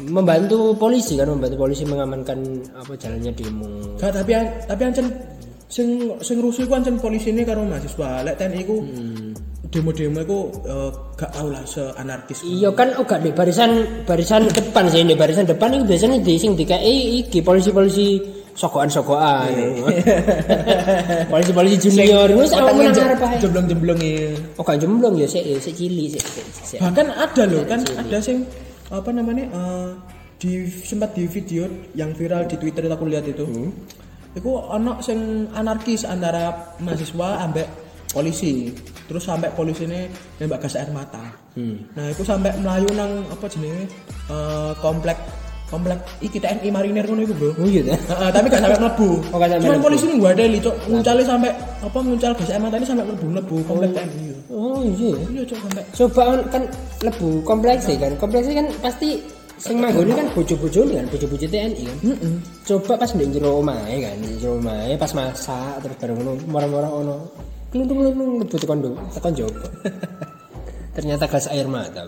membantu 0.07 0.79
polisi 0.79 1.19
kan 1.19 1.27
membantu 1.29 1.59
polisi 1.59 1.83
mengamankan 1.85 2.39
apa 2.73 2.95
jalannya 2.97 3.35
demo 3.35 3.99
Gak, 3.99 4.15
tapi 4.15 4.33
tapi 4.65 4.83
ancen 4.87 5.07
sing 5.67 6.09
sing 6.23 6.39
rusuh 6.41 6.65
iku 6.65 6.79
ancen 6.79 6.97
polisi 6.97 7.35
ini 7.35 7.43
karo 7.43 7.67
mahasiswa. 7.67 8.23
Lek 8.23 8.39
TNI 8.39 8.63
ku 8.63 8.79
demo-demo 9.71 10.19
iku 10.19 10.39
eh, 10.67 10.91
gak 11.15 11.31
tau 11.31 11.47
lah 11.47 11.63
seanarkis. 11.63 12.43
Iya 12.43 12.75
kan 12.75 12.91
oh 12.99 13.07
gak 13.07 13.23
di 13.23 13.31
barisan 13.31 14.03
barisan 14.03 14.51
depan 14.51 14.91
sih 14.91 15.07
di 15.07 15.15
barisan 15.15 15.47
depan 15.47 15.79
itu 15.79 15.85
biasanya 15.87 16.19
di 16.19 16.35
sing 16.37 16.59
dikai 16.59 17.23
iki 17.23 17.39
polisi-polisi 17.39 18.19
sogokan-sogokan. 18.59 19.55
Polisi-polisi 21.33 21.77
junior 21.87 22.29
awak 22.35 22.51
Otaknya 22.51 22.91
menang 22.91 23.23
ae. 23.31 23.39
jemblong-jemblong 23.39 24.01
ya. 24.03 24.35
Oh 24.59 24.63
gak 24.67 24.79
jemblong 24.83 25.15
ya 25.15 25.27
cilik 25.31 25.63
sik 25.63 25.79
sik- 25.79 26.51
sik. 26.67 26.79
Bahkan 26.83 27.07
ada 27.15 27.43
loh 27.47 27.63
kan 27.65 27.81
ada 27.95 28.19
sing 28.19 28.43
apa 28.91 29.11
namanya 29.15 29.47
eh, 29.55 29.89
di 30.43 30.67
sempat 30.67 31.15
di 31.15 31.31
video 31.31 31.71
yang 31.95 32.11
viral 32.11 32.51
di 32.51 32.59
Twitter 32.59 32.91
aku 32.91 33.07
lihat 33.07 33.23
itu. 33.23 33.47
Iku 34.35 34.51
ono 34.67 34.99
sing 34.99 35.47
anarkis 35.55 36.03
antara 36.03 36.75
mahasiswa 36.83 37.47
ambek 37.47 37.90
polisi. 38.11 38.71
Terus 39.07 39.23
sampai 39.27 39.51
polisi 39.55 39.87
ini 39.87 40.07
nembak 40.39 40.67
gas 40.67 40.79
air 40.79 40.91
mata. 40.95 41.23
Nah, 41.99 42.07
itu 42.11 42.23
sampai 42.23 42.55
melayu 42.63 42.87
nang 42.95 43.27
apa 43.27 43.47
jenenge 43.51 43.91
eh, 44.31 44.73
komplek 44.79 45.19
komplek 45.71 46.03
iki 46.19 46.43
TNI 46.43 46.69
Marinir 46.75 47.07
ngono 47.07 47.23
iku, 47.23 47.35
Bro. 47.39 47.51
Oh 47.63 47.67
iya? 47.71 47.95
Heeh, 47.95 48.29
tapi 48.35 48.51
gak 48.51 48.59
sampai 48.59 48.81
mlebu. 48.83 49.09
Oh, 49.31 49.39
Cuman 49.39 49.59
mlebu. 49.63 49.87
polisi 49.87 50.05
ini 50.11 50.15
gua 50.19 50.35
ada 50.35 50.43
cok, 50.43 50.75
nguncalnya 50.91 51.25
sampai 51.25 51.51
apa 51.81 51.99
nguncal 52.03 52.33
gas 52.35 52.51
air 52.51 52.61
mata 52.61 52.75
ini 52.77 52.87
sampai 52.91 53.05
mlebu 53.07 53.27
mlebu 53.31 53.57
komplek 53.71 53.91
TNI. 53.95 54.25
Oh 54.51 54.83
iya. 54.83 55.15
Iya, 55.31 55.43
cok 55.47 55.59
sampai 55.63 55.83
Coba 55.95 56.23
kan 56.51 56.63
lebu 57.07 57.29
kompleks 57.47 57.87
ya 57.87 57.97
kan. 58.03 58.13
Kompleks 58.19 58.51
kan 58.51 58.67
pasti 58.83 59.23
sing 59.61 59.77
manggone 59.79 60.11
kan 60.17 60.27
bojo-bojo 60.35 60.81
kan, 60.91 61.07
bojo-bojo 61.07 61.47
TNI 61.47 61.83
kan. 61.87 61.99
Coba 62.67 62.93
pas 62.99 63.11
ndek 63.15 63.31
jero 63.31 63.63
omahe 63.63 63.95
kan, 64.03 64.17
jero 64.43 64.59
omahe 64.59 64.99
pas 64.99 65.13
masak 65.15 65.87
terus 65.87 65.97
bareng 66.03 66.17
ngono 66.19 66.33
marah-marah 66.51 66.91
ono 66.91 67.17
kluntung-kluntung 67.71 68.43
lebu 68.43 68.57
tekan 68.59 68.77
ndo, 68.83 68.91
tekan 69.15 69.33
jopo. 69.33 69.67
Ternyata 70.97 71.25
gas 71.31 71.47
air 71.49 71.71
mata. 71.71 72.03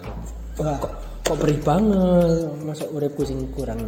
Wah. 0.58 0.76
Kok, 0.76 0.92
kok 1.22 1.36
perih 1.38 1.54
banget 1.62 2.44
masa 2.66 2.84
uripku 2.92 3.22
sing 3.24 3.46
kurang 3.56 3.78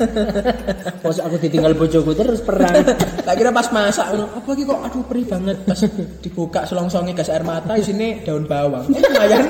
Masa 1.02 1.24
aku 1.26 1.40
ditinggal 1.40 1.72
bojoku 1.74 2.12
terus 2.14 2.44
perang 2.44 2.84
Tak 3.24 3.34
kira 3.34 3.50
pas 3.50 3.66
masak 3.72 4.12
apa 4.12 4.48
iki 4.52 4.62
kok 4.62 4.78
aduh 4.86 5.02
perih 5.08 5.24
banget 5.26 5.56
pas 5.64 5.80
dibuka 6.20 6.60
selongsongnya 6.68 7.16
gas 7.16 7.32
air 7.32 7.42
mata 7.42 7.74
di 7.74 7.82
sini 7.82 8.22
daun 8.22 8.44
bawang. 8.46 8.86
Eh, 8.92 9.02
lumayan. 9.02 9.44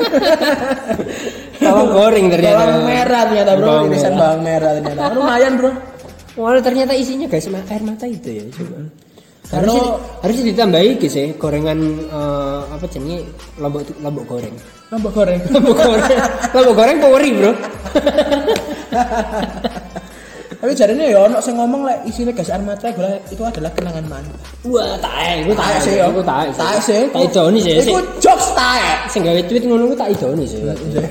bawang 1.66 1.88
goreng 1.92 2.26
ternyata 2.30 2.62
Bawang 2.62 2.84
merah 2.86 3.22
ternyata 3.28 3.52
bro, 3.58 3.66
Bawang 3.68 3.86
irisan 3.90 4.12
merah. 4.14 4.20
bawang 4.22 4.42
merah 4.46 4.70
ternyata. 4.78 5.02
Lumayan 5.12 5.52
bro. 5.58 5.70
Walau 6.34 6.62
ternyata 6.62 6.92
isinya 6.96 7.26
guys 7.28 7.46
air 7.50 7.82
mata 7.84 8.06
itu 8.08 8.28
ya 8.32 8.44
coba. 8.54 9.03
Harusnya, 9.54 9.84
harusnya 10.22 10.44
ditambahi 10.50 10.90
guys 10.98 11.14
ya 11.14 11.24
gorengan 11.38 11.78
eh, 12.10 12.60
apa 12.74 12.84
jenenge 12.90 13.24
lombok 13.62 13.82
lombok 14.02 14.24
goreng. 14.26 14.54
Lombok 14.90 15.12
goreng. 15.14 15.40
Lombok 15.54 15.74
goreng. 15.74 16.02
lombok 16.54 16.74
goreng 16.74 16.96
poweri, 17.02 17.30
Bro. 17.34 17.52
Tapi 20.64 20.72
jadinya 20.72 21.04
ya 21.04 21.28
ono 21.28 21.44
sing 21.44 21.60
ngomong 21.60 21.84
lek 21.84 22.08
isine 22.08 22.32
gas 22.32 22.48
air 22.48 22.64
mata 22.64 22.88
gula 22.88 23.20
itu 23.28 23.44
adalah 23.44 23.68
kenangan 23.76 24.00
mantan. 24.08 24.32
Wah, 24.64 24.96
tae, 24.96 25.44
iku 25.44 25.52
tae 25.52 25.76
sih 25.84 26.00
ya. 26.00 26.08
Iku 26.08 26.24
tae. 26.24 26.48
Taek 26.56 26.80
sih. 26.80 27.04
Tak 27.12 27.20
idoni 27.20 27.60
sih. 27.60 27.74
Iku 27.84 28.00
jokes 28.16 28.48
taek. 28.56 29.12
Sing 29.12 29.28
gawe 29.28 29.44
tweet 29.44 29.68
ngono 29.68 29.92
ku 29.92 29.96
tak 29.98 30.16
idoni 30.16 30.48
sih. 30.48 30.64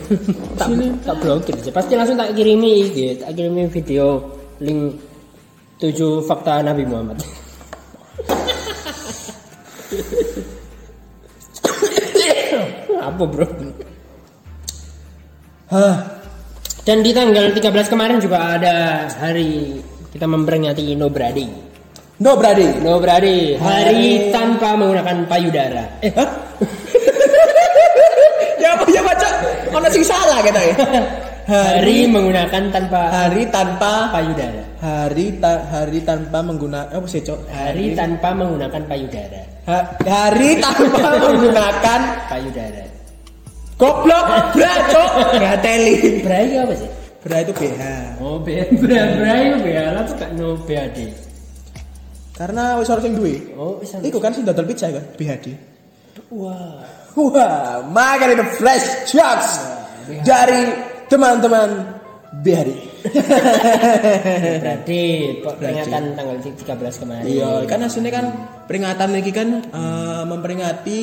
tak 0.57 0.73
tak 1.05 1.15
blokir 1.21 1.53
sih. 1.61 1.69
Pasti 1.69 1.93
langsung 1.93 2.17
tak 2.17 2.33
kirimi 2.33 2.89
iki, 2.89 3.21
tak 3.21 3.37
kirimi 3.37 3.69
video 3.69 4.25
link 4.57 4.97
7 5.77 6.25
fakta 6.25 6.65
Nabi 6.65 6.89
Muhammad. 6.89 7.21
apa 13.07 13.23
bro? 13.27 13.47
Hah. 15.73 15.95
Dan 16.83 16.99
di 16.99 17.15
tanggal 17.15 17.55
13 17.55 17.63
kemarin 17.87 18.19
juga 18.19 18.59
ada 18.59 19.07
hari 19.19 19.79
kita 20.11 20.27
memperingati 20.27 20.91
No 20.99 21.07
Brady. 21.07 21.47
No 22.19 22.35
berarti. 22.37 22.83
No 22.83 22.99
Brady, 22.99 23.55
hari 23.57 24.27
Hari- 24.27 24.31
tanpa 24.35 24.75
menggunakan 24.77 25.25
payudara. 25.25 25.83
Eh, 26.03 26.11
Hah? 26.13 26.29
ya 28.61 28.77
apa 28.77 28.85
ya 28.91 29.01
baca? 29.01 29.27
Ono 29.73 29.87
sing 29.89 30.05
salah 30.05 30.43
kita 30.43 30.61
hari 31.43 32.07
menggunakan 32.07 32.63
tanpa 32.71 33.01
hari 33.09 33.43
tanpa 33.47 34.09
payudara. 34.09 34.63
hari 34.79 35.35
ta- 35.37 35.63
hari 35.67 35.99
tanpa 36.03 36.39
menggunakan 36.39 36.91
apa 36.91 37.07
sih, 37.07 37.23
Cok? 37.23 37.39
Hari 37.47 37.93
tanpa 37.93 38.31
menggunakan 38.31 38.81
payudara. 38.83 39.41
Ha- 39.63 39.87
hari 40.03 40.59
tanpa 40.59 41.07
menggunakan 41.23 41.99
Payudara. 42.27 42.83
goblok 43.79 44.25
bra, 44.55 44.73
Cok. 44.91 45.11
Bray 46.23 46.43
itu 46.47 46.57
apa 46.59 46.73
sih? 46.75 46.89
Bra 47.23 47.37
itu 47.39 47.51
BH. 47.55 47.81
Oh, 48.19 48.35
B, 48.39 48.47
Bray, 48.83 49.07
Bray 49.15 49.39
itu 49.47 49.57
BH 49.63 49.79
lah 49.95 50.03
tuh 50.03 50.15
gak 50.19 50.31
no 50.35 50.59
BAD. 50.63 50.97
Karena 52.33 52.75
wis 52.75 52.89
ora 52.89 52.99
sing 52.99 53.13
duwe. 53.15 53.39
Oh, 53.55 53.77
bisa. 53.79 54.01
Iku 54.01 54.17
kan 54.17 54.33
sing 54.33 54.43
dodol 54.43 54.65
pizza 54.65 54.89
kan 54.89 55.03
BHD. 55.15 55.53
Wah. 56.33 56.81
Wah, 57.13 57.77
makan 57.85 58.33
itu 58.33 58.45
fresh 58.57 58.87
jokes 59.05 59.61
dari 60.25 60.65
teman-teman 61.11 61.69
BHD. 62.41 62.69
Berarti 64.63 65.01
peringatan 65.43 66.03
tanggal 66.17 66.37
13 66.41 67.01
kemarin. 67.03 67.25
Iya, 67.29 67.69
kan 67.69 67.79
aslinya 67.85 68.11
kan 68.11 68.25
peringatan 68.65 69.09
ini 69.13 69.31
kan 69.31 69.49
eh, 69.61 70.23
memperingati 70.25 70.99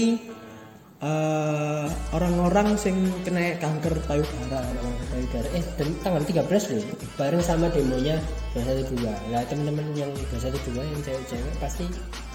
eh, 1.00 1.86
orang-orang 2.12 2.76
sing 2.76 3.08
kena 3.24 3.56
kanker 3.56 3.96
payudara. 4.04 4.68
payudara. 5.08 5.48
Eh, 5.56 5.64
dan 5.80 5.88
tanggal 6.04 6.22
13 6.22 6.44
loh. 6.76 6.84
Bareng 7.16 7.40
sama 7.40 7.72
demonya 7.72 8.20
212. 8.52 9.08
Lah 9.32 9.40
teman-teman 9.48 9.86
yang 9.96 10.12
212 10.28 10.84
yang 10.84 11.00
cewek-cewek 11.00 11.54
pasti 11.56 11.84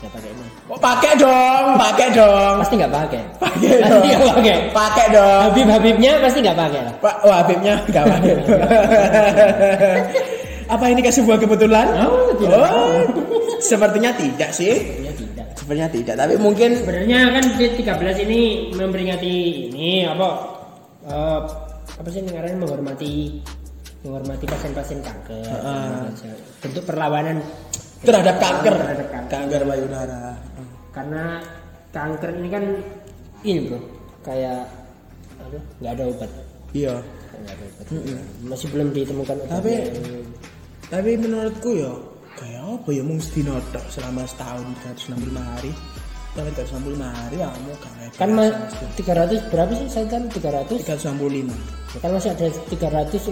nggak 0.01 0.11
pakai 0.11 0.29
ini. 0.33 0.47
Oh, 0.65 0.79
pakai 0.81 1.11
dong, 1.15 1.65
pakai 1.77 2.07
dong. 2.11 2.55
Pasti 2.65 2.73
nggak 2.81 2.93
pakai. 2.93 3.21
Pakai 3.37 3.69
Pasti 3.85 3.85
dong. 3.85 4.01
nggak 4.01 4.33
pakai. 4.33 4.57
Pakai 4.73 5.05
dong. 5.13 5.41
Habib 5.45 5.67
Habibnya 5.69 6.11
pasti 6.19 6.39
nggak 6.41 6.57
pakai 6.57 6.79
lah. 6.81 6.93
Pak, 6.99 7.15
wah 7.21 7.37
Habibnya 7.45 7.73
enggak 7.85 8.03
pakai. 8.09 8.33
Apa 10.65 10.89
ini 10.89 11.05
kayak 11.05 11.13
sebuah 11.13 11.37
kebetulan? 11.37 11.85
Oh, 12.09 12.33
tidak. 12.41 12.57
Oh, 12.73 12.97
sepertinya 13.61 14.09
tidak 14.17 14.49
sih. 14.49 15.04
Ya 15.65 15.87
tidak. 15.87 16.15
Tapi 16.15 16.35
mungkin 16.35 16.75
Sebenarnya 16.75 17.31
kan 17.31 17.43
di 17.53 17.65
13 17.73 17.87
ini 18.21 18.39
memperingati 18.71 19.33
ini 19.67 20.03
apa 20.03 20.27
eh, 21.03 21.39
apa 21.95 22.07
sih 22.07 22.21
namanya 22.21 22.57
menghormati 22.57 23.39
menghormati 24.01 24.45
pasien-pasien 24.45 24.99
kanker. 24.99 25.47
Bentuk 26.59 26.83
perlawanan 26.83 27.39
terhadap 28.01 28.37
kanker, 28.37 28.73
Terhadap 28.75 29.07
kanker. 29.09 29.31
kanker 29.31 29.61
payudara. 29.63 30.23
karena 30.91 31.41
kanker 31.89 32.29
ini 32.35 32.47
kan 32.47 32.63
ini 33.41 33.59
bro 33.65 33.79
kayak 34.21 34.63
apa 35.35 35.57
nggak 35.79 35.91
ada 35.91 36.03
obat 36.07 36.31
Iya. 36.71 36.95
nggak 37.35 37.51
ada 37.51 37.63
obat 37.65 37.85
masih 38.43 38.67
belum 38.69 38.87
ditemukan 38.91 39.35
obat 39.37 39.49
Tapi- 39.49 39.91
Tapi 40.85 41.11
menurutku 41.17 41.69
ya 41.73 41.91
kayak 42.35 42.61
apa 42.61 42.89
ya 42.91 43.01
mung 43.01 43.17
sedina 43.17 43.55
tok 43.71 43.85
selama 43.89 44.23
setahun 44.27 44.65
365 44.99 45.39
hari. 45.39 45.71
Kalau 46.35 46.51
365 46.51 46.99
hari 46.99 47.35
ya 47.39 47.47
mau 47.47 47.75
kayak 47.79 48.09
kan 48.19 48.29
ma- 48.29 48.57
300 48.99 49.39
berapa 49.47 49.71
sih 49.71 49.87
saya 49.87 50.05
kan 50.05 50.27
300 50.27 50.83
365. 50.83 51.47
Ya 51.95 51.99
kan 52.03 52.11
masih 52.11 52.29
ada 52.29 52.47
364 52.67 53.31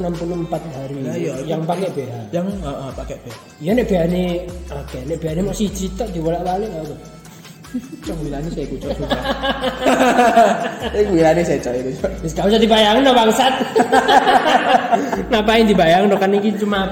hari 0.71 0.95
Nah, 1.03 1.19
iya, 1.19 1.35
yang 1.43 1.67
pakai 1.67 1.91
BH 1.91 2.31
Yang 2.31 2.47
eh, 2.55 2.71
eh, 2.71 2.91
pakai 2.95 3.15
BH. 3.19 3.35
ya 3.59 3.71
nek 3.75 3.85
BH 3.85 4.01
ini 4.07 4.23
oke 4.71 4.97
nek 5.03 5.17
BH 5.19 5.29
ini 5.35 5.43
masih 5.43 5.67
cita 5.69 6.07
dibolak-balik 6.07 6.71
apa 6.71 6.95
Cok 8.05 8.17
bilangnya 8.21 8.53
saya 8.53 8.69
cok 8.69 8.93
juga. 8.93 9.17
Ini 10.93 11.09
bilangnya 11.09 11.41
saya 11.41 11.57
cok 11.57 11.73
itu. 11.73 11.89
Wis 12.21 12.31
gak 12.31 12.45
usah 12.45 12.61
dibayangin 12.61 13.01
dong 13.01 13.17
bangsat. 13.17 13.53
Ngapain 15.33 15.65
dibayang 15.65 16.05
dong 16.05 16.21
kan 16.21 16.29
ini 16.29 16.53
cuma 16.53 16.85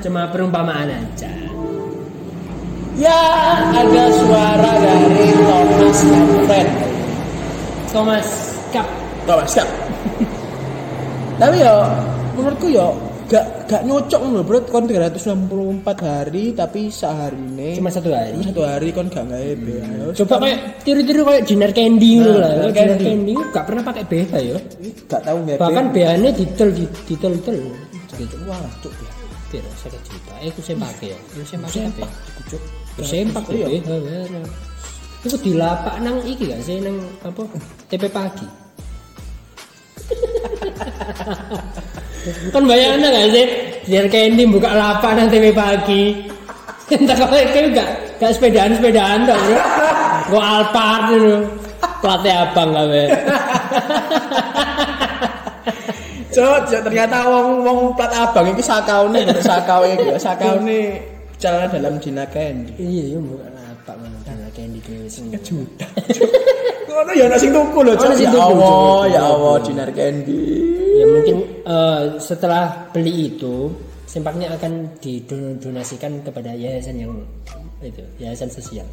cuma 0.00 0.22
perumpamaan 0.32 0.88
aja. 0.88 1.28
Ya 2.94 3.18
ada 3.72 4.04
suara 4.12 4.72
dari 4.76 5.28
Thomas 5.34 5.98
Manfred. 6.04 6.68
Thomas 7.88 8.28
Cup. 8.68 8.86
Thomas 9.24 9.48
siap. 9.48 9.68
Tapi 11.40 11.56
ya 11.58 11.74
menurutku 12.32 12.68
ya 12.68 12.86
gak 13.26 13.44
gak 13.64 13.82
nyocok 13.82 14.20
loh 14.28 14.44
bro 14.44 14.60
kon 14.68 14.84
364 14.84 15.24
hari 15.98 16.52
tapi 16.52 16.92
sehari 16.92 17.32
ini 17.32 17.80
Cuma 17.80 17.88
satu 17.88 18.12
hari. 18.12 18.36
satu 18.44 18.60
hari 18.60 18.92
kon 18.92 19.08
gak 19.08 19.24
nggak 19.24 19.56
BH. 19.56 19.88
Coba 20.20 20.34
kayak 20.38 20.58
tiru-tiru 20.84 21.20
kayak 21.24 21.42
Dinar 21.48 21.72
Candy 21.72 22.20
gitu 22.20 22.28
Nah, 22.28 22.38
lah. 22.38 22.50
Dinar 22.68 22.72
Candy. 22.76 23.02
Candy 23.02 23.32
gak 23.50 23.64
pernah 23.64 23.82
pakai 23.82 24.04
BH 24.04 24.32
ya. 24.36 24.56
gak 25.08 25.22
tahu 25.24 25.36
nggak 25.42 25.56
Bahkan 25.56 25.84
BH-nya 25.90 26.30
detail 26.36 26.70
detail 27.08 27.32
detail. 27.32 27.56
Gitu. 28.12 28.36
wah 28.44 28.60
cuk 28.84 28.92
ya. 28.92 29.10
Tidak, 29.48 29.72
saya 29.76 30.00
juta. 30.00 30.32
Eh, 30.40 30.48
aku 30.48 30.60
saya 30.60 30.76
pakai 30.80 31.06
ya. 31.12 31.18
Aku 31.18 31.44
saya 31.44 31.58
pakai? 31.64 32.08
Cuk. 32.48 32.62
Sempak 33.00 33.48
Iya. 33.48 33.80
ya. 33.80 34.42
Itu 35.24 35.36
di 35.40 35.56
lapak 35.56 36.02
nang 36.04 36.20
iki 36.26 36.52
gak 36.52 36.60
sih 36.60 36.82
nang 36.82 36.98
apa? 37.24 37.42
TP 37.88 38.04
pagi. 38.12 38.46
kan 42.54 42.62
bayangin 42.68 43.10
gak 43.10 43.28
sih 43.34 43.46
biar 43.90 44.06
Candy 44.06 44.44
buka 44.46 44.70
lapak 44.70 45.18
nang 45.18 45.26
TP 45.26 45.50
pagi 45.50 46.22
entah 46.92 47.16
kalau 47.16 47.34
kayak 47.34 47.72
gak 47.74 47.88
gak 48.20 48.32
sepedaan 48.36 48.76
sepedaan 48.78 49.26
dong 49.26 49.42
bro 49.42 49.58
gua 50.30 50.42
Alphard 50.60 51.02
dulu 51.10 51.36
platnya 51.98 52.32
abang 52.46 52.70
gak 52.70 52.86
be 52.90 53.04
Cuk, 56.32 56.64
cuk, 56.64 56.80
ternyata 56.88 57.28
wong 57.28 57.60
wong 57.60 57.78
plat 57.92 58.08
abang 58.16 58.48
iki 58.48 58.64
sakaune 58.64 59.20
sakaune. 59.44 60.16
Sakaune 60.16 61.11
celana 61.42 61.66
dalam 61.66 61.98
Dina 61.98 62.22
Candy. 62.30 62.78
iya 62.78 63.04
iya 63.10 63.18
buka 63.18 63.50
lapak 63.50 63.96
mana 63.98 64.18
Dina 64.22 64.48
Candy 64.54 64.78
dhewe 64.78 65.10
sing 65.10 65.26
Juta. 65.42 65.86
Ngono 66.86 67.10
ya 67.18 67.26
ana 67.26 67.36
sing 67.40 67.50
tuku 67.50 67.78
lho, 67.82 67.92
Ya 67.98 68.30
Allah, 68.30 69.00
ya 69.10 69.22
Allah 69.26 69.54
Dinar 69.66 69.90
Candy. 69.90 70.42
ya 71.02 71.04
mungkin 71.10 71.36
eh, 71.66 72.00
setelah 72.22 72.86
beli 72.94 73.34
itu 73.34 73.74
sempaknya 74.06 74.54
akan 74.54 74.92
didonasikan 75.02 76.20
kepada 76.22 76.52
yayasan 76.54 77.00
yang 77.00 77.12
itu 77.82 78.04
yayasan 78.22 78.46
sosial 78.52 78.86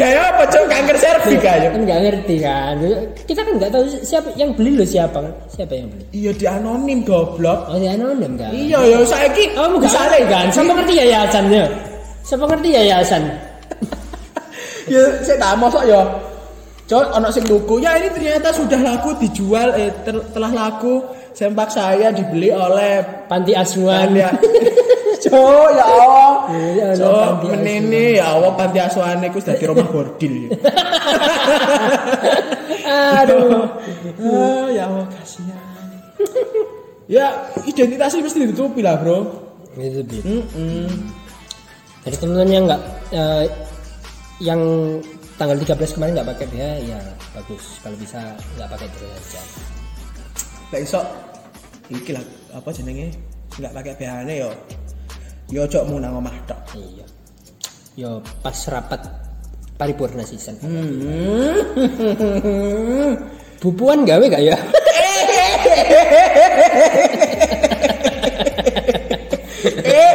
Kayak 0.00 0.32
apa 0.32 0.42
cok 0.48 0.64
kanker 0.64 0.96
serviks 0.96 1.44
aja. 1.44 1.68
kan 1.68 1.80
nggak 1.84 2.00
ngerti 2.00 2.36
kan 2.40 2.74
kita 3.28 3.40
kan 3.44 3.52
nggak 3.60 3.68
tahu 3.68 3.84
siapa 4.00 4.32
yang 4.32 4.56
beli 4.56 4.72
lo 4.72 4.84
siapa 4.84 5.20
kan 5.20 5.32
siapa 5.52 5.76
yang 5.76 5.92
beli 5.92 6.04
Iya 6.10 6.30
di 6.32 6.46
anonim 6.48 7.04
goblok. 7.04 7.68
oh 7.68 7.76
ya 7.76 7.92
anonim 7.92 8.32
kan 8.40 8.48
Iya 8.48 8.80
ya 8.80 8.98
saiki 9.04 9.52
oh 9.60 9.68
bukan 9.68 9.84
misalnya 9.84 10.24
kan 10.24 10.46
siapa 10.48 10.72
ngerti 10.72 10.94
yayasannya 10.96 11.64
siapa 12.24 12.44
ngerti 12.48 12.68
yayasan 12.72 13.22
Ya 14.92 15.02
saya 15.22 15.36
tak 15.38 15.54
mosok 15.54 15.84
ya. 15.86 16.00
Cok 16.88 17.14
ono 17.14 17.28
sing 17.30 17.46
tuku. 17.46 17.78
Ya 17.78 17.94
ini 17.94 18.10
ternyata 18.10 18.50
sudah 18.50 18.80
laku 18.82 19.14
dijual 19.22 19.70
eh 19.78 19.92
ter- 20.02 20.26
telah 20.34 20.50
laku 20.50 20.98
sempak 21.40 21.72
saya 21.72 22.12
dibeli 22.12 22.52
oleh 22.52 23.00
panti 23.24 23.56
asuhan 23.56 24.12
ya. 24.12 24.28
Cok 25.24 25.68
ya 25.80 25.84
Allah. 25.88 26.32
Iya, 26.52 26.86
Cok 27.00 27.08
panti 27.16 27.46
asuhan. 27.48 27.56
menene 27.64 28.04
ya 28.20 28.26
Allah 28.36 28.52
panti 28.52 28.76
asuhan 28.76 29.24
iku 29.24 29.40
dadi 29.40 29.64
rumah 29.64 29.88
bordil. 29.88 30.52
aduh 33.20 33.72
Ah, 34.20 34.68
ya 34.68 34.84
Allah 34.84 35.06
kasihan. 35.08 35.88
ya 37.08 37.26
identitasnya 37.64 38.20
mesti 38.20 38.38
ditutupi 38.44 38.84
lah 38.84 39.00
bro. 39.00 39.18
itu 39.78 40.02
Bi. 40.04 40.18
Mm-mm. 40.20 40.88
Jadi 42.04 42.16
teman-teman 42.20 42.50
yang 42.50 42.64
nggak 42.68 42.82
eh, 43.12 43.44
yang 44.42 44.60
tanggal 45.36 45.56
13 45.56 45.96
kemarin 45.96 46.12
nggak 46.20 46.28
pakai 46.36 46.46
BH 46.52 46.64
ya 46.84 47.00
bagus 47.32 47.80
kalau 47.80 47.96
bisa 47.96 48.20
nggak 48.58 48.68
pakai 48.68 48.88
terus 48.92 49.08
aja. 49.14 49.40
Lah 50.70 50.80
iso 50.80 51.00
iki 51.90 52.14
lah 52.14 52.22
apa 52.54 52.70
jenenge 52.70 53.10
nggak 53.58 53.72
pakai 53.74 53.92
BH-ne 53.98 54.34
yo. 54.38 54.50
Yo 55.50 55.66
cok 55.66 55.84
mau 55.90 55.98
nang 55.98 56.22
omah 56.22 56.34
tok. 56.46 56.78
Iya. 56.78 57.06
Yo 57.98 58.22
pas 58.40 58.54
rapat 58.70 59.02
paripurna 59.74 60.22
season. 60.22 60.54
Hmm. 60.62 61.58
Bupuan 63.60 64.08
gawe 64.08 64.24
gak 64.24 64.40
ya? 64.40 64.56
eh, 69.84 70.14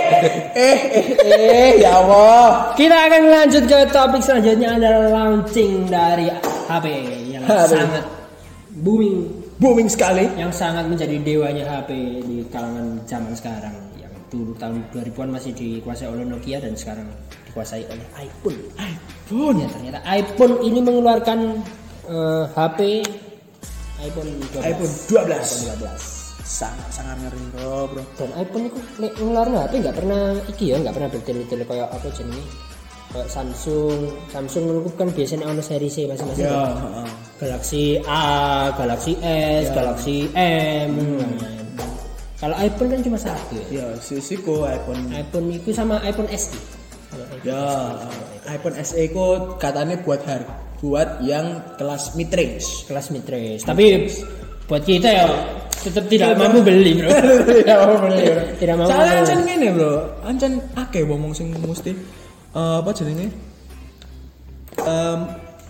eh, 0.57 0.77
eh, 0.89 1.07
eh, 1.21 1.71
ya 1.77 2.01
Allah. 2.01 2.73
Kita 2.73 2.97
akan 3.05 3.21
lanjut 3.29 3.63
ke 3.69 3.85
topik 3.93 4.25
selanjutnya 4.25 4.81
adalah 4.81 5.13
launching 5.13 5.85
dari 5.85 6.25
HP 6.65 6.85
yang 7.29 7.45
HP. 7.45 7.69
sangat 7.69 8.03
booming 8.81 9.44
booming 9.59 9.87
sekali. 9.87 10.27
yang 10.35 10.51
sangat 10.51 10.85
menjadi 10.87 11.15
dewanya 11.23 11.63
HP 11.63 11.89
di 12.27 12.37
kalangan 12.51 12.99
zaman 13.07 13.31
sekarang 13.35 13.75
yang 13.95 14.11
dulu 14.27 14.51
tahun 14.59 14.83
2000-an 14.91 15.29
masih 15.31 15.51
dikuasai 15.55 16.07
oleh 16.11 16.27
Nokia 16.27 16.59
dan 16.59 16.75
sekarang 16.75 17.07
dikuasai 17.47 17.87
oleh 17.87 18.05
iPhone. 18.19 18.59
iPhone. 18.75 19.57
Ya, 19.63 19.67
ternyata 19.71 19.99
iPhone 20.11 20.55
ini 20.59 20.79
mengeluarkan 20.83 21.39
eh, 22.09 22.45
HP 22.51 22.79
iPhone 24.03 24.31
12. 24.51 24.59
iPhone 24.59 24.93
12. 25.07 25.79
12. 25.79 26.25
Sangat 26.45 26.89
sangat 26.93 27.17
ngeri 27.25 27.41
bro, 27.55 27.89
bro. 27.89 28.03
Dan 28.19 28.29
iPhone 28.37 28.69
itu 28.69 28.79
ngeluarin 29.23 29.55
HP 29.55 29.73
nggak 29.81 29.95
pernah 29.97 30.21
iki 30.51 30.65
ya, 30.69 30.77
nggak 30.83 30.93
pernah 30.93 31.09
bertele-tele 31.09 31.63
kayak 31.65 31.87
apa 31.89 32.07
jenenge? 32.13 32.43
Kayak 33.15 33.31
Samsung, 33.31 34.11
Samsung 34.27 34.63
menurutku 34.67 34.91
kan 34.99 35.07
biasanya 35.07 35.47
ono 35.47 35.63
seri 35.63 35.87
C 35.87 36.03
masing-masing. 36.03 36.43
Ya, 36.43 36.67
kan? 36.67 37.07
Galaxy 37.39 37.95
A, 38.03 38.27
Galaxy 38.75 39.15
S, 39.23 39.71
Galaxy 39.71 40.27
M. 40.35 40.91
Nah, 40.99 41.55
Kalau 42.35 42.55
iPhone 42.59 42.91
kan 42.91 42.99
cuma 42.99 43.15
satu. 43.15 43.55
Ya. 43.71 43.87
Ya, 43.87 43.87
sisiku 44.03 44.67
iPhone. 44.67 45.07
iPhone 45.15 45.47
itu 45.47 45.71
sama 45.71 46.03
iPhone 46.03 46.27
SE. 46.35 46.59
Ya, 47.47 47.95
iPhone 48.51 48.75
SE 48.83 48.99
ku 49.15 49.55
katanya 49.55 49.95
buat 50.03 50.19
har 50.27 50.43
buat 50.83 51.23
yang 51.23 51.63
kelas 51.79 52.19
mid 52.19 52.27
range. 52.35 52.83
kelas 52.91 53.15
mid 53.15 53.23
range. 53.31 53.63
Tapi 53.63 54.11
buat 54.67 54.83
kita 54.83 55.07
ya 55.07 55.25
tetap 55.87 56.03
tidak 56.11 56.35
mampu 56.35 56.59
beli, 56.59 56.99
Bro. 56.99 57.15
Tidak 57.63 57.77
mau 57.79 57.95
beli. 58.03 58.27
bro. 58.27 58.43
Tidak 58.59 58.75
Soalnya 58.75 59.07
beli. 59.07 59.19
ancen 59.23 59.39
ngene, 59.47 59.67
Bro. 59.71 59.93
Ancen 60.27 60.51
akeh 60.75 61.07
wong 61.07 61.31
sing 61.31 61.55
mesti 61.63 61.95
eh, 62.55 62.75
apa 62.79 62.89
jenenge? 62.95 63.27
Em 64.81 65.19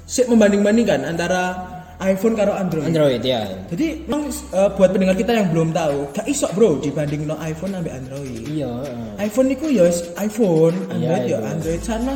sik 0.05 0.29
membanding-bandingkan 0.29 1.01
antara 1.01 1.57
iPhone 2.03 2.35
karo 2.35 2.51
Android. 2.53 2.91
Android 2.91 3.23
ya. 3.23 3.47
Jadi 3.71 4.05
memang 4.05 4.27
eh, 4.29 4.69
buat 4.75 4.89
pendengar 4.91 5.15
kita 5.15 5.31
yang 5.31 5.47
belum 5.51 5.69
tahu, 5.71 6.11
gak 6.13 6.27
iso 6.27 6.47
bro 6.53 6.77
dibanding 6.79 7.25
no 7.25 7.39
iPhone 7.41 7.73
sampai 7.73 7.93
Android. 7.95 8.41
Iya, 8.45 8.71
heeh. 8.83 9.11
iPhone 9.25 9.47
itu 9.51 9.65
ya 9.71 9.85
iPhone, 10.19 10.75
Android 10.91 11.23
Iya, 11.23 11.37
ya 11.37 11.37
iya. 11.39 11.49
Android 11.55 11.81
sana 11.81 12.13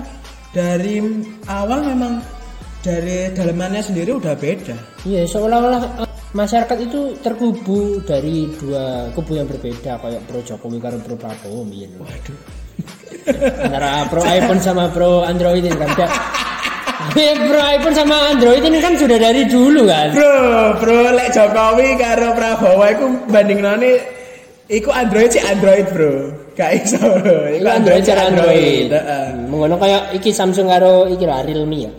dari 0.51 0.95
awal 1.47 1.80
memang 1.86 2.20
dari 2.84 3.32
dalamannya 3.32 3.82
sendiri 3.84 4.11
udah 4.20 4.36
beda. 4.36 4.76
Iya, 5.07 5.24
seolah-olah 5.26 5.82
eh, 6.03 6.09
masyarakat 6.36 6.78
itu 6.84 7.15
terkubu 7.24 8.03
dari 8.03 8.51
dua 8.59 9.07
kubu 9.15 9.39
yang 9.39 9.47
berbeda 9.47 9.95
kayak 9.95 10.22
pro 10.28 10.43
Jokowi 10.43 10.78
karo 10.84 10.99
pro 10.99 11.15
Prabowo. 11.15 11.63
Waduh. 11.63 12.59
Antara 13.38 14.05
pro 14.09 14.21
iPhone 14.25 14.61
sama 14.61 14.89
pro 14.89 15.23
Android 15.23 15.63
ini 15.65 15.75
kan. 15.75 16.09
Pro 17.49 17.59
iPhone 17.63 17.95
sama 17.95 18.15
Android 18.36 18.61
ini 18.61 18.77
kan 18.84 18.93
sudah 18.93 19.17
dari 19.17 19.47
dulu 19.49 19.88
kan. 19.89 20.13
Bro, 20.13 20.77
bro 20.77 20.99
lek 21.15 21.30
Jokowi 21.34 21.97
karo 21.97 22.36
Prabowo 22.38 22.86
iku 22.86 23.05
bandingnane 23.32 23.91
iku 24.69 24.89
Android 24.93 25.30
sih 25.34 25.41
Android, 25.41 25.89
Bro. 25.89 26.13
Gak 26.53 26.86
iso, 26.86 26.99
bro. 27.01 27.49
Iku 27.49 27.65
Android 27.65 28.03
cara 28.05 28.30
Android. 28.30 28.88
Heeh. 28.93 29.25
Mengono 29.49 29.75
kayak 29.82 30.13
iki 30.13 30.30
Samsung 30.30 30.69
karo 30.69 31.09
iki 31.09 31.25
lah 31.25 31.41
Realme 31.41 31.89
ya. 31.89 31.91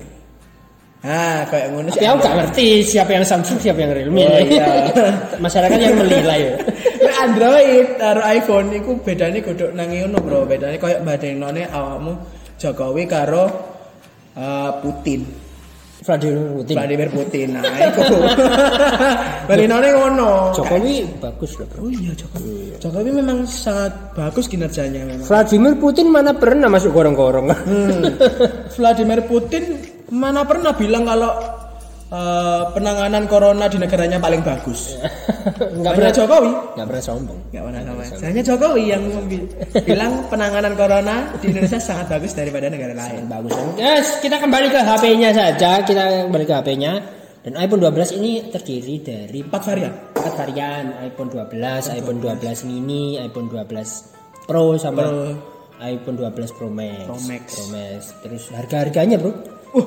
Nah, 1.00 1.48
kayak 1.48 1.72
ngono 1.72 1.88
sih. 1.88 1.96
Tapi 1.96 2.06
aku 2.12 2.18
gak 2.20 2.36
ngerti 2.36 2.66
siapa 2.84 3.10
yang 3.16 3.24
Samsung 3.24 3.56
siapa 3.56 3.80
yang 3.80 3.92
Realme. 3.96 4.20
Oh, 4.20 4.36
iya. 4.36 4.68
Masyarakat 5.44 5.78
yang 5.80 5.96
menilai. 5.96 6.40
ya. 6.44 6.54
Android 7.20 8.00
karo 8.00 8.20
iPhone 8.24 8.68
iku 8.72 8.96
bedane 9.04 9.44
kudu 9.44 9.76
nang 9.76 9.92
ngono, 9.92 10.18
Bro. 10.24 10.48
Bedane 10.48 10.80
koyo 10.80 11.04
badenone 11.04 11.68
awakmu 11.68 12.12
Jokowi 12.56 13.04
karo 13.04 13.44
eh, 14.36 14.70
Putin. 14.80 15.50
Vladimir 16.00 16.48
Putin. 16.56 16.74
Vladimir 16.80 17.08
Putin. 17.12 17.48
Nah, 17.60 17.76
iku. 17.76 18.02
Balinone 19.52 19.88
ngono. 19.92 20.56
Jokowi 20.56 21.04
bagus 21.20 21.60
loh. 21.60 21.68
Bro. 21.68 21.80
Oh 21.84 21.92
iya 21.92 22.12
Jokowi. 22.16 22.80
Jokowi 22.80 23.10
memang 23.12 23.44
sangat 23.44 24.16
bagus 24.16 24.48
kinerjanya 24.48 25.04
memang. 25.04 25.26
Vladimir 25.28 25.76
Putin 25.76 26.08
mana 26.08 26.32
pernah 26.32 26.72
masuk 26.72 26.96
gorong-gorong. 26.96 27.52
Hmm. 27.52 28.16
Vladimir 28.80 29.28
Putin 29.28 29.76
mana 30.08 30.48
pernah 30.48 30.72
bilang 30.72 31.04
kalau 31.04 31.59
eh, 32.10 32.62
penanganan 32.70 33.24
corona 33.24 33.64
di 33.66 33.78
negaranya 33.78 34.18
paling 34.18 34.42
bagus. 34.42 34.98
Enggak 35.78 35.94
pernah 35.94 36.12
Jokowi. 36.12 36.50
Enggak 36.76 36.86
pernah 36.90 37.04
sombong. 37.04 37.38
Nggak 37.50 37.62
pernah 37.64 37.80
sama. 37.82 38.02
Hanya 38.20 38.42
Jokowi 38.42 38.82
yang 38.86 39.02
bi- 39.24 39.48
bilang 39.82 40.12
penanganan 40.26 40.74
corona 40.74 41.16
di 41.38 41.46
Indonesia 41.48 41.78
sangat 41.78 42.06
bagus 42.10 42.34
daripada 42.34 42.66
negara 42.66 42.92
lain. 42.92 43.24
Bagus. 43.24 43.54
Yes, 43.74 44.18
kita 44.18 44.36
kembali 44.36 44.68
ke 44.68 44.78
HP-nya 44.78 45.30
saja. 45.30 45.80
Kita 45.80 46.02
kembali 46.26 46.44
ke 46.44 46.54
HP-nya. 46.54 46.92
Dan 47.40 47.56
iPhone 47.56 47.80
12 47.80 48.20
ini 48.20 48.52
terdiri 48.52 49.00
dari 49.00 49.40
Empat 49.40 49.64
varian. 49.64 50.12
empat 50.12 50.34
varian 50.36 50.84
iPhone 51.00 51.32
12, 51.32 51.88
iPhone 51.96 52.20
12 52.20 52.68
mini, 52.68 53.16
iPhone 53.16 53.48
12 53.48 54.44
Pro 54.44 54.76
sama 54.76 55.08
Pro. 55.08 55.40
iPhone 55.80 56.20
12 56.20 56.36
Pro 56.52 56.68
Max. 56.68 57.08
Pro 57.08 57.16
Max. 57.72 58.12
Terus 58.20 58.44
harga-harganya, 58.52 59.16
Bro. 59.16 59.32
Uh, 59.72 59.86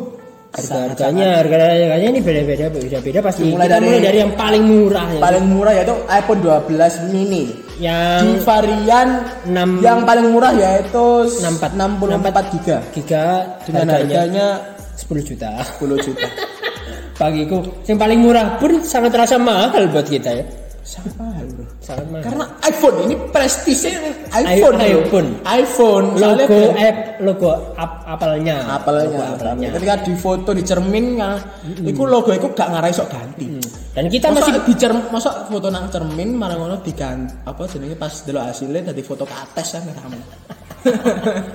Harga-harganya, 0.54 1.41
harga-harganya 1.41 2.08
ini 2.14 2.22
beda-beda, 2.22 2.70
beda-beda 2.70 3.20
pasti. 3.26 3.49
Mulai 3.49 3.66
Kita 3.66 3.74
dari- 3.74 3.86
mulai 3.89 4.01
dari 4.06 4.18
yang 4.22 4.34
paling 4.38 4.64
murah 4.70 5.08
ya. 5.10 5.20
paling 5.20 5.45
murah 5.49 5.74
yaitu 5.74 5.95
iPhone 6.06 6.39
12 6.45 6.93
mini. 7.10 7.43
Di 7.74 7.89
yang 7.89 8.38
varian 8.45 9.08
enam 9.49 9.82
yang 9.82 10.06
paling 10.06 10.30
murah 10.30 10.54
yaitu 10.54 11.06
64 11.41 11.74
64 11.74 12.54
giga 12.54 12.78
giga 12.93 13.26
dengan 13.66 13.97
harganya 13.97 14.47
10 14.93 15.26
juta. 15.26 15.58
10 15.82 15.97
juta. 16.06 16.28
Bagiku 17.20 17.58
yang 17.89 17.97
paling 17.97 18.20
murah 18.22 18.62
pun 18.62 18.78
sangat 18.86 19.10
terasa 19.10 19.41
mahal 19.41 19.89
buat 19.89 20.06
kita 20.06 20.30
ya. 20.38 20.45
Sangat 20.84 21.16
mahal, 21.16 21.48
Bro. 21.56 21.66
Sangat 21.80 22.06
mahal. 22.12 22.24
Karena 22.28 22.46
iPhone 22.68 22.98
ini 23.08 23.16
prestisnya 23.32 23.96
iPhone, 24.36 24.76
bro. 24.76 24.84
iPhone. 24.84 25.30
iPhone. 25.48 26.06
Logo 26.20 26.60
app 26.76 26.98
logo 27.24 27.50
ap 27.80 27.92
apelnya. 28.04 28.56
apelnya, 28.68 29.08
Logo 29.08 29.24
apelnya. 29.24 29.68
ketika 29.80 29.96
di 30.04 30.14
foto 30.20 30.52
di 30.52 30.64
cermin 30.68 31.16
ya, 31.16 31.40
iku 31.88 32.04
logo 32.04 32.36
iku 32.36 32.52
gak 32.52 32.68
ngarai 32.68 32.92
sok 32.92 33.08
ganti. 33.16 33.48
Dan 33.96 34.12
kita 34.12 34.28
Masa 34.28 34.44
masih 34.44 34.54
di 34.68 34.74
cermin, 34.76 35.04
masa 35.08 35.48
foto 35.48 35.68
nang 35.72 35.88
cermin 35.88 36.30
malah 36.36 36.60
ngono 36.60 36.76
diganti 36.84 37.32
apa 37.48 37.64
jenenge 37.64 37.96
pas 37.96 38.14
delok 38.28 38.44
hasilnya 38.52 38.92
tadi 38.92 39.02
foto 39.08 39.24
kates 39.24 39.80
kan 39.80 39.88
kamu. 39.88 40.20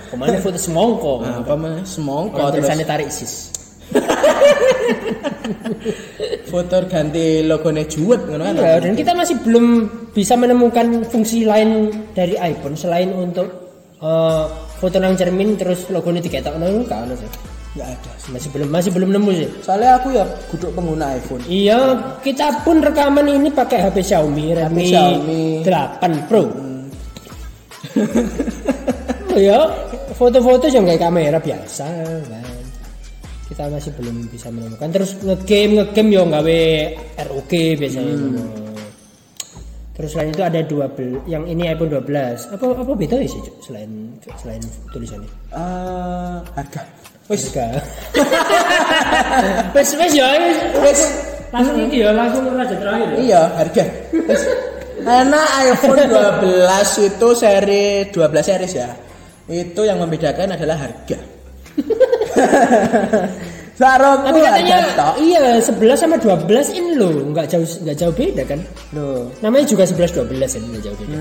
ke 0.08 0.16
mana 0.16 0.40
foto 0.40 0.56
semongko. 0.56 1.14
Nah, 1.20 1.44
apa 1.44 1.84
semongko 1.84 2.48
terus 2.48 2.64
tarik 2.88 3.12
sis. 3.12 3.52
foto 6.50 6.76
ganti 6.88 7.44
logonya 7.44 7.84
juwet 7.84 8.20
ngono 8.26 8.42
kan. 8.44 8.54
Iya, 8.56 8.74
dan 8.82 8.92
kita 8.96 9.12
masih 9.14 9.36
belum 9.44 9.66
bisa 10.12 10.34
menemukan 10.34 11.04
fungsi 11.08 11.44
lain 11.44 11.92
dari 12.16 12.34
iPhone 12.40 12.74
selain 12.74 13.12
untuk 13.12 13.48
eh, 14.00 14.44
foto 14.78 14.96
nang 14.98 15.14
cermin 15.18 15.56
terus 15.58 15.86
logonya 15.92 16.24
diketok 16.24 16.56
nang 16.56 16.84
kan 16.88 17.08
sih. 17.14 17.30
Enggak 17.76 17.88
ada. 17.94 18.12
Masih 18.32 18.48
belum 18.50 18.68
masih 18.72 18.90
belum 18.90 19.10
nemu 19.14 19.30
sih. 19.36 19.48
Soalnya 19.62 19.90
aku 20.00 20.08
ya 20.16 20.24
guduk 20.50 20.70
pengguna 20.74 21.14
iPhone. 21.14 21.42
Iya, 21.46 21.78
kita 22.24 22.64
pun 22.64 22.80
rekaman 22.82 23.28
ini 23.28 23.52
pakai 23.52 23.86
HP 23.86 23.96
Xiaomi 24.02 24.56
Redmi 24.56 24.88
Xiaomi. 24.88 25.42
8 25.62 26.26
Pro. 26.28 26.42
oh 29.32 29.40
ya, 29.48 29.62
foto-foto 30.18 30.66
juga 30.66 30.92
kayak 30.92 31.02
kamera 31.06 31.38
biasa 31.38 31.86
kan. 32.26 32.67
Kita 33.48 33.64
masih 33.66 33.90
belum 33.96 34.28
bisa 34.28 34.52
menemukan. 34.52 34.88
Terus 34.92 35.16
ngegame 35.18 35.80
ngegame 35.80 36.10
yo 36.12 36.22
gawe 36.24 36.60
ROG 37.24 37.52
biasanya. 37.80 38.14
Terus 39.96 40.14
selain 40.14 40.30
itu 40.30 40.42
ada 40.44 40.60
dua 40.62 40.86
bel- 40.86 41.24
yang 41.26 41.42
ini 41.42 41.66
iPhone 41.66 41.90
12. 41.90 42.06
Apa 42.54 42.64
apa 42.70 42.92
beda 42.94 43.18
sih 43.18 43.40
Cuk, 43.42 43.56
selain 43.58 43.90
selain 44.38 44.62
tulisannya? 44.92 45.26
Eh, 45.50 46.36
harga. 46.54 46.82
Wis 47.26 47.50
Harga. 47.50 47.66
Wes 49.74 49.90
wes 49.94 50.12
ya 50.12 50.28
wes 50.32 50.56
wes 50.80 51.00
langsung 51.50 51.76
iki 51.82 52.04
ya 52.04 52.10
langsung 52.12 52.44
raja 52.52 52.76
terakhir. 52.76 53.08
ya. 53.10 53.16
Iya, 53.18 53.42
harga. 53.56 53.84
Karena 54.98 55.40
iPhone 55.66 55.98
12 56.04 57.08
itu 57.08 57.28
seri 57.34 57.84
12 58.12 58.44
series 58.44 58.74
ya. 58.76 58.88
Itu 59.48 59.80
yang 59.82 59.98
membedakan 59.98 60.52
adalah 60.52 60.76
harga. 60.78 61.18
Saroku 63.78 64.26
Tapi 64.26 64.42
katanya 64.42 64.78
iya 65.22 65.62
11 65.62 65.78
sama 65.94 66.18
12 66.18 66.74
ini 66.74 66.98
loh 66.98 67.30
nggak 67.30 67.46
jauh 67.46 67.62
nggak 67.62 67.94
jauh 67.94 68.10
beda 68.10 68.42
kan? 68.42 68.58
Loh. 68.90 69.30
Namanya 69.38 69.70
juga 69.70 69.86
11 69.86 70.26
12 70.26 70.58
ini 70.58 70.66
nggak 70.74 70.82
jauh 70.82 70.96
beda. 70.98 71.18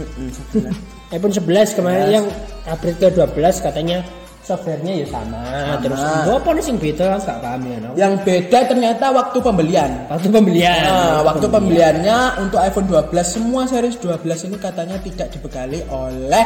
iPhone 1.13 1.33
11 1.37 1.77
kemarin 1.77 2.07
yang 2.09 2.25
upgrade 2.65 2.97
ke 2.97 3.07
12 3.13 3.61
katanya 3.61 4.01
softwarenya 4.47 5.03
ya 5.03 5.07
sama, 5.11 5.75
terus 5.83 5.99
apa 5.99 6.49
nih 6.55 6.63
sing 6.63 6.79
beda 6.79 7.19
nggak 7.19 7.39
paham 7.43 7.61
ya 7.67 7.77
no? 7.83 7.89
Yang 7.99 8.13
beda 8.23 8.59
ternyata 8.71 9.05
waktu 9.11 9.37
pembelian. 9.43 9.91
Waktu 10.07 10.27
pembelian. 10.31 10.79
Nah, 10.87 11.19
waktu 11.27 11.45
pembeliannya 11.51 12.17
untuk 12.47 12.59
iPhone 12.63 12.87
12 12.87 13.11
semua 13.27 13.67
series 13.67 13.99
12 13.99 14.47
ini 14.47 14.55
katanya 14.55 14.95
tidak 15.03 15.27
dibekali 15.35 15.83
oleh 15.91 16.45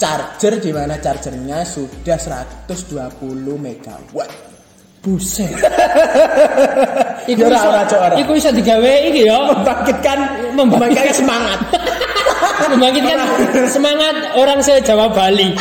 charger 0.00 0.56
di 0.56 0.72
mana 0.72 0.96
chargernya 0.96 1.68
sudah 1.68 2.16
120 2.16 3.20
megawatt. 3.60 4.30
Buset. 5.02 5.50
Iku 7.32 7.42
ora 7.42 7.58
iso, 7.58 7.68
ora 7.68 7.82
cok 7.86 8.00
ora. 8.00 8.14
iku 8.22 8.32
iso 8.38 8.50
digawe 8.54 8.92
iki 9.10 9.26
ya. 9.26 9.50
membangkitkan 9.50 10.18
membangkitkan 10.54 11.10
semangat. 11.10 11.58
Membangkitkan 12.70 13.18
semangat 13.66 14.14
orang 14.38 14.62
se-Jawa 14.62 15.10
Bali. 15.10 15.58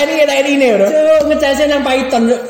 Sak 0.00 0.24
tak 0.24 0.36
ini 0.40 0.50
ini 0.56 0.66
bro. 0.72 0.86
Cuk, 0.88 1.20
ngecasnya 1.28 1.64
nang 1.68 1.82
Python. 1.84 2.22
Cuk. 2.32 2.40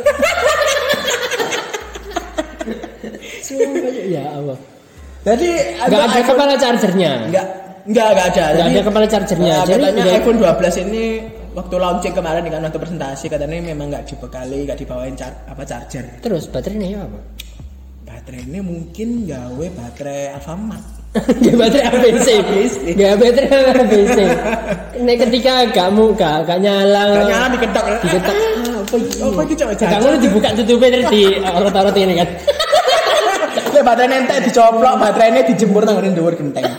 ya 4.07 4.24
Allah. 4.38 4.59
Jadi 5.20 5.48
Enggak 5.82 6.03
ada 6.07 6.20
kepala 6.22 6.55
chargernya. 6.57 7.12
Enggak 7.26 7.46
enggak 7.90 8.07
enggak 8.14 8.26
ada. 8.30 8.44
Nggak 8.55 8.70
ada 8.70 8.82
kepala 8.86 9.07
chargernya. 9.11 9.55
Nah, 9.59 9.66
Jadi 9.66 9.82
katanya 9.82 10.12
iPhone 10.14 10.38
12 10.38 10.84
ini 10.86 11.05
waktu 11.51 11.74
launching 11.74 12.14
kemarin 12.14 12.42
dengan 12.46 12.61
waktu 12.70 12.78
presentasi 12.78 13.26
katanya 13.26 13.59
memang 13.59 13.90
nggak 13.90 14.05
dibekali, 14.07 14.59
nggak 14.70 14.78
dibawain 14.78 15.14
char 15.18 15.34
apa 15.51 15.62
charger. 15.66 16.07
Terus 16.22 16.46
baterainya 16.46 16.88
ya 16.94 17.01
apa? 17.03 17.18
Baterai 18.07 18.42
ini 18.46 18.61
mungkin 18.62 19.26
gawe 19.26 19.66
baterai 19.74 20.38
Alfamart. 20.38 20.99
Gak 21.42 21.58
baterai 21.58 21.90
ABC. 21.90 22.28
Gak 22.94 23.18
baterai 23.18 23.82
ABC. 23.82 24.18
Nek 25.02 25.16
ketika 25.26 25.66
kamu 25.74 26.14
gak 26.14 26.46
gak 26.46 26.62
nyala. 26.62 27.18
Gak 27.18 27.26
nyala 27.26 27.46
diketok. 27.50 27.84
Diketok. 28.06 28.30
Ah, 28.30 28.78
Apa 28.78 28.94
iki? 28.94 29.18
Apa 29.18 29.42
iki, 29.42 29.58
Cok? 29.58 29.74
Gak 29.74 29.98
ngono 29.98 30.22
dibuka 30.22 30.54
tutupnya 30.54 30.94
terus 30.94 31.11
di 31.11 31.34
orot-orot 31.42 31.98
ini 31.98 32.14
kan. 32.14 32.30
Lek 33.74 33.82
baterai 33.82 34.06
nentek 34.06 34.38
dicoplok, 34.50 34.94
baterainya 35.02 35.42
dijemur 35.50 35.82
nang 35.82 35.98
ngene 35.98 36.14
dhuwur 36.14 36.34
genteng. 36.38 36.70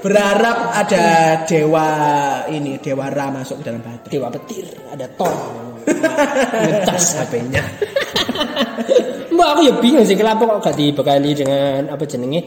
Berharap 0.00 0.72
ada 0.72 1.04
dewa 1.44 1.88
ini, 2.48 2.80
dewa 2.80 3.12
Ra 3.12 3.28
masuk 3.28 3.60
ke 3.60 3.64
dalam 3.68 3.84
baterai. 3.84 4.08
Dewa 4.08 4.28
petir, 4.32 4.66
ada 4.88 5.06
Thor. 5.12 5.36
Ngecas 6.64 7.20
HP-nya. 7.20 7.64
Mbak 9.34 9.48
aku 9.56 9.60
ya 9.64 9.72
bingung 9.80 10.04
sih 10.04 10.16
kenapa 10.16 10.44
kok 10.44 10.60
gak 10.64 10.76
dibekali 10.76 11.32
dengan 11.32 11.92
apa 11.92 12.04
jenenge 12.08 12.40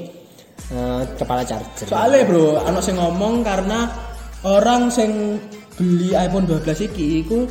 eh, 0.74 1.02
kepala 1.18 1.46
charger. 1.46 1.86
Soalnya 1.90 2.26
bro, 2.26 2.58
anak 2.62 2.82
sing 2.82 2.98
ngomong 2.98 3.46
karena 3.46 3.90
orang 4.46 4.90
sing 4.90 5.38
beli 5.78 6.14
iPhone 6.14 6.46
12 6.46 6.90
iki 6.90 7.26
iku 7.26 7.46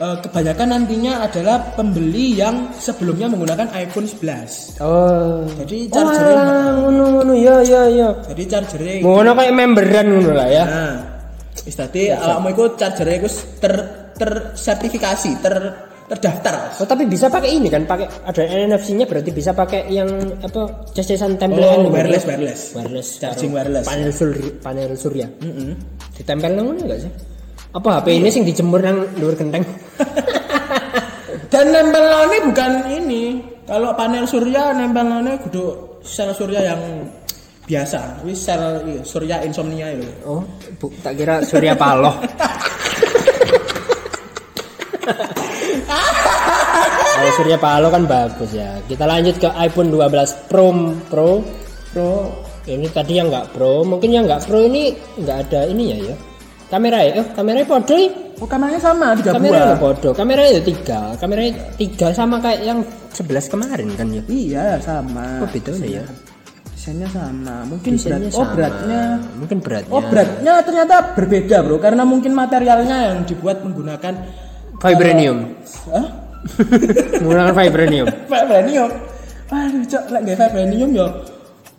kebanyakan 0.00 0.68
nantinya 0.72 1.20
adalah 1.22 1.76
pembeli 1.76 2.32
yang 2.32 2.72
sebelumnya 2.72 3.28
menggunakan 3.28 3.68
iPhone 3.76 4.08
11. 4.08 4.80
Oh. 4.80 5.44
Jadi 5.60 5.76
Oh, 5.86 5.92
chargernya 5.92 6.40
alah, 6.40 6.72
ngono 6.80 7.04
ngono 7.14 7.32
ya 7.36 7.60
ya 7.60 7.82
ya. 7.86 8.08
jadi 8.32 8.42
chargernya 8.48 9.04
Ngono 9.04 9.30
kayak 9.36 9.52
memberan 9.52 10.06
ngono 10.08 10.32
lah 10.32 10.48
ya. 10.48 10.64
Nah, 10.64 10.94
wis 11.62 11.76
tadi 11.76 12.08
awakmu 12.08 12.48
iku 12.50 12.64
chargernya 12.74 13.16
iku 13.20 13.28
ter 13.60 13.74
tersertifikasi, 14.16 15.30
ter 15.40 15.54
terdaftar. 16.10 16.74
Oh, 16.76 16.84
tapi 16.84 17.06
bisa 17.06 17.30
pakai 17.30 17.54
ini 17.54 17.70
kan, 17.70 17.86
pakai 17.86 18.04
ada 18.26 18.42
NFC-nya 18.42 19.06
berarti 19.06 19.30
bisa 19.30 19.54
pakai 19.54 19.86
yang 19.88 20.10
apa 20.42 20.90
cas-casan 20.90 21.38
tempelan 21.38 21.86
Oh, 21.86 21.88
wireless, 21.88 22.26
wireless. 22.26 22.60
wireless 22.74 23.08
Charging 23.22 23.54
wireless. 23.54 23.86
panel 23.86 24.10
surya 24.10 24.50
panel 24.58 24.90
surya 24.92 25.26
ditempel 26.16 26.50
nang 26.50 26.66
mana 26.68 26.80
enggak 26.82 26.98
sih 27.06 27.12
apa 27.70 28.02
HP 28.02 28.06
ini 28.18 28.28
sing 28.34 28.42
dijemur 28.42 28.82
nang 28.82 29.06
luar 29.18 29.38
genteng 29.38 29.62
Dan 31.50 31.74
nempelane 31.74 32.46
bukan 32.46 32.72
ini. 32.94 33.42
Kalau 33.66 33.90
panel 33.98 34.22
surya 34.22 34.70
nempelane 34.70 35.34
kudu 35.42 35.98
sel 36.02 36.30
surya 36.30 36.62
yang 36.62 36.78
biasa. 37.66 38.22
Wis 38.22 38.38
sel 38.38 38.86
iya, 38.86 39.02
surya 39.02 39.42
insomnia 39.42 39.90
itu. 39.90 40.06
oh 40.26 40.46
bu, 40.78 40.86
tak 41.02 41.18
kira 41.18 41.42
surya 41.42 41.74
paloh 41.74 42.14
Kalau 47.20 47.32
surya 47.36 47.58
paloh 47.58 47.90
kan 47.90 48.06
bagus 48.06 48.54
ya 48.54 48.78
kita 48.86 49.04
lanjut 49.06 49.36
ke 49.42 49.50
iPhone 49.58 49.90
12 49.92 50.46
Pro 50.46 50.70
Pro 51.10 51.42
Pro 51.90 52.10
ini 52.70 52.86
tadi 52.90 53.18
yang 53.18 53.28
nggak 53.28 53.54
Pro 53.54 53.82
mungkin 53.82 54.14
yang 54.14 54.24
nggak 54.24 54.46
Pro 54.46 54.62
ini 54.64 54.94
nggak 55.18 55.38
ada 55.50 55.66
ininya 55.68 55.98
ya 56.10 56.16
ya 56.70 57.12
oh 57.20 57.26
kameranya 57.34 57.66
podo 57.66 57.98
Oh, 58.40 58.48
kameranya 58.48 58.80
sama 58.80 59.12
tiga 59.20 59.36
Kameranya 59.36 59.76
buah. 59.76 59.80
podo, 59.84 60.16
kameranya 60.16 60.50
ya 60.56 60.62
tiga, 60.64 61.00
kameranya 61.20 61.52
tiga 61.76 62.08
sama 62.16 62.40
kayak 62.40 62.64
yang 62.64 62.80
11 63.12 63.52
kemarin 63.52 63.88
kan 64.00 64.08
ya. 64.08 64.22
Iya, 64.32 64.66
sama. 64.80 65.44
Oh 65.44 65.48
bedanya 65.52 66.00
ya. 66.00 66.04
Desainnya 66.72 67.04
sama. 67.12 67.68
Mungkin 67.68 68.00
Desainnya 68.00 68.32
berat. 68.32 68.40
Oh, 68.40 68.40
sama. 68.40 68.54
beratnya. 68.56 69.02
Mungkin 69.36 69.58
beratnya. 69.60 69.92
Oh, 69.92 70.00
beratnya 70.08 70.52
ternyata 70.64 70.94
berbeda, 71.12 71.56
Bro. 71.68 71.76
Karena 71.84 72.02
mungkin 72.08 72.32
materialnya 72.32 72.96
yang 73.12 73.18
dibuat 73.28 73.60
menggunakan 73.60 74.14
Vibranium. 74.80 75.38
Hah? 75.92 76.06
Menggunakan 77.20 77.52
vibranium. 77.52 78.08
Vibranium. 78.32 78.90
Aduh, 79.52 79.84
cok, 79.84 80.04
lek 80.16 80.20
nggak 80.24 80.38
vibranium 80.48 80.90
ya 80.96 81.06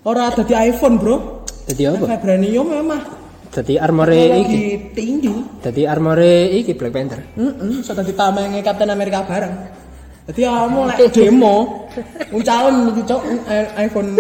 ora 0.06 0.30
ada 0.30 0.42
di 0.46 0.54
iPhone, 0.54 0.98
Bro. 1.02 1.46
Jadi 1.70 1.90
apa? 1.90 2.06
Vibranium 2.06 2.68
memang 2.70 3.02
Jadi 3.52 3.76
armore 3.76 4.22
iki. 4.48 4.60
tinggi. 4.96 5.32
Jadi 5.60 5.84
armore 5.84 6.48
iki 6.56 6.72
Black 6.72 6.96
Panther. 6.96 7.20
Heeh, 7.36 7.84
so 7.84 7.92
tadi 7.92 8.16
tamenge 8.16 8.64
Captain 8.64 8.88
America 8.88 9.28
bareng. 9.28 9.52
Jadi 10.32 10.40
kamu 10.48 10.80
lek 10.88 11.00
demo, 11.16 11.56
uncalen 12.32 12.96
iki 12.96 13.02
cok 13.04 13.22
iPhone. 13.76 14.16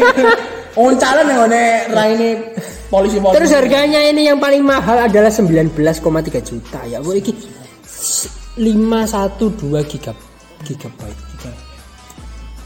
Uncalen 0.78 1.26
yang 1.26 1.40
ngene 1.46 1.62
raine 1.90 2.28
polisi-polisi. 2.86 3.34
Terus 3.34 3.50
harganya 3.50 3.98
ini 3.98 4.30
yang 4.30 4.38
paling 4.38 4.62
mahal 4.62 5.10
adalah 5.10 5.30
19,3 5.30 5.74
juta 6.42 6.78
ya. 6.86 7.02
Bu 7.02 7.18
iki 7.18 7.34
512 8.58 9.90
giga 9.90 10.12
gigabyte. 10.66 11.22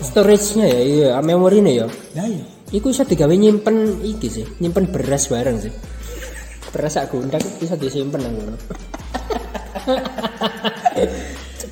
Storage-nya 0.03 0.66
ya, 0.66 0.80
iya, 0.82 1.09
memorinya 1.22 1.72
ya. 1.72 1.86
Ya 2.16 2.24
iya. 2.26 2.45
Iku 2.72 2.88
bisa 2.88 3.04
digawe 3.04 3.36
nyimpen 3.36 4.00
iki 4.00 4.32
sih, 4.32 4.48
nyimpen 4.64 4.88
beras 4.88 5.28
bareng 5.28 5.60
sih. 5.60 5.72
Beras 6.72 6.96
sak 6.96 7.12
gundang 7.12 7.44
bisa 7.60 7.76
disimpen 7.76 8.24
nang 8.24 8.32
ngono. 8.32 8.56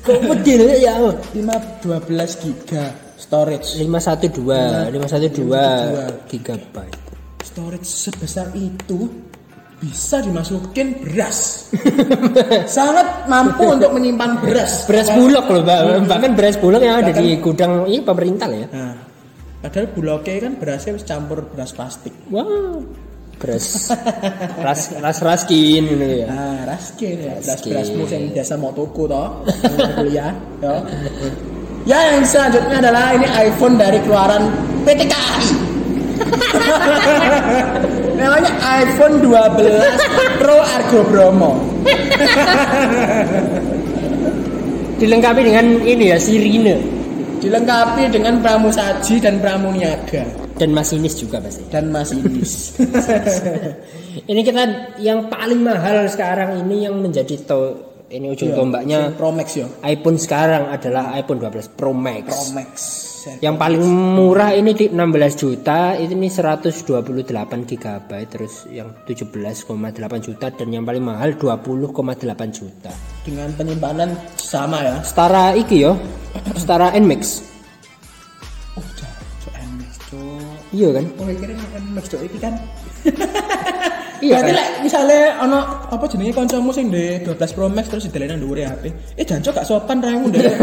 Kok 0.01 0.17
pedil 0.29 0.81
ya? 0.81 0.97
5 0.97 1.33
12 1.33 2.41
giga 2.45 2.93
storage. 3.17 3.81
512, 3.81 4.93
512 4.93 6.29
gigabyte. 6.29 6.97
Storage 7.41 7.85
sebesar 7.85 8.53
itu 8.53 9.09
bisa 9.81 10.21
dimasukin 10.21 11.01
beras. 11.01 11.69
Sangat 12.77 13.25
mampu 13.25 13.65
untuk 13.77 13.89
menyimpan 13.93 14.37
beras. 14.37 14.85
Beras 14.85 15.09
bulog 15.13 15.45
loh, 15.49 15.61
Mbak. 15.65 15.81
Bahkan 16.05 16.31
beras 16.37 16.57
bulog 16.61 16.81
yang 16.85 17.01
ada 17.01 17.09
di 17.13 17.41
gudang 17.41 17.89
ini 17.89 18.05
pemerintah 18.05 18.49
ya. 18.53 18.69
Nah, 18.69 19.10
padahal 19.61 19.87
bulognya 19.93 20.49
kan 20.49 20.53
berasnya 20.57 20.97
wis 20.97 21.05
campur 21.05 21.45
beras 21.45 21.71
plastik. 21.71 22.13
Wow. 22.33 22.81
Beras 23.41 23.89
ras 24.61 24.81
ras 25.01 25.17
raskin 25.21 25.81
gitu 25.85 26.05
ya. 26.25 26.27
Nah, 26.29 26.61
raskin 26.65 27.17
ya, 27.25 27.35
beras 27.41 27.61
berasmu 27.65 28.05
yang 28.05 28.23
biasa 28.33 28.53
mau 28.57 28.69
tuku 28.69 29.09
toh, 29.09 29.29
kuliah, 29.97 30.33
yo. 30.61 30.85
Ya, 31.89 32.13
yang 32.13 32.21
selanjutnya 32.21 32.77
adalah 32.77 33.17
ini 33.17 33.25
iPhone 33.25 33.81
dari 33.81 33.97
keluaran 34.05 34.45
PT 34.85 35.09
KAI. 35.09 35.45
Namanya 38.21 38.53
iPhone 38.85 39.25
12 39.25 40.37
Pro 40.37 40.61
Argo 40.61 41.01
Bromo. 41.09 41.51
Dilengkapi 45.01 45.41
dengan 45.41 45.65
ini 45.81 46.13
ya 46.13 46.21
sirine 46.21 47.00
Dilengkapi 47.41 48.13
dengan 48.13 48.37
pramusaji 48.37 49.17
dan 49.17 49.41
pramuniaga 49.41 50.23
dan 50.61 50.69
masinis 50.77 51.17
juga 51.17 51.41
pasti. 51.41 51.65
dan 51.73 51.89
masinis. 51.89 52.77
Ini 54.31 54.41
kita 54.45 54.63
yang 55.01 55.25
paling 55.25 55.63
mahal 55.63 56.05
sekarang 56.05 56.61
ini 56.61 56.83
yang 56.83 56.99
menjadi 56.99 57.31
to 57.47 57.79
ini 58.11 58.35
ujung 58.35 58.51
tombaknya 58.51 59.15
Pro 59.15 59.31
Max 59.31 59.55
yo. 59.55 59.71
iPhone 59.87 60.19
sekarang 60.19 60.67
adalah 60.67 61.15
iPhone 61.15 61.39
12 61.39 61.79
Pro 61.79 61.95
Max. 61.95 62.27
Pro 62.27 62.43
Max. 62.51 62.75
Yang 63.41 63.55
paling 63.61 63.83
murah 63.85 64.51
ini 64.57 64.73
di 64.73 64.89
16 64.89 64.97
juta, 65.37 65.93
ini 65.93 66.27
128 66.29 67.69
GB, 67.69 68.09
terus 68.25 68.65
yang 68.73 68.95
17,8 69.05 69.67
juta 70.25 70.47
dan 70.49 70.67
yang 70.73 70.81
paling 70.81 71.05
mahal 71.05 71.37
20,8 71.37 72.49
juta. 72.49 72.93
dengan 73.21 73.53
penyimpanan 73.53 74.17
sama 74.33 74.81
ya. 74.81 74.95
Setara 75.05 75.53
iki 75.53 75.85
yo, 75.85 75.93
setara 76.57 76.89
Nmax. 76.97 77.45
Oh, 78.77 78.85
cok 78.97 79.53
MX 79.53 79.91
cok. 80.09 80.55
Iya 80.73 80.89
kan? 80.97 81.05
Oh, 81.21 81.25
kira 81.29 81.53
MX 81.93 82.05
cok 82.09 82.21
iki 82.25 82.37
kan. 82.41 82.53
Iya 84.21 84.37
Berarti 84.37 84.53
lek 84.53 84.69
misale 84.85 85.33
ana 85.33 85.89
apa 85.89 86.05
jenenge 86.05 86.37
kancamu 86.37 86.69
sing 86.69 86.93
ndek 86.93 87.25
12 87.25 87.57
Pro 87.57 87.65
Max 87.73 87.89
terus 87.89 88.05
didelene 88.05 88.37
nang 88.37 88.45
dhuwure 88.45 88.69
HP. 88.69 88.83
Eh 89.17 89.25
jancuk 89.25 89.57
gak 89.57 89.65
sopan 89.65 89.97
raimu 89.97 90.29
ndek. 90.29 90.45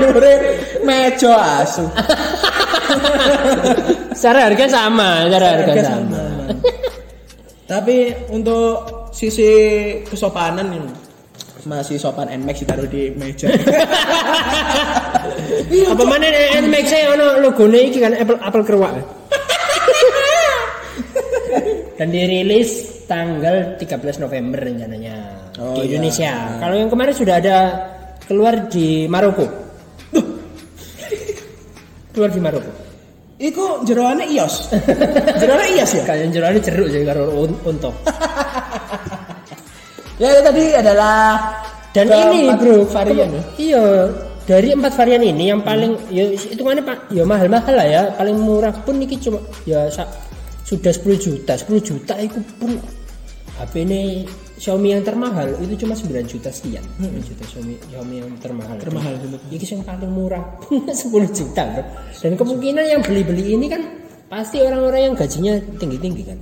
Dhuwure 0.00 0.32
meja 0.80 1.60
asu. 1.60 1.84
Secara 4.16 4.48
harga 4.48 4.64
sama, 4.64 5.28
secara 5.28 5.60
harga, 5.60 5.82
sama. 5.84 6.24
Tapi 7.68 7.96
untuk 8.32 8.80
sisi 9.12 9.52
kesopanan 10.08 10.72
ini 10.72 10.88
masih 11.66 11.98
sopan 12.00 12.30
Nmax 12.32 12.64
ditaruh 12.64 12.88
di 12.88 13.12
meja. 13.12 13.52
Apa 15.92 16.04
mana 16.06 16.26
Nmax 16.64 16.84
saya 16.88 17.12
ono 17.12 17.44
logone 17.44 17.90
iki 17.90 18.00
kan 18.00 18.16
Apple 18.16 18.40
Apple 18.40 18.64
keruak. 18.64 19.04
Dan 21.96 22.12
dirilis 22.12 22.68
tanggal 23.08 23.80
13 23.80 24.20
November 24.20 24.60
rencananya 24.60 25.16
Oh, 25.56 25.80
di 25.80 25.88
iya. 25.88 25.96
Indonesia. 25.96 26.32
Kalau 26.60 26.76
yang 26.76 26.90
kemarin 26.92 27.14
sudah 27.16 27.34
ada 27.40 27.56
keluar 28.28 28.68
di 28.68 29.08
Maroko. 29.08 29.48
keluar 32.12 32.28
di 32.28 32.40
Maroko. 32.44 32.70
Iku 33.36 33.84
jeroane 33.84 34.24
ios. 34.28 34.68
jeroane 35.40 35.64
ios 35.76 35.90
ya. 35.96 36.02
Kayak 36.04 36.28
jerone 36.32 36.60
jeruk 36.60 36.88
jadi 36.88 37.04
karo 37.08 37.22
un- 37.32 37.60
unta. 37.64 37.90
Ya 40.16 40.32
itu 40.32 40.48
tadi 40.48 40.64
adalah 40.72 41.44
Dan 41.92 42.08
ini 42.08 42.48
bro, 42.56 42.88
varian 42.88 43.36
ya. 43.36 43.42
Iya, 43.60 43.84
dari 44.48 44.72
empat 44.72 44.96
varian 44.96 45.20
ini 45.20 45.52
yang 45.52 45.60
paling 45.60 45.92
ya 46.08 46.24
hitungannya 46.32 46.80
pak, 46.80 47.12
ya 47.12 47.20
mahal-mahal 47.28 47.76
lah 47.76 47.84
ya. 47.84 48.02
Paling 48.16 48.40
murah 48.40 48.72
pun 48.80 48.96
ini 48.96 49.12
cuma 49.20 49.44
ya 49.68 49.84
sudah 50.66 50.90
10 50.90 51.14
juta, 51.14 51.54
10 51.54 51.78
juta 51.78 52.14
itu 52.18 52.42
pun 52.58 52.74
HP 53.56 53.86
ini 53.86 54.26
Xiaomi 54.56 54.92
yang 54.92 55.04
termahal 55.04 55.52
itu 55.62 55.86
cuma 55.86 55.94
9 55.94 56.12
juta 56.26 56.50
sekian. 56.50 56.82
9 56.98 57.22
juta 57.22 57.44
Xiaomi, 57.44 57.74
Xiaomi 57.92 58.14
yang 58.18 58.30
termahal. 58.40 58.76
Termahal, 58.80 59.14
bener. 59.20 59.40
Ini 59.52 59.64
yang 59.64 59.82
paling 59.84 60.12
murah 60.12 60.44
10 60.68 60.92
juta 61.38 61.62
bro. 61.70 61.84
Dan 62.18 62.32
kemungkinan 62.34 62.84
yang 62.84 63.00
beli-beli 63.04 63.54
ini 63.54 63.66
kan 63.70 63.82
pasti 64.26 64.58
orang-orang 64.58 65.12
yang 65.12 65.14
gajinya 65.14 65.54
tinggi-tinggi 65.78 66.22
kan. 66.26 66.36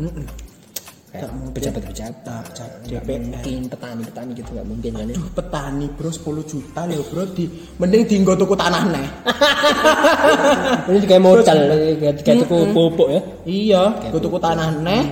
Kayak 1.15 1.31
pejabat-pejabat, 1.55 2.59
DPR. 2.91 3.23
mungkin 3.23 3.71
petani-petani 3.71 4.35
gitu 4.35 4.51
nggak 4.51 4.67
mungkin 4.67 4.91
kan 4.99 5.07
ya. 5.07 5.17
petani 5.31 5.87
bro 5.95 6.11
10 6.11 6.43
juta 6.43 6.81
lho 6.91 7.07
bro 7.07 7.23
di 7.31 7.47
mending 7.79 8.03
dienggo 8.03 8.35
tuku 8.35 8.59
tanah 8.59 8.83
neh 8.91 9.07
Ini 10.91 11.07
kayak 11.07 11.23
modal, 11.23 11.59
kayak 12.03 12.19
tuku 12.27 12.59
pupuk 12.75 13.09
ya. 13.15 13.21
iya 13.47 13.83
gue 14.11 14.19
tuku 14.19 14.43
tanah 14.43 14.75
neh 14.83 15.07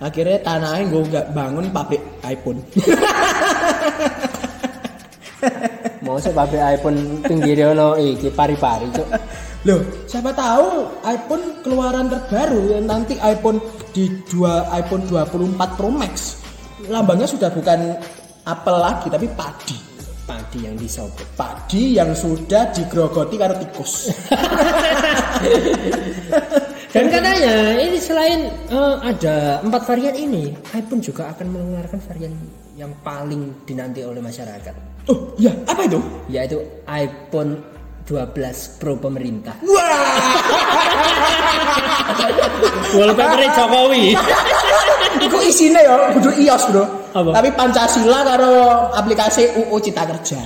akhirnya 0.00 0.40
tanahnya 0.40 0.88
gue 0.88 1.02
nggak 1.04 1.26
bangun 1.36 1.68
pabrik 1.68 2.00
iPhone 2.24 2.56
Mau 6.02 6.16
sih 6.16 6.32
pabrik 6.32 6.64
iPhone 6.64 7.20
pinggirnya 7.28 7.76
ono 7.76 7.94
iki 7.98 8.32
pari-pari 8.32 8.88
cuk. 8.94 9.08
loh 9.62 9.80
siapa 10.10 10.34
tahu 10.34 10.90
iPhone 11.06 11.44
keluaran 11.62 12.10
terbaru 12.10 12.74
yang 12.74 12.84
nanti 12.90 13.14
iPhone 13.22 13.62
di 13.94 14.10
dua 14.26 14.66
iPhone 14.74 15.06
24 15.06 15.78
Pro 15.78 15.88
Max. 15.92 16.40
Lambangnya 16.90 17.28
sudah 17.30 17.52
bukan 17.52 17.94
apel 18.42 18.76
lagi 18.80 19.06
tapi 19.06 19.28
padi. 19.30 19.78
Padi 20.22 20.64
yang 20.64 20.78
disobek. 20.78 21.26
padi 21.34 21.98
yang 21.98 22.14
sudah 22.14 22.70
digrogoti 22.70 23.34
karo 23.36 23.54
tikus. 23.58 23.92
Dan 26.92 27.08
katanya 27.08 27.80
ini 27.80 27.96
selain 27.96 28.52
eh, 28.68 28.96
ada 29.00 29.64
empat 29.64 29.82
varian 29.88 30.12
ini, 30.12 30.52
iPhone 30.76 31.00
juga 31.00 31.32
akan 31.32 31.48
mengeluarkan 31.48 31.98
varian 32.04 32.36
yang 32.76 32.92
paling 33.00 33.64
dinanti 33.64 34.04
oleh 34.04 34.20
masyarakat, 34.20 34.74
oh 35.08 35.32
iya. 35.40 35.56
Apa 35.64 35.88
itu? 35.88 35.96
Yaitu 36.28 36.60
iPhone 36.84 37.56
12 38.12 38.76
Pro 38.76 39.00
pemerintah. 39.00 39.56
wah 39.64 40.12
Wallpaper 42.92 43.40
Jokowi. 43.56 44.12
Iku 45.22 45.38
isine 45.44 45.80
ya 45.80 46.12
kudu 46.12 46.28
iOS, 46.44 46.64
Bro. 46.72 46.84
Apa? 47.12 47.30
Tapi 47.40 47.48
Pancasila 47.56 48.20
karo 48.24 48.52
aplikasi 48.92 49.48
UU 49.64 49.76
Cita 49.80 50.04
Kerja. 50.04 50.38